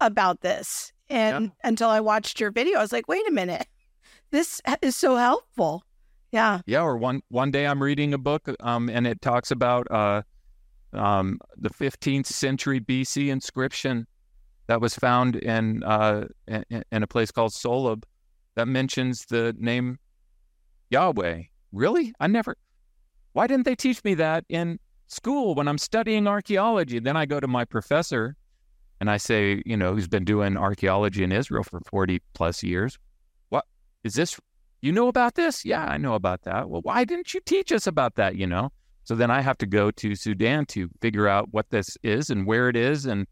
about 0.00 0.42
this. 0.42 0.92
And 1.08 1.46
yeah. 1.46 1.68
until 1.68 1.88
I 1.88 2.00
watched 2.00 2.40
your 2.40 2.50
video, 2.50 2.78
I 2.78 2.82
was 2.82 2.92
like, 2.92 3.08
wait 3.08 3.26
a 3.28 3.32
minute, 3.32 3.66
this 4.30 4.60
is 4.82 4.96
so 4.96 5.16
helpful. 5.16 5.82
Yeah. 6.32 6.60
Yeah. 6.66 6.82
Or 6.82 6.96
one, 6.96 7.22
one 7.28 7.50
day 7.50 7.66
I'm 7.66 7.82
reading 7.82 8.12
a 8.12 8.18
book 8.18 8.48
um, 8.60 8.90
and 8.90 9.06
it 9.06 9.22
talks 9.22 9.50
about 9.50 9.90
uh, 9.90 10.22
um, 10.92 11.38
the 11.56 11.70
15th 11.70 12.26
century 12.26 12.80
BC 12.80 13.28
inscription 13.28 14.06
that 14.66 14.80
was 14.80 14.94
found 14.94 15.36
in, 15.36 15.82
uh, 15.84 16.26
in, 16.48 16.84
in 16.90 17.02
a 17.02 17.06
place 17.06 17.30
called 17.30 17.52
Soleb 17.52 18.04
that 18.56 18.66
mentions 18.66 19.26
the 19.26 19.54
name 19.58 19.98
Yahweh. 20.94 21.42
Really? 21.72 22.14
I 22.20 22.28
never. 22.28 22.56
Why 23.32 23.48
didn't 23.48 23.64
they 23.64 23.74
teach 23.74 24.04
me 24.04 24.14
that 24.14 24.44
in 24.48 24.78
school 25.08 25.56
when 25.56 25.66
I'm 25.66 25.78
studying 25.78 26.28
archaeology? 26.28 27.00
Then 27.00 27.16
I 27.16 27.26
go 27.26 27.40
to 27.40 27.48
my 27.48 27.64
professor 27.64 28.36
and 29.00 29.10
I 29.10 29.16
say, 29.16 29.60
you 29.66 29.76
know, 29.76 29.92
who's 29.94 30.06
been 30.06 30.24
doing 30.24 30.56
archaeology 30.56 31.24
in 31.24 31.32
Israel 31.32 31.64
for 31.64 31.80
40 31.80 32.22
plus 32.32 32.62
years. 32.62 32.96
What 33.48 33.64
is 34.04 34.14
this? 34.14 34.38
You 34.82 34.92
know 34.92 35.08
about 35.08 35.34
this? 35.34 35.64
Yeah, 35.64 35.84
I 35.84 35.96
know 35.96 36.14
about 36.14 36.42
that. 36.42 36.70
Well, 36.70 36.82
why 36.82 37.02
didn't 37.04 37.34
you 37.34 37.40
teach 37.40 37.72
us 37.72 37.88
about 37.88 38.14
that? 38.14 38.36
You 38.36 38.46
know? 38.46 38.70
So 39.02 39.16
then 39.16 39.32
I 39.32 39.40
have 39.40 39.58
to 39.58 39.66
go 39.66 39.90
to 39.90 40.14
Sudan 40.14 40.64
to 40.66 40.88
figure 41.00 41.26
out 41.26 41.48
what 41.50 41.70
this 41.70 41.98
is 42.04 42.30
and 42.30 42.46
where 42.46 42.68
it 42.68 42.76
is 42.76 43.04
and 43.04 43.26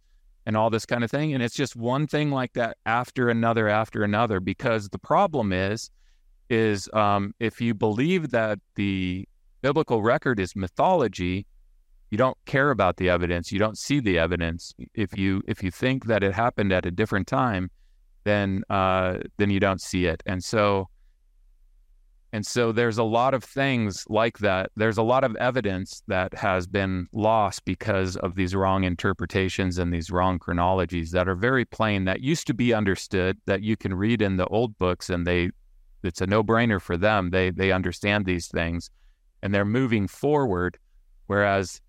and 0.46 0.56
all 0.56 0.68
this 0.68 0.84
kind 0.84 1.04
of 1.04 1.10
thing. 1.12 1.32
And 1.32 1.44
it's 1.44 1.54
just 1.54 1.76
one 1.76 2.08
thing 2.08 2.32
like 2.32 2.54
that 2.54 2.76
after 2.84 3.28
another 3.28 3.68
after 3.68 4.02
another 4.02 4.40
because 4.40 4.88
the 4.88 4.98
problem 4.98 5.52
is 5.52 5.90
is 6.52 6.88
um, 6.92 7.34
if 7.40 7.60
you 7.60 7.72
believe 7.72 8.30
that 8.30 8.58
the 8.74 9.26
biblical 9.62 10.02
record 10.02 10.38
is 10.38 10.54
mythology, 10.54 11.46
you 12.10 12.18
don't 12.18 12.36
care 12.44 12.70
about 12.70 12.98
the 12.98 13.08
evidence. 13.08 13.50
You 13.50 13.58
don't 13.58 13.78
see 13.78 13.98
the 14.00 14.18
evidence. 14.18 14.74
If 14.94 15.16
you 15.16 15.42
if 15.48 15.62
you 15.62 15.70
think 15.70 16.06
that 16.06 16.22
it 16.22 16.34
happened 16.34 16.70
at 16.70 16.84
a 16.84 16.90
different 16.90 17.26
time, 17.26 17.70
then 18.24 18.64
uh, 18.68 19.18
then 19.38 19.48
you 19.48 19.60
don't 19.60 19.80
see 19.80 20.04
it. 20.04 20.22
And 20.26 20.44
so 20.44 20.88
and 22.34 22.46
so 22.46 22.70
there's 22.70 22.98
a 22.98 23.02
lot 23.02 23.32
of 23.32 23.44
things 23.44 24.04
like 24.08 24.38
that. 24.38 24.70
There's 24.76 24.98
a 24.98 25.02
lot 25.02 25.24
of 25.24 25.36
evidence 25.36 26.02
that 26.08 26.34
has 26.34 26.66
been 26.66 27.06
lost 27.12 27.64
because 27.64 28.16
of 28.16 28.34
these 28.34 28.54
wrong 28.54 28.84
interpretations 28.84 29.78
and 29.78 29.92
these 29.92 30.10
wrong 30.10 30.38
chronologies 30.38 31.10
that 31.12 31.28
are 31.28 31.34
very 31.34 31.64
plain 31.64 32.04
that 32.04 32.20
used 32.20 32.46
to 32.46 32.54
be 32.54 32.74
understood 32.74 33.38
that 33.46 33.62
you 33.62 33.76
can 33.76 33.94
read 33.94 34.20
in 34.20 34.36
the 34.36 34.46
old 34.46 34.76
books 34.78 35.08
and 35.08 35.26
they 35.26 35.50
it's 36.04 36.20
a 36.20 36.26
no 36.26 36.42
brainer 36.42 36.80
for 36.80 36.96
them. 36.96 37.30
They 37.30 37.50
they 37.50 37.72
understand 37.72 38.26
these 38.26 38.48
things, 38.48 38.90
and 39.42 39.54
they're 39.54 39.64
moving 39.64 40.08
forward. 40.08 40.78
Whereas 41.26 41.80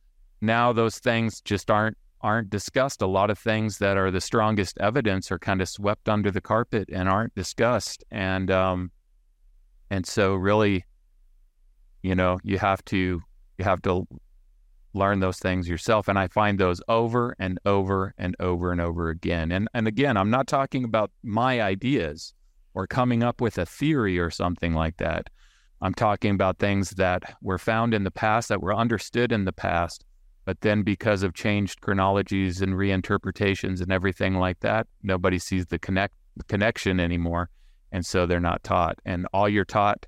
now 0.41 0.73
those 0.73 0.99
things 0.99 1.41
just 1.41 1.71
aren't 1.71 1.97
aren't 2.21 2.49
discussed. 2.49 3.01
A 3.01 3.07
lot 3.07 3.29
of 3.29 3.37
things 3.37 3.77
that 3.79 3.97
are 3.97 4.09
the 4.09 4.21
strongest 4.21 4.77
evidence 4.79 5.31
are 5.31 5.39
kind 5.39 5.61
of 5.61 5.69
swept 5.69 6.07
under 6.07 6.31
the 6.31 6.41
carpet 6.41 6.89
and 6.91 7.09
aren't 7.09 7.35
discussed. 7.35 8.03
And 8.11 8.49
um, 8.49 8.91
and 9.89 10.05
so 10.05 10.35
really, 10.35 10.85
you 12.01 12.15
know, 12.15 12.39
you 12.43 12.57
have 12.59 12.83
to 12.85 13.21
you 13.57 13.65
have 13.65 13.81
to 13.83 14.07
learn 14.93 15.19
those 15.19 15.39
things 15.39 15.67
yourself. 15.67 16.07
And 16.07 16.17
I 16.17 16.27
find 16.27 16.59
those 16.59 16.81
over 16.87 17.35
and 17.39 17.59
over 17.65 18.13
and 18.17 18.35
over 18.39 18.71
and 18.71 18.79
over 18.79 19.09
again. 19.09 19.51
And 19.51 19.67
and 19.73 19.87
again, 19.87 20.17
I'm 20.17 20.29
not 20.29 20.47
talking 20.47 20.83
about 20.83 21.11
my 21.23 21.61
ideas 21.61 22.33
or 22.73 22.87
coming 22.87 23.23
up 23.23 23.41
with 23.41 23.57
a 23.57 23.65
theory 23.65 24.19
or 24.19 24.29
something 24.29 24.73
like 24.73 24.97
that. 24.97 25.29
I'm 25.81 25.93
talking 25.93 26.31
about 26.33 26.59
things 26.59 26.91
that 26.91 27.23
were 27.41 27.57
found 27.57 27.93
in 27.93 28.03
the 28.03 28.11
past, 28.11 28.49
that 28.49 28.61
were 28.61 28.73
understood 28.73 29.31
in 29.31 29.45
the 29.45 29.51
past, 29.51 30.05
but 30.45 30.61
then 30.61 30.83
because 30.83 31.23
of 31.23 31.33
changed 31.33 31.81
chronologies 31.81 32.61
and 32.61 32.73
reinterpretations 32.73 33.81
and 33.81 33.91
everything 33.91 34.35
like 34.35 34.59
that, 34.61 34.87
nobody 35.03 35.39
sees 35.39 35.65
the 35.67 35.79
connect 35.79 36.15
the 36.35 36.43
connection 36.45 36.99
anymore, 36.99 37.49
and 37.91 38.05
so 38.05 38.25
they're 38.25 38.39
not 38.39 38.63
taught. 38.63 38.97
And 39.05 39.27
all 39.33 39.47
you're 39.47 39.65
taught 39.65 40.05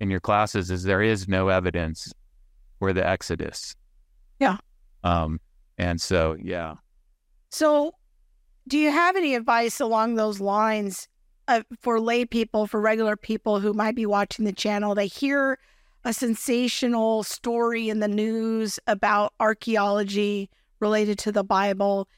in 0.00 0.10
your 0.10 0.20
classes 0.20 0.70
is 0.70 0.84
there 0.84 1.02
is 1.02 1.28
no 1.28 1.48
evidence 1.48 2.12
for 2.78 2.94
the 2.94 3.06
Exodus. 3.06 3.76
Yeah. 4.38 4.56
Um, 5.04 5.38
and 5.76 6.00
so 6.00 6.36
yeah. 6.42 6.76
So, 7.50 7.94
do 8.68 8.78
you 8.78 8.90
have 8.90 9.16
any 9.16 9.34
advice 9.34 9.80
along 9.80 10.14
those 10.14 10.40
lines 10.40 11.08
uh, 11.50 11.62
for 11.80 12.00
lay 12.00 12.24
people, 12.24 12.66
for 12.66 12.80
regular 12.80 13.16
people 13.16 13.60
who 13.60 13.72
might 13.72 13.96
be 13.96 14.06
watching 14.06 14.44
the 14.44 14.52
channel? 14.52 14.94
They 14.94 15.08
hear 15.08 15.58
a 16.04 16.12
sensational 16.12 17.22
story 17.24 17.88
in 17.88 18.00
the 18.00 18.08
news 18.08 18.78
about 18.86 19.34
archaeology 19.40 20.48
related 20.78 21.18
to 21.18 21.32
the 21.32 21.44
Bible. 21.44 22.08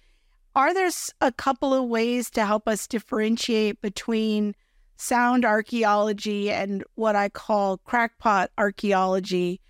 Are 0.54 0.74
there 0.74 0.90
a 1.20 1.32
couple 1.32 1.72
of 1.72 1.88
ways 1.88 2.30
to 2.30 2.44
help 2.44 2.68
us 2.68 2.86
differentiate 2.86 3.80
between 3.80 4.54
sound 4.96 5.44
archaeology 5.44 6.50
and 6.50 6.84
what 6.94 7.16
I 7.16 7.28
call 7.28 7.78
crackpot 7.78 8.50
archaeology? 8.58 9.60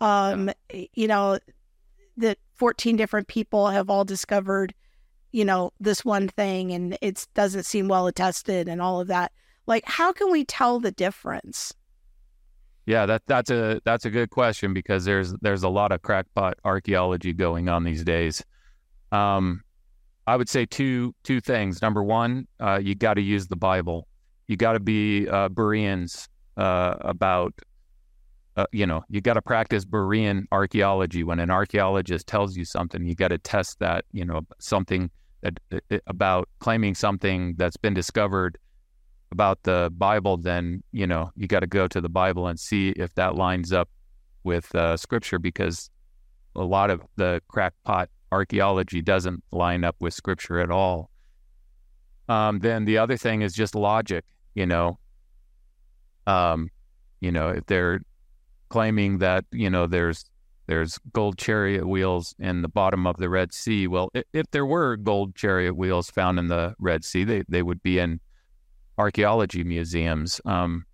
Um. 0.00 0.50
You 0.94 1.06
know, 1.06 1.38
that 2.16 2.38
14 2.54 2.96
different 2.96 3.28
people 3.28 3.68
have 3.68 3.88
all 3.88 4.04
discovered, 4.04 4.74
you 5.32 5.44
know, 5.44 5.72
this 5.80 6.04
one 6.04 6.28
thing 6.28 6.72
and 6.72 6.96
it 7.00 7.26
doesn't 7.34 7.64
seem 7.64 7.88
well 7.88 8.06
attested 8.06 8.68
and 8.68 8.80
all 8.80 9.00
of 9.00 9.08
that. 9.08 9.32
Like, 9.66 9.84
how 9.86 10.12
can 10.12 10.30
we 10.30 10.44
tell 10.44 10.78
the 10.78 10.92
difference? 10.92 11.74
Yeah, 12.84 13.06
that 13.06 13.22
that's 13.26 13.50
a 13.50 13.80
that's 13.84 14.04
a 14.04 14.10
good 14.10 14.30
question 14.30 14.74
because 14.74 15.04
there's 15.04 15.32
there's 15.40 15.62
a 15.62 15.68
lot 15.68 15.92
of 15.92 16.02
crackpot 16.02 16.58
archaeology 16.64 17.32
going 17.32 17.68
on 17.68 17.84
these 17.84 18.02
days. 18.02 18.44
Um, 19.12 19.62
I 20.26 20.36
would 20.36 20.48
say 20.48 20.66
two 20.66 21.14
two 21.22 21.40
things. 21.40 21.80
Number 21.80 22.02
one, 22.02 22.46
uh, 22.58 22.80
you 22.82 22.94
got 22.96 23.14
to 23.14 23.22
use 23.22 23.46
the 23.46 23.56
Bible. 23.56 24.08
You 24.48 24.56
got 24.56 24.72
to 24.72 24.80
be 24.80 25.28
uh, 25.28 25.48
Bereans 25.48 26.28
uh, 26.56 26.96
about. 27.00 27.54
Uh, 28.54 28.66
you 28.70 28.84
know, 28.84 29.02
you 29.08 29.22
got 29.22 29.34
to 29.34 29.40
practice 29.40 29.82
Berean 29.82 30.44
archaeology. 30.52 31.24
When 31.24 31.38
an 31.38 31.50
archaeologist 31.50 32.26
tells 32.26 32.54
you 32.54 32.66
something, 32.66 33.06
you 33.06 33.14
got 33.14 33.28
to 33.28 33.38
test 33.38 33.78
that. 33.78 34.04
You 34.12 34.26
know, 34.26 34.42
something 34.58 35.10
about 36.06 36.48
claiming 36.60 36.94
something 36.94 37.54
that's 37.56 37.76
been 37.76 37.94
discovered 37.94 38.58
about 39.30 39.62
the 39.62 39.90
Bible, 39.96 40.36
then 40.36 40.82
you 40.92 41.06
know 41.06 41.30
you 41.36 41.46
got 41.46 41.60
to 41.60 41.66
go 41.66 41.88
to 41.88 42.00
the 42.00 42.08
Bible 42.08 42.46
and 42.46 42.58
see 42.58 42.90
if 42.90 43.14
that 43.14 43.34
lines 43.34 43.72
up 43.72 43.88
with 44.44 44.74
uh, 44.74 44.96
Scripture, 44.96 45.38
because 45.38 45.90
a 46.54 46.62
lot 46.62 46.90
of 46.90 47.02
the 47.16 47.40
crackpot 47.48 48.08
archaeology 48.30 49.00
doesn't 49.02 49.42
line 49.52 49.84
up 49.84 49.96
with 50.00 50.14
Scripture 50.14 50.60
at 50.60 50.70
all. 50.70 51.10
Um, 52.28 52.60
then 52.60 52.84
the 52.84 52.98
other 52.98 53.16
thing 53.16 53.42
is 53.42 53.52
just 53.52 53.74
logic. 53.74 54.24
You 54.54 54.66
know, 54.66 54.98
um, 56.26 56.68
you 57.20 57.32
know 57.32 57.48
if 57.48 57.66
they're 57.66 58.02
claiming 58.68 59.18
that 59.18 59.44
you 59.50 59.70
know 59.70 59.86
there's 59.86 60.24
there's 60.66 60.98
gold 61.12 61.38
chariot 61.38 61.86
wheels 61.86 62.34
in 62.38 62.62
the 62.62 62.68
bottom 62.68 63.06
of 63.06 63.16
the 63.16 63.28
Red 63.28 63.52
Sea. 63.52 63.88
Well, 63.88 64.10
if, 64.14 64.24
if 64.32 64.50
there 64.52 64.66
were 64.66 64.96
gold 64.96 65.34
chariot 65.34 65.76
wheels 65.76 66.10
found 66.10 66.38
in 66.38 66.48
the 66.48 66.74
Red 66.78 67.04
Sea, 67.04 67.24
they 67.24 67.42
they 67.48 67.62
would 67.62 67.82
be 67.82 67.98
in 67.98 68.20
archaeology 68.96 69.64
museums. 69.64 70.40
Um, 70.44 70.84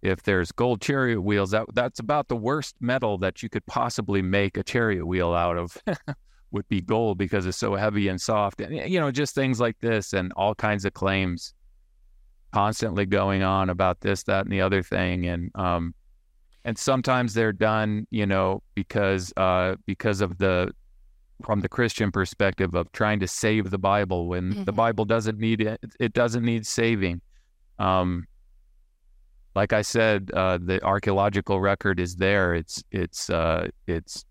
if 0.00 0.22
there's 0.22 0.50
gold 0.52 0.80
chariot 0.80 1.20
wheels, 1.20 1.50
that 1.50 1.66
that's 1.74 2.00
about 2.00 2.28
the 2.28 2.36
worst 2.36 2.76
metal 2.80 3.18
that 3.18 3.42
you 3.42 3.48
could 3.48 3.66
possibly 3.66 4.22
make 4.22 4.56
a 4.56 4.62
chariot 4.62 5.06
wheel 5.06 5.32
out 5.32 5.56
of. 5.56 5.76
would 6.50 6.68
be 6.68 6.82
gold 6.82 7.16
because 7.16 7.46
it's 7.46 7.56
so 7.56 7.74
heavy 7.74 8.08
and 8.08 8.20
soft, 8.20 8.60
and 8.60 8.76
you 8.90 9.00
know, 9.00 9.10
just 9.10 9.34
things 9.34 9.58
like 9.58 9.78
this, 9.80 10.12
and 10.12 10.32
all 10.36 10.54
kinds 10.54 10.84
of 10.84 10.92
claims 10.92 11.54
constantly 12.52 13.06
going 13.06 13.42
on 13.42 13.70
about 13.70 14.02
this, 14.02 14.22
that, 14.24 14.44
and 14.44 14.52
the 14.52 14.60
other 14.60 14.82
thing, 14.82 15.26
and 15.26 15.50
um, 15.54 15.94
and 16.64 16.78
sometimes 16.78 17.34
they're 17.34 17.52
done, 17.52 18.06
you 18.10 18.26
know, 18.26 18.62
because 18.74 19.32
uh, 19.36 19.76
because 19.86 20.20
of 20.20 20.38
the 20.38 20.72
from 21.44 21.60
the 21.60 21.68
Christian 21.68 22.12
perspective 22.12 22.74
of 22.74 22.90
trying 22.92 23.18
to 23.20 23.26
save 23.26 23.70
the 23.70 23.78
Bible 23.78 24.28
when 24.28 24.52
mm-hmm. 24.52 24.64
the 24.64 24.72
Bible 24.72 25.04
doesn't 25.04 25.38
need 25.38 25.60
it. 25.60 25.80
It 25.98 26.12
doesn't 26.12 26.44
need 26.44 26.66
saving. 26.66 27.20
Um, 27.78 28.26
like 29.54 29.72
I 29.72 29.82
said, 29.82 30.30
uh, 30.32 30.58
the 30.58 30.82
archaeological 30.82 31.60
record 31.60 32.00
is 32.00 32.16
there. 32.16 32.54
It's 32.54 32.82
it's 32.90 33.28
uh, 33.28 33.68
it's 33.86 34.24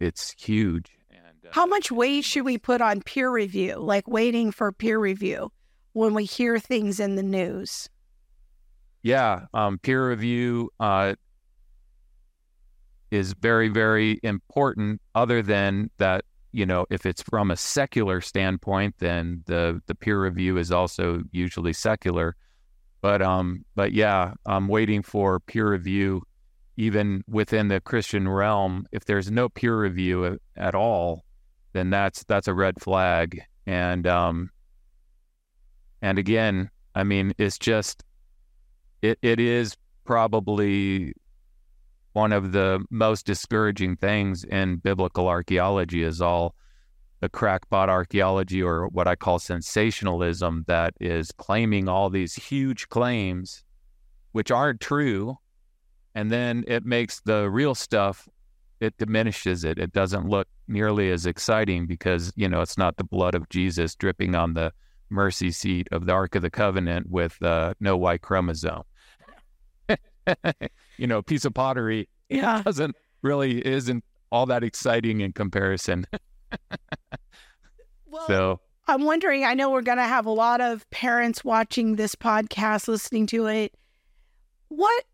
it's 0.00 0.34
huge. 0.38 0.90
And, 1.10 1.46
uh, 1.46 1.48
How 1.52 1.66
much 1.66 1.90
weight 1.90 2.24
should 2.24 2.44
we 2.44 2.58
put 2.58 2.80
on 2.80 3.02
peer 3.02 3.30
review? 3.30 3.76
Like 3.76 4.08
waiting 4.08 4.50
for 4.50 4.72
peer 4.72 4.98
review 4.98 5.50
when 5.92 6.14
we 6.14 6.24
hear 6.24 6.58
things 6.58 7.00
in 7.00 7.16
the 7.16 7.22
news. 7.22 7.88
Yeah, 9.02 9.46
um, 9.52 9.78
peer 9.78 10.08
review. 10.08 10.70
Uh, 10.80 11.14
is 13.14 13.32
very, 13.34 13.68
very 13.68 14.18
important, 14.24 15.00
other 15.14 15.40
than 15.40 15.88
that, 15.98 16.24
you 16.50 16.66
know, 16.66 16.84
if 16.90 17.06
it's 17.06 17.22
from 17.22 17.50
a 17.50 17.56
secular 17.56 18.20
standpoint, 18.20 18.96
then 18.98 19.42
the, 19.46 19.80
the 19.86 19.94
peer 19.94 20.20
review 20.20 20.58
is 20.58 20.72
also 20.72 21.22
usually 21.30 21.72
secular. 21.72 22.34
But 23.00 23.22
um, 23.22 23.64
but 23.74 23.92
yeah, 23.92 24.32
I'm 24.46 24.66
waiting 24.66 25.02
for 25.02 25.38
peer 25.38 25.70
review 25.70 26.22
even 26.76 27.22
within 27.28 27.68
the 27.68 27.80
Christian 27.80 28.28
realm. 28.28 28.86
If 28.92 29.04
there's 29.04 29.30
no 29.30 29.48
peer 29.48 29.78
review 29.78 30.38
at 30.56 30.74
all, 30.74 31.24
then 31.72 31.90
that's 31.90 32.24
that's 32.24 32.48
a 32.48 32.54
red 32.54 32.80
flag. 32.80 33.42
And 33.66 34.06
um, 34.06 34.50
and 36.02 36.18
again, 36.18 36.70
I 36.94 37.04
mean, 37.04 37.34
it's 37.36 37.58
just 37.58 38.02
it, 39.02 39.18
it 39.20 39.38
is 39.38 39.76
probably 40.04 41.12
one 42.14 42.32
of 42.32 42.52
the 42.52 42.82
most 42.90 43.26
discouraging 43.26 43.96
things 43.96 44.44
in 44.44 44.76
biblical 44.76 45.28
archaeology 45.28 46.02
is 46.02 46.20
all 46.20 46.54
the 47.20 47.28
crackpot 47.28 47.88
archaeology 47.88 48.62
or 48.62 48.86
what 48.88 49.08
I 49.08 49.16
call 49.16 49.38
sensationalism 49.38 50.64
that 50.68 50.94
is 51.00 51.32
claiming 51.32 51.88
all 51.88 52.10
these 52.10 52.34
huge 52.34 52.88
claims 52.88 53.64
which 54.32 54.50
aren't 54.50 54.80
true 54.80 55.36
and 56.14 56.30
then 56.30 56.64
it 56.68 56.84
makes 56.84 57.20
the 57.20 57.50
real 57.50 57.74
stuff 57.74 58.28
it 58.80 58.96
diminishes 58.98 59.64
it. 59.64 59.78
It 59.78 59.92
doesn't 59.92 60.28
look 60.28 60.46
nearly 60.68 61.10
as 61.10 61.26
exciting 61.26 61.86
because 61.86 62.32
you 62.36 62.48
know 62.48 62.60
it's 62.60 62.78
not 62.78 62.96
the 62.96 63.04
blood 63.04 63.34
of 63.34 63.48
Jesus 63.48 63.96
dripping 63.96 64.34
on 64.36 64.54
the 64.54 64.72
mercy 65.10 65.50
seat 65.50 65.88
of 65.90 66.06
the 66.06 66.12
ark 66.12 66.34
of 66.36 66.42
the 66.42 66.50
covenant 66.50 67.10
with 67.10 67.42
uh, 67.42 67.74
no 67.80 67.96
y 67.96 68.18
chromosome 68.18 68.84
you 70.98 71.06
know, 71.06 71.22
piece 71.22 71.44
of 71.44 71.54
pottery 71.54 72.08
yeah. 72.28 72.62
doesn't 72.62 72.96
really 73.22 73.66
isn't 73.66 74.04
all 74.30 74.46
that 74.46 74.64
exciting 74.64 75.20
in 75.20 75.32
comparison. 75.32 76.06
well, 78.06 78.26
so 78.26 78.60
I'm 78.86 79.04
wondering, 79.04 79.44
I 79.44 79.54
know 79.54 79.70
we're 79.70 79.82
going 79.82 79.98
to 79.98 80.04
have 80.04 80.26
a 80.26 80.30
lot 80.30 80.60
of 80.60 80.88
parents 80.90 81.44
watching 81.44 81.96
this 81.96 82.14
podcast, 82.14 82.88
listening 82.88 83.26
to 83.28 83.46
it. 83.46 83.74
What, 84.68 85.04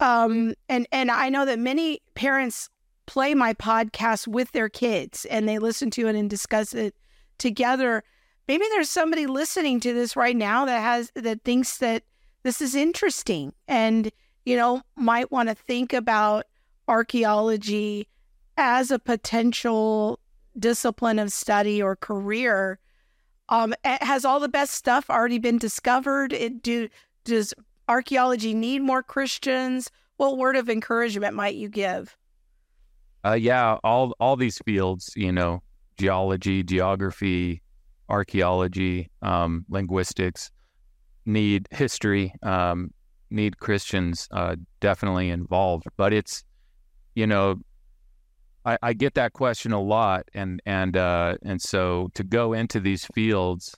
um, 0.00 0.54
and, 0.68 0.86
and 0.92 1.10
I 1.10 1.28
know 1.28 1.44
that 1.44 1.58
many 1.58 2.00
parents 2.14 2.68
play 3.06 3.34
my 3.34 3.54
podcast 3.54 4.26
with 4.28 4.52
their 4.52 4.68
kids 4.68 5.24
and 5.26 5.48
they 5.48 5.58
listen 5.58 5.90
to 5.92 6.08
it 6.08 6.14
and 6.14 6.28
discuss 6.30 6.74
it 6.74 6.94
together. 7.38 8.04
Maybe 8.46 8.64
there's 8.70 8.90
somebody 8.90 9.26
listening 9.26 9.80
to 9.80 9.92
this 9.92 10.14
right 10.14 10.36
now 10.36 10.64
that 10.66 10.80
has, 10.80 11.10
that 11.14 11.42
thinks 11.42 11.78
that 11.78 12.04
this 12.46 12.60
is 12.60 12.76
interesting 12.76 13.52
and, 13.66 14.12
you 14.44 14.56
know, 14.56 14.80
might 14.94 15.32
want 15.32 15.48
to 15.48 15.54
think 15.56 15.92
about 15.92 16.44
archaeology 16.86 18.06
as 18.56 18.92
a 18.92 19.00
potential 19.00 20.20
discipline 20.56 21.18
of 21.18 21.32
study 21.32 21.82
or 21.82 21.96
career. 21.96 22.78
Um, 23.48 23.74
has 23.84 24.24
all 24.24 24.38
the 24.38 24.48
best 24.48 24.74
stuff 24.74 25.10
already 25.10 25.40
been 25.40 25.58
discovered? 25.58 26.32
It, 26.32 26.62
do 26.62 26.88
does 27.24 27.52
archaeology 27.88 28.54
need 28.54 28.80
more 28.80 29.02
Christians? 29.02 29.90
What 30.16 30.38
word 30.38 30.54
of 30.54 30.70
encouragement 30.70 31.34
might 31.34 31.56
you 31.56 31.68
give? 31.68 32.16
Uh, 33.24 33.32
yeah, 33.32 33.78
all 33.82 34.14
all 34.20 34.36
these 34.36 34.58
fields, 34.64 35.12
you 35.16 35.32
know, 35.32 35.64
geology, 35.98 36.62
geography, 36.62 37.60
archaeology, 38.08 39.10
um, 39.22 39.64
linguistics, 39.68 40.52
need 41.26 41.68
history, 41.70 42.32
um, 42.42 42.92
need 43.30 43.58
Christians 43.58 44.28
uh, 44.30 44.56
definitely 44.80 45.30
involved. 45.30 45.84
But 45.96 46.12
it's, 46.12 46.44
you 47.14 47.26
know, 47.26 47.56
I, 48.64 48.78
I 48.82 48.92
get 48.92 49.14
that 49.14 49.32
question 49.32 49.72
a 49.72 49.80
lot, 49.80 50.24
and 50.34 50.60
and 50.64 50.96
uh, 50.96 51.36
and 51.42 51.60
so 51.60 52.08
to 52.14 52.24
go 52.24 52.52
into 52.52 52.80
these 52.80 53.04
fields, 53.06 53.74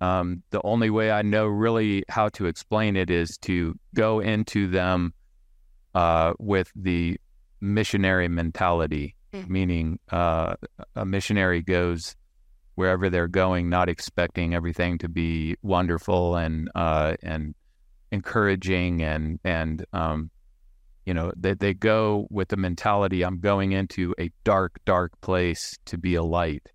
um, 0.00 0.42
the 0.50 0.60
only 0.64 0.90
way 0.90 1.10
I 1.10 1.22
know 1.22 1.46
really 1.46 2.04
how 2.08 2.28
to 2.30 2.46
explain 2.46 2.96
it 2.96 3.10
is 3.10 3.36
to 3.38 3.74
go 3.94 4.20
into 4.20 4.68
them 4.68 5.12
uh, 5.94 6.32
with 6.38 6.70
the 6.74 7.18
missionary 7.60 8.28
mentality. 8.28 9.14
mm. 9.34 9.48
meaning 9.48 9.98
uh, 10.10 10.54
a 10.94 11.04
missionary 11.04 11.62
goes 11.62 12.16
wherever 12.74 13.08
they're 13.08 13.28
going, 13.28 13.68
not 13.68 13.88
expecting 13.88 14.54
everything 14.54 14.98
to 14.98 15.08
be 15.08 15.56
wonderful 15.62 16.36
and 16.36 16.70
uh, 16.74 17.14
and 17.22 17.54
encouraging 18.10 19.02
and 19.02 19.38
and 19.44 19.84
um, 19.92 20.30
you 21.06 21.14
know 21.14 21.32
they 21.36 21.54
they 21.54 21.74
go 21.74 22.26
with 22.30 22.48
the 22.48 22.56
mentality 22.56 23.22
I'm 23.22 23.40
going 23.40 23.72
into 23.72 24.14
a 24.18 24.30
dark 24.44 24.78
dark 24.84 25.20
place 25.20 25.76
to 25.86 25.98
be 25.98 26.14
a 26.14 26.22
light, 26.22 26.68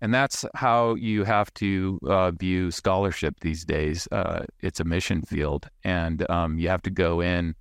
and 0.00 0.12
that's 0.12 0.44
how 0.54 0.94
you 0.94 1.24
have 1.24 1.52
to 1.54 1.98
uh, 2.06 2.30
view 2.32 2.70
scholarship 2.70 3.36
these 3.40 3.64
days. 3.64 4.08
Uh, 4.10 4.44
it's 4.60 4.80
a 4.80 4.84
mission 4.84 5.22
field, 5.22 5.68
and 5.84 6.28
um, 6.30 6.58
you 6.58 6.68
have 6.68 6.82
to 6.82 6.90
go 6.90 7.20
in. 7.20 7.54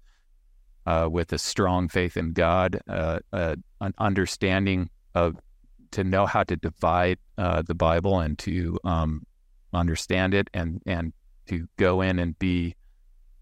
Uh, 0.85 1.05
with 1.11 1.33
a 1.33 1.37
strong 1.37 1.89
faith 1.89 2.15
in 2.15 2.31
God, 2.31 2.79
uh, 2.87 3.19
uh, 3.33 3.57
an 3.81 3.93
understanding 3.97 4.89
of 5.15 5.35
to 5.91 6.03
know 6.03 6.25
how 6.25 6.43
to 6.43 6.55
divide 6.55 7.19
uh, 7.37 7.61
the 7.61 7.75
Bible 7.75 8.19
and 8.19 8.37
to 8.39 8.77
um, 8.83 9.25
understand 9.73 10.33
it 10.33 10.49
and 10.53 10.81
and 10.85 11.13
to 11.47 11.67
go 11.77 12.01
in 12.01 12.19
and 12.19 12.37
be 12.39 12.75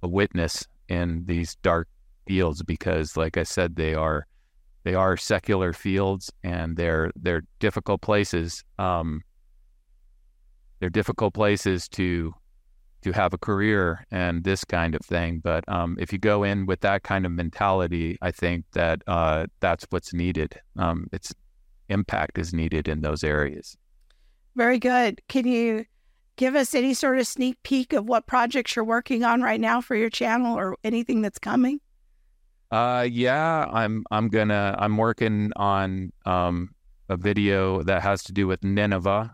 a 0.04 0.08
witness 0.08 0.66
in 0.88 1.26
these 1.26 1.56
dark 1.64 1.88
fields 2.28 2.62
because, 2.64 3.18
like 3.18 3.38
I 3.38 3.44
said, 3.44 3.76
they 3.76 3.96
are 3.96 4.28
they 4.84 4.94
are 4.94 5.18
secular 5.18 5.74
fields 5.74 6.32
and 6.44 6.78
they're 6.78 7.12
they're 7.16 7.44
difficult 7.60 8.02
places. 8.02 8.64
Um, 8.78 9.22
they're 10.80 10.90
difficult 10.90 11.34
places 11.34 11.88
to 11.90 12.34
to 13.02 13.12
have 13.12 13.34
a 13.34 13.38
career 13.38 14.06
and 14.10 14.44
this 14.44 14.66
kind 14.66 14.96
of 14.96 15.02
thing. 15.02 15.40
But 15.40 15.64
um, 15.68 15.96
if 16.00 16.12
you 16.12 16.18
go 16.18 16.44
in 16.44 16.66
with 16.66 16.82
that 16.82 17.04
kind 17.04 17.26
of 17.26 17.32
mentality, 17.32 18.18
I 18.22 18.32
think 18.32 18.66
that 18.74 19.02
uh, 19.06 19.46
that's 19.60 19.86
what's 19.92 20.14
needed. 20.14 20.60
Um, 20.78 21.08
it's 21.12 21.34
impact 21.90 22.38
is 22.38 22.54
needed 22.54 22.88
in 22.88 23.02
those 23.02 23.24
areas. 23.24 23.78
Very 24.56 24.80
good. 24.80 25.22
Can 25.28 25.48
you 25.48 25.86
give 26.38 26.56
us 26.56 26.74
any 26.74 26.94
sort 26.94 27.20
of 27.20 27.28
sneak 27.28 27.62
peek 27.64 27.94
of 27.94 28.06
what 28.06 28.28
projects 28.28 28.76
you're 28.76 28.86
working 28.86 29.24
on 29.24 29.42
right 29.42 29.60
now 29.60 29.82
for 29.82 29.96
your 29.96 30.10
channel 30.10 30.58
or 30.58 30.78
anything 30.84 31.22
that's 31.22 31.40
coming? 31.40 31.80
Uh, 32.72 33.08
yeah, 33.10 33.66
I'm 33.72 34.04
I'm 34.12 34.28
gonna 34.28 34.76
I'm 34.80 34.98
working 34.98 35.52
on 35.56 36.12
um, 36.26 36.72
a 37.10 37.16
video 37.16 37.84
that 37.84 38.02
has 38.02 38.24
to 38.24 38.34
do 38.34 38.48
with 38.48 38.64
Nineveh. 38.64 39.34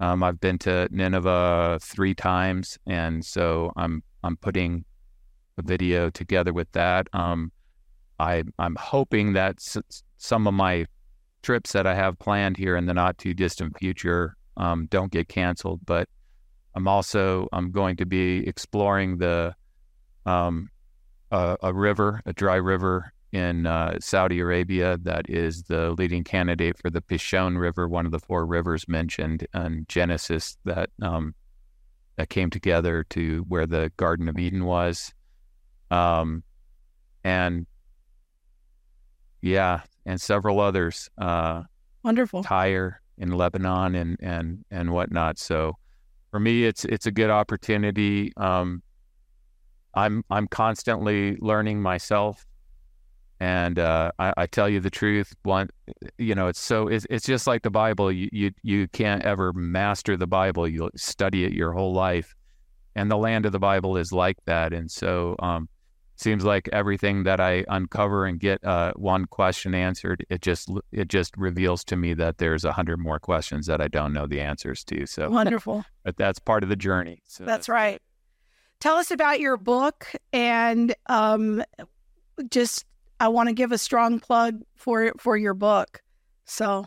Um, 0.00 0.22
I've 0.22 0.40
been 0.40 0.58
to 0.58 0.88
Nineveh 0.92 1.78
three 1.82 2.14
times, 2.14 2.78
and 2.86 3.24
so 3.24 3.72
I'm 3.76 4.02
I'm 4.22 4.36
putting 4.36 4.84
a 5.58 5.62
video 5.62 6.10
together 6.10 6.52
with 6.52 6.70
that. 6.72 7.08
Um, 7.12 7.50
I 8.20 8.44
I'm 8.58 8.76
hoping 8.76 9.32
that 9.32 9.56
s- 9.58 10.02
some 10.18 10.46
of 10.46 10.54
my 10.54 10.86
trips 11.42 11.72
that 11.72 11.86
I 11.86 11.94
have 11.94 12.18
planned 12.18 12.56
here 12.56 12.76
in 12.76 12.86
the 12.86 12.94
not 12.94 13.18
too 13.18 13.34
distant 13.34 13.78
future 13.78 14.36
um, 14.56 14.86
don't 14.90 15.10
get 15.10 15.28
canceled. 15.28 15.80
But 15.86 16.08
I'm 16.74 16.88
also 16.88 17.48
I'm 17.52 17.70
going 17.70 17.96
to 17.96 18.06
be 18.06 18.46
exploring 18.46 19.18
the 19.18 19.54
um, 20.26 20.68
a, 21.30 21.56
a, 21.62 21.72
river, 21.72 22.20
a 22.26 22.32
dry 22.32 22.56
river 22.56 23.12
in 23.32 23.66
uh, 23.66 23.98
Saudi 24.00 24.40
Arabia 24.40 24.98
that 25.02 25.28
is 25.28 25.62
the 25.64 25.92
leading 25.92 26.24
candidate 26.24 26.78
for 26.78 26.90
the 26.90 27.00
Pishon 27.00 27.58
River, 27.58 27.88
one 27.88 28.06
of 28.06 28.12
the 28.12 28.18
four 28.18 28.46
rivers 28.46 28.88
mentioned 28.88 29.46
in 29.54 29.84
Genesis 29.88 30.56
that 30.64 30.90
um, 31.02 31.34
that 32.16 32.30
came 32.30 32.50
together 32.50 33.04
to 33.10 33.44
where 33.48 33.66
the 33.66 33.92
Garden 33.96 34.28
of 34.28 34.38
Eden 34.38 34.64
was. 34.64 35.14
Um, 35.90 36.42
and 37.22 37.66
yeah, 39.40 39.80
and 40.06 40.20
several 40.20 40.60
others. 40.60 41.08
Uh, 41.18 41.62
Wonderful. 42.02 42.42
Tyre 42.42 43.00
in 43.18 43.32
Lebanon 43.32 43.94
and 43.94 44.16
and 44.20 44.64
and 44.70 44.92
whatnot. 44.92 45.38
So 45.38 45.76
for 46.30 46.40
me, 46.40 46.64
it's 46.64 46.84
it's 46.84 47.06
a 47.06 47.10
good 47.10 47.30
opportunity. 47.30 48.32
Um, 48.36 48.82
I'm 49.94 50.24
I'm 50.30 50.46
constantly 50.46 51.36
learning 51.40 51.82
myself, 51.82 52.44
and 53.40 53.78
uh, 53.78 54.12
I, 54.18 54.32
I, 54.36 54.46
tell 54.46 54.68
you 54.68 54.80
the 54.80 54.90
truth. 54.90 55.34
One, 55.42 55.70
you 56.18 56.34
know, 56.34 56.48
it's 56.48 56.60
so 56.60 56.88
it's, 56.88 57.06
it's 57.10 57.26
just 57.26 57.46
like 57.46 57.62
the 57.62 57.70
Bible. 57.70 58.12
You, 58.12 58.28
you 58.32 58.50
you 58.62 58.88
can't 58.88 59.24
ever 59.24 59.52
master 59.52 60.16
the 60.16 60.26
Bible. 60.26 60.68
You'll 60.68 60.90
study 60.96 61.44
it 61.44 61.52
your 61.52 61.72
whole 61.72 61.92
life, 61.92 62.34
and 62.94 63.10
the 63.10 63.16
land 63.16 63.46
of 63.46 63.52
the 63.52 63.58
Bible 63.58 63.96
is 63.96 64.12
like 64.12 64.36
that. 64.44 64.72
And 64.72 64.90
so, 64.90 65.34
um, 65.40 65.68
seems 66.20 66.44
like 66.44 66.68
everything 66.72 67.22
that 67.24 67.40
I 67.40 67.64
uncover 67.68 68.26
and 68.26 68.40
get 68.40 68.62
uh, 68.64 68.92
one 68.96 69.26
question 69.26 69.74
answered, 69.74 70.26
it 70.28 70.42
just 70.42 70.70
it 70.92 71.08
just 71.08 71.36
reveals 71.36 71.84
to 71.84 71.96
me 71.96 72.14
that 72.14 72.38
there's 72.38 72.64
a 72.64 72.72
hundred 72.72 72.98
more 72.98 73.18
questions 73.18 73.66
that 73.66 73.80
I 73.80 73.88
don't 73.88 74.12
know 74.12 74.26
the 74.26 74.40
answers 74.40 74.84
to. 74.84 75.06
So 75.06 75.30
wonderful. 75.30 75.84
but 76.04 76.16
that's 76.16 76.38
part 76.38 76.62
of 76.62 76.68
the 76.68 76.76
journey. 76.76 77.22
So 77.26 77.44
that's, 77.44 77.58
that's 77.58 77.68
right. 77.68 78.02
Tell 78.80 78.96
us 78.96 79.10
about 79.10 79.40
your 79.40 79.56
book 79.56 80.06
and 80.32 80.94
um, 81.06 81.62
just 82.50 82.84
I 83.20 83.28
want 83.28 83.48
to 83.48 83.54
give 83.54 83.72
a 83.72 83.78
strong 83.78 84.20
plug 84.20 84.60
for 84.76 85.12
for 85.18 85.36
your 85.36 85.54
book. 85.54 86.02
So 86.44 86.86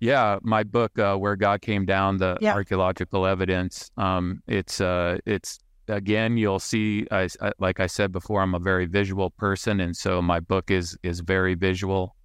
yeah, 0.00 0.38
my 0.42 0.64
book, 0.64 0.98
uh, 0.98 1.16
"Where 1.16 1.36
God 1.36 1.62
Came 1.62 1.86
Down: 1.86 2.18
The 2.18 2.36
yeah. 2.40 2.52
Archaeological 2.52 3.26
Evidence." 3.26 3.90
Um, 3.96 4.42
it's 4.46 4.80
uh, 4.80 5.18
it's 5.24 5.58
again, 5.88 6.36
you'll 6.36 6.58
see, 6.58 7.06
I, 7.10 7.28
I, 7.40 7.52
like 7.58 7.80
I 7.80 7.86
said 7.86 8.12
before, 8.12 8.40
I'm 8.40 8.54
a 8.54 8.58
very 8.58 8.86
visual 8.86 9.30
person, 9.30 9.80
and 9.80 9.96
so 9.96 10.22
my 10.22 10.40
book 10.40 10.70
is 10.70 10.96
is 11.02 11.20
very 11.20 11.54
visual, 11.54 12.16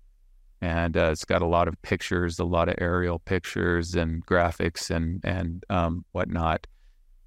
and 0.62 0.96
uh, 0.96 1.10
it's 1.12 1.26
got 1.26 1.42
a 1.42 1.48
lot 1.48 1.68
of 1.68 1.82
pictures, 1.82 2.40
a 2.40 2.46
lot 2.46 2.70
of 2.70 2.76
aerial 2.80 3.20
pictures 3.20 3.96
and 3.96 4.26
graphics 4.26 4.90
and 4.90 5.22
and 5.24 5.64
um, 5.70 6.06
whatnot 6.12 6.68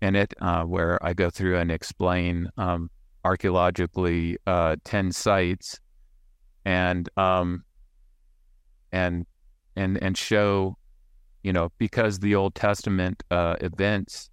in 0.00 0.16
it, 0.16 0.34
uh, 0.40 0.64
where 0.64 0.98
I 1.04 1.12
go 1.12 1.30
through 1.30 1.58
and 1.58 1.70
explain 1.70 2.48
um, 2.56 2.90
archaeologically 3.24 4.38
uh, 4.46 4.76
ten 4.84 5.12
sites, 5.12 5.80
and 6.64 7.08
um, 7.16 7.64
and 8.90 9.26
and 9.76 10.02
and 10.02 10.16
show, 10.16 10.76
you 11.42 11.52
know, 11.52 11.70
because 11.78 12.18
the 12.18 12.34
Old 12.34 12.54
Testament 12.54 13.22
uh, 13.30 13.56
events 13.60 14.30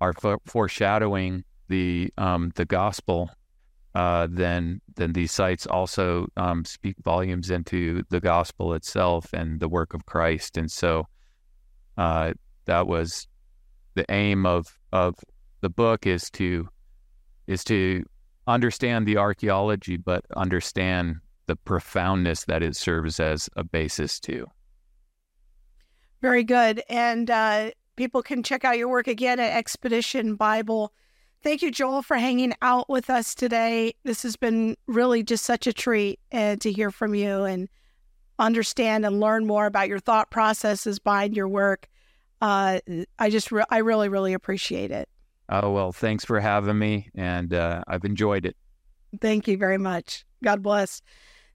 are 0.00 0.12
for- 0.12 0.40
foreshadowing 0.46 1.44
the 1.68 2.12
um, 2.18 2.52
the 2.56 2.64
gospel, 2.64 3.30
uh, 3.94 4.28
then 4.30 4.80
then 4.96 5.12
these 5.12 5.32
sites 5.32 5.66
also 5.66 6.26
um, 6.36 6.64
speak 6.64 6.96
volumes 7.02 7.50
into 7.50 8.02
the 8.10 8.20
gospel 8.20 8.74
itself 8.74 9.32
and 9.32 9.60
the 9.60 9.68
work 9.68 9.94
of 9.94 10.04
Christ. 10.06 10.56
And 10.56 10.70
so 10.70 11.06
uh, 11.96 12.32
that 12.66 12.86
was 12.86 13.26
the 13.94 14.04
aim 14.10 14.46
of 14.46 14.78
of 14.92 15.14
the 15.60 15.70
book 15.70 16.06
is 16.06 16.30
to 16.32 16.68
is 17.46 17.64
to 17.64 18.04
understand 18.46 19.06
the 19.06 19.16
archaeology, 19.16 19.96
but 19.96 20.24
understand 20.36 21.16
the 21.46 21.56
profoundness 21.56 22.44
that 22.46 22.62
it 22.62 22.76
serves 22.76 23.20
as 23.20 23.48
a 23.56 23.64
basis 23.64 24.18
to. 24.20 24.46
Very 26.20 26.44
good. 26.44 26.82
And 26.88 27.30
uh, 27.30 27.70
people 27.96 28.22
can 28.22 28.42
check 28.42 28.64
out 28.64 28.78
your 28.78 28.88
work 28.88 29.06
again 29.06 29.40
at 29.40 29.56
Expedition 29.56 30.36
Bible. 30.36 30.92
Thank 31.42 31.62
you, 31.62 31.70
Joel, 31.70 32.02
for 32.02 32.16
hanging 32.16 32.54
out 32.62 32.88
with 32.88 33.10
us 33.10 33.34
today. 33.34 33.94
This 34.04 34.22
has 34.22 34.36
been 34.36 34.76
really 34.86 35.22
just 35.22 35.44
such 35.44 35.66
a 35.66 35.72
treat 35.72 36.18
uh, 36.32 36.56
to 36.56 36.72
hear 36.72 36.90
from 36.90 37.14
you 37.14 37.44
and 37.44 37.68
understand 38.38 39.04
and 39.04 39.20
learn 39.20 39.46
more 39.46 39.66
about 39.66 39.88
your 39.88 40.00
thought 40.00 40.30
processes 40.30 40.98
behind 40.98 41.36
your 41.36 41.48
work. 41.48 41.88
Uh, 42.40 42.80
I 43.18 43.30
just, 43.30 43.52
re- 43.52 43.64
I 43.70 43.78
really, 43.78 44.08
really 44.08 44.32
appreciate 44.32 44.90
it. 44.90 45.08
Oh, 45.50 45.70
well, 45.70 45.92
thanks 45.92 46.24
for 46.24 46.40
having 46.40 46.78
me. 46.78 47.10
And 47.14 47.52
uh, 47.52 47.82
I've 47.86 48.04
enjoyed 48.04 48.46
it. 48.46 48.56
Thank 49.20 49.46
you 49.46 49.58
very 49.58 49.78
much. 49.78 50.24
God 50.42 50.62
bless. 50.62 51.02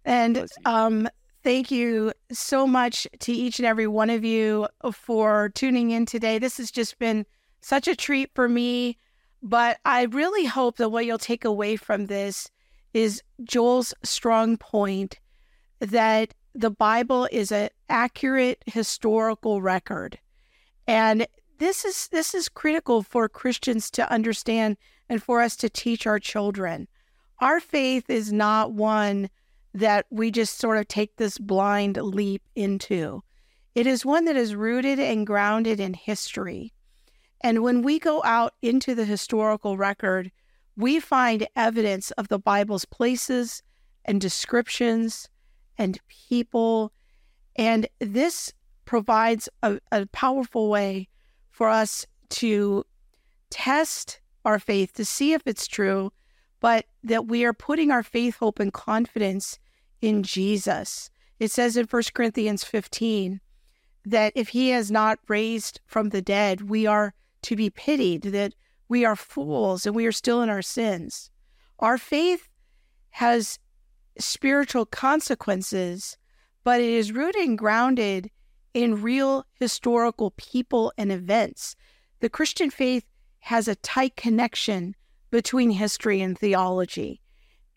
And 0.05 0.47
um, 0.65 1.09
Thank 1.43 1.71
you 1.71 2.11
so 2.31 2.67
much 2.67 3.07
to 3.19 3.31
each 3.31 3.59
and 3.59 3.65
every 3.65 3.87
one 3.87 4.09
of 4.09 4.25
you 4.25 4.67
for 4.91 5.49
tuning 5.55 5.91
in 5.91 6.05
today. 6.05 6.37
This 6.37 6.57
has 6.57 6.69
just 6.69 6.99
been 6.99 7.25
such 7.61 7.87
a 7.87 7.95
treat 7.95 8.31
for 8.35 8.49
me. 8.49 8.97
But 9.41 9.79
I 9.85 10.03
really 10.03 10.45
hope 10.45 10.77
that 10.77 10.89
what 10.89 11.05
you'll 11.05 11.17
take 11.17 11.45
away 11.45 11.77
from 11.77 12.07
this 12.07 12.51
is 12.93 13.23
Joel's 13.43 13.93
strong 14.03 14.57
point 14.57 15.19
that 15.79 16.33
the 16.53 16.71
Bible 16.71 17.29
is 17.31 17.51
an 17.51 17.69
accurate 17.87 18.61
historical 18.65 19.61
record. 19.61 20.19
And 20.87 21.25
this 21.57 21.85
is 21.85 22.07
this 22.09 22.33
is 22.33 22.49
critical 22.49 23.01
for 23.01 23.29
Christians 23.29 23.89
to 23.91 24.11
understand 24.11 24.77
and 25.07 25.23
for 25.23 25.41
us 25.41 25.55
to 25.57 25.69
teach 25.69 26.05
our 26.05 26.19
children. 26.19 26.87
Our 27.39 27.59
faith 27.59 28.09
is 28.09 28.33
not 28.33 28.73
one 28.73 29.29
that 29.73 30.05
we 30.09 30.31
just 30.31 30.57
sort 30.57 30.77
of 30.77 30.87
take 30.87 31.15
this 31.15 31.37
blind 31.37 31.97
leap 31.97 32.41
into. 32.55 33.21
It 33.75 33.85
is 33.85 34.05
one 34.05 34.25
that 34.25 34.35
is 34.35 34.55
rooted 34.55 34.99
and 34.99 35.27
grounded 35.27 35.79
in 35.79 35.93
history. 35.93 36.73
And 37.41 37.63
when 37.63 37.81
we 37.81 37.99
go 37.99 38.21
out 38.23 38.53
into 38.61 38.95
the 38.95 39.05
historical 39.05 39.77
record, 39.77 40.31
we 40.75 40.99
find 40.99 41.47
evidence 41.55 42.11
of 42.11 42.27
the 42.27 42.39
Bible's 42.39 42.85
places 42.85 43.61
and 44.05 44.19
descriptions 44.19 45.29
and 45.77 45.99
people. 46.07 46.91
And 47.55 47.87
this 47.99 48.53
provides 48.85 49.47
a, 49.61 49.79
a 49.91 50.05
powerful 50.07 50.69
way 50.69 51.07
for 51.51 51.69
us 51.69 52.07
to 52.29 52.85
test 53.49 54.19
our 54.45 54.59
faith 54.59 54.93
to 54.93 55.05
see 55.05 55.33
if 55.33 55.41
it's 55.45 55.67
true, 55.67 56.11
but 56.59 56.85
that 57.03 57.27
we 57.27 57.45
are 57.45 57.53
putting 57.53 57.91
our 57.91 58.03
faith, 58.03 58.37
hope, 58.37 58.59
and 58.59 58.73
confidence 58.73 59.59
in 60.01 60.23
Jesus. 60.23 61.09
It 61.39 61.51
says 61.51 61.77
in 61.77 61.85
1 61.85 62.03
Corinthians 62.13 62.63
15 62.63 63.39
that 64.05 64.33
if 64.35 64.49
he 64.49 64.69
has 64.69 64.91
not 64.91 65.19
raised 65.27 65.79
from 65.85 66.09
the 66.09 66.21
dead, 66.21 66.69
we 66.69 66.85
are 66.85 67.13
to 67.43 67.55
be 67.55 67.69
pitied, 67.69 68.23
that 68.23 68.53
we 68.87 69.05
are 69.05 69.15
fools 69.15 69.85
and 69.85 69.95
we 69.95 70.05
are 70.05 70.11
still 70.11 70.41
in 70.41 70.49
our 70.49 70.61
sins. 70.61 71.29
Our 71.79 71.97
faith 71.97 72.49
has 73.11 73.59
spiritual 74.17 74.85
consequences, 74.85 76.17
but 76.63 76.81
it 76.81 76.89
is 76.89 77.11
rooted 77.11 77.41
and 77.41 77.57
grounded 77.57 78.29
in 78.73 79.01
real 79.01 79.45
historical 79.53 80.31
people 80.31 80.91
and 80.97 81.11
events. 81.11 81.75
The 82.19 82.29
Christian 82.29 82.69
faith 82.69 83.05
has 83.39 83.67
a 83.67 83.75
tight 83.75 84.15
connection 84.15 84.95
between 85.31 85.69
history 85.69 86.21
and 86.21 86.37
theology. 86.37 87.21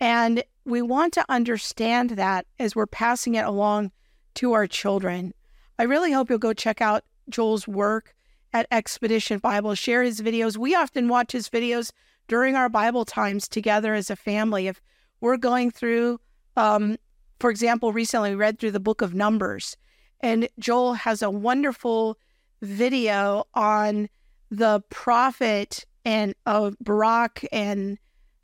And 0.01 0.43
we 0.65 0.83
want 0.83 1.13
to 1.15 1.25
understand 1.29 2.11
that 2.11 2.47
as 2.59 2.75
we're 2.75 2.87
passing 2.87 3.35
it 3.35 3.45
along 3.45 3.93
to 4.35 4.53
our 4.53 4.67
children. 4.67 5.35
I 5.79 5.85
really 5.85 6.13
hope 6.13 6.31
you'll 6.31 6.39
go 6.39 6.53
check 6.53 6.81
out 6.81 7.05
Joel's 7.29 7.69
work 7.69 8.15
at 8.53 8.67
Expedition 8.71 9.39
Bible, 9.39 9.75
share 9.75 10.03
his 10.03 10.21
videos. 10.21 10.57
We 10.57 10.75
often 10.75 11.09
watch 11.09 11.33
his 11.33 11.49
videos 11.49 11.93
during 12.29 12.55
our 12.55 12.69
Bible 12.69 13.05
times 13.05 13.49
together 13.49 13.95
as 13.95 14.11
a 14.11 14.17
family. 14.17 14.67
If 14.67 14.81
we're 15.21 15.37
going 15.37 15.71
through, 15.71 16.21
um, 16.57 16.97
for 17.41 17.51
example, 17.51 17.93
recently 17.93 18.31
we 18.31 18.37
read 18.37 18.59
through 18.59 18.73
the 18.73 18.81
book 18.81 19.03
of 19.03 19.15
Numbers, 19.15 19.77
and 20.21 20.49
Joel 20.59 20.95
has 20.95 21.23
a 21.23 21.31
wonderful 21.31 22.19
video 22.61 23.45
on 23.55 24.09
the 24.51 24.83
prophet 24.91 25.85
and 26.05 26.35
of 26.47 26.77
Barak 26.81 27.47
and 27.53 27.99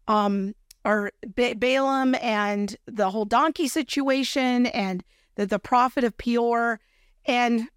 um 0.06 0.54
or 0.84 1.10
ba- 1.34 1.56
Balaam 1.56 2.14
and 2.16 2.76
the 2.86 3.10
whole 3.10 3.24
donkey 3.24 3.68
situation 3.68 4.66
and 4.66 5.02
the, 5.34 5.46
the 5.46 5.58
prophet 5.58 6.04
of 6.04 6.16
Peor 6.16 6.80
and 7.26 7.68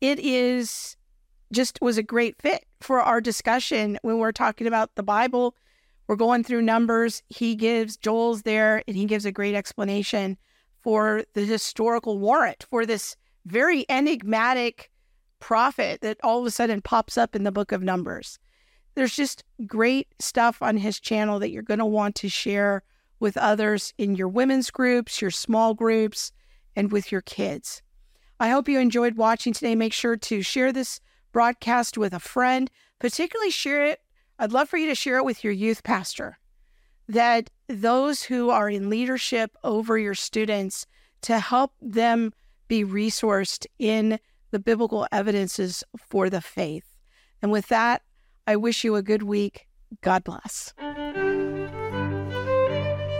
it 0.00 0.18
is 0.18 0.96
just 1.52 1.78
was 1.80 1.98
a 1.98 2.02
great 2.02 2.40
fit 2.40 2.66
for 2.80 3.00
our 3.00 3.20
discussion 3.20 3.98
when 4.02 4.18
we're 4.18 4.32
talking 4.32 4.66
about 4.66 4.94
the 4.94 5.02
Bible. 5.02 5.54
We're 6.06 6.16
going 6.16 6.44
through 6.44 6.62
numbers. 6.62 7.22
He 7.28 7.54
gives 7.54 7.96
Joel's 7.96 8.42
there 8.42 8.82
and 8.86 8.96
he 8.96 9.06
gives 9.06 9.24
a 9.24 9.32
great 9.32 9.54
explanation 9.54 10.36
for 10.80 11.22
the 11.32 11.44
historical 11.44 12.18
warrant 12.18 12.66
for 12.68 12.84
this 12.84 13.16
very 13.46 13.86
enigmatic 13.88 14.90
prophet 15.40 16.00
that 16.02 16.18
all 16.22 16.40
of 16.40 16.46
a 16.46 16.50
sudden 16.50 16.82
pops 16.82 17.16
up 17.16 17.34
in 17.34 17.44
the 17.44 17.52
book 17.52 17.72
of 17.72 17.82
Numbers. 17.82 18.38
There's 18.94 19.14
just 19.14 19.44
great 19.66 20.08
stuff 20.18 20.62
on 20.62 20.76
his 20.76 21.00
channel 21.00 21.38
that 21.40 21.50
you're 21.50 21.62
going 21.62 21.78
to 21.78 21.86
want 21.86 22.14
to 22.16 22.28
share 22.28 22.82
with 23.20 23.36
others 23.36 23.94
in 23.98 24.14
your 24.14 24.28
women's 24.28 24.70
groups, 24.70 25.20
your 25.20 25.30
small 25.30 25.74
groups, 25.74 26.32
and 26.76 26.92
with 26.92 27.10
your 27.10 27.22
kids. 27.22 27.82
I 28.40 28.50
hope 28.50 28.68
you 28.68 28.78
enjoyed 28.78 29.16
watching 29.16 29.52
today. 29.52 29.74
Make 29.74 29.92
sure 29.92 30.16
to 30.16 30.42
share 30.42 30.72
this 30.72 31.00
broadcast 31.32 31.96
with 31.96 32.12
a 32.12 32.20
friend, 32.20 32.70
particularly 32.98 33.50
share 33.50 33.84
it. 33.86 34.00
I'd 34.38 34.52
love 34.52 34.68
for 34.68 34.76
you 34.76 34.88
to 34.88 34.94
share 34.94 35.18
it 35.18 35.24
with 35.24 35.44
your 35.44 35.52
youth 35.52 35.82
pastor. 35.82 36.38
That 37.08 37.50
those 37.68 38.22
who 38.22 38.50
are 38.50 38.68
in 38.68 38.90
leadership 38.90 39.56
over 39.62 39.98
your 39.98 40.14
students 40.14 40.86
to 41.22 41.38
help 41.38 41.72
them 41.80 42.32
be 42.68 42.84
resourced 42.84 43.66
in 43.78 44.18
the 44.50 44.58
biblical 44.58 45.06
evidences 45.12 45.84
for 45.98 46.28
the 46.30 46.40
faith. 46.40 46.96
And 47.42 47.50
with 47.50 47.68
that, 47.68 48.02
I 48.46 48.56
wish 48.56 48.84
you 48.84 48.96
a 48.96 49.02
good 49.02 49.22
week. 49.22 49.66
God 50.02 50.24
bless. 50.24 50.72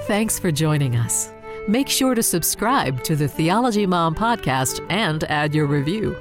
Thanks 0.06 0.38
for 0.38 0.52
joining 0.52 0.96
us. 0.96 1.32
Make 1.66 1.88
sure 1.88 2.14
to 2.14 2.22
subscribe 2.22 3.02
to 3.04 3.16
the 3.16 3.26
Theology 3.26 3.86
Mom 3.86 4.14
podcast 4.14 4.84
and 4.90 5.24
add 5.24 5.54
your 5.54 5.66
review. 5.66 6.14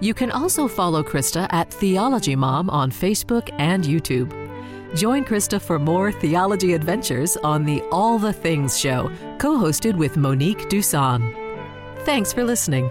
You 0.00 0.12
can 0.12 0.30
also 0.32 0.66
follow 0.66 1.02
Krista 1.02 1.46
at 1.52 1.72
Theology 1.72 2.34
Mom 2.34 2.68
on 2.70 2.90
Facebook 2.90 3.48
and 3.58 3.84
YouTube. 3.84 4.32
Join 4.96 5.24
Krista 5.24 5.60
for 5.60 5.78
more 5.78 6.10
theology 6.10 6.72
adventures 6.72 7.36
on 7.38 7.64
the 7.64 7.82
All 7.92 8.18
the 8.18 8.32
Things 8.32 8.78
show, 8.78 9.10
co 9.38 9.58
hosted 9.58 9.96
with 9.96 10.16
Monique 10.16 10.68
Duson. 10.68 11.34
Thanks 12.04 12.32
for 12.32 12.42
listening. 12.42 12.88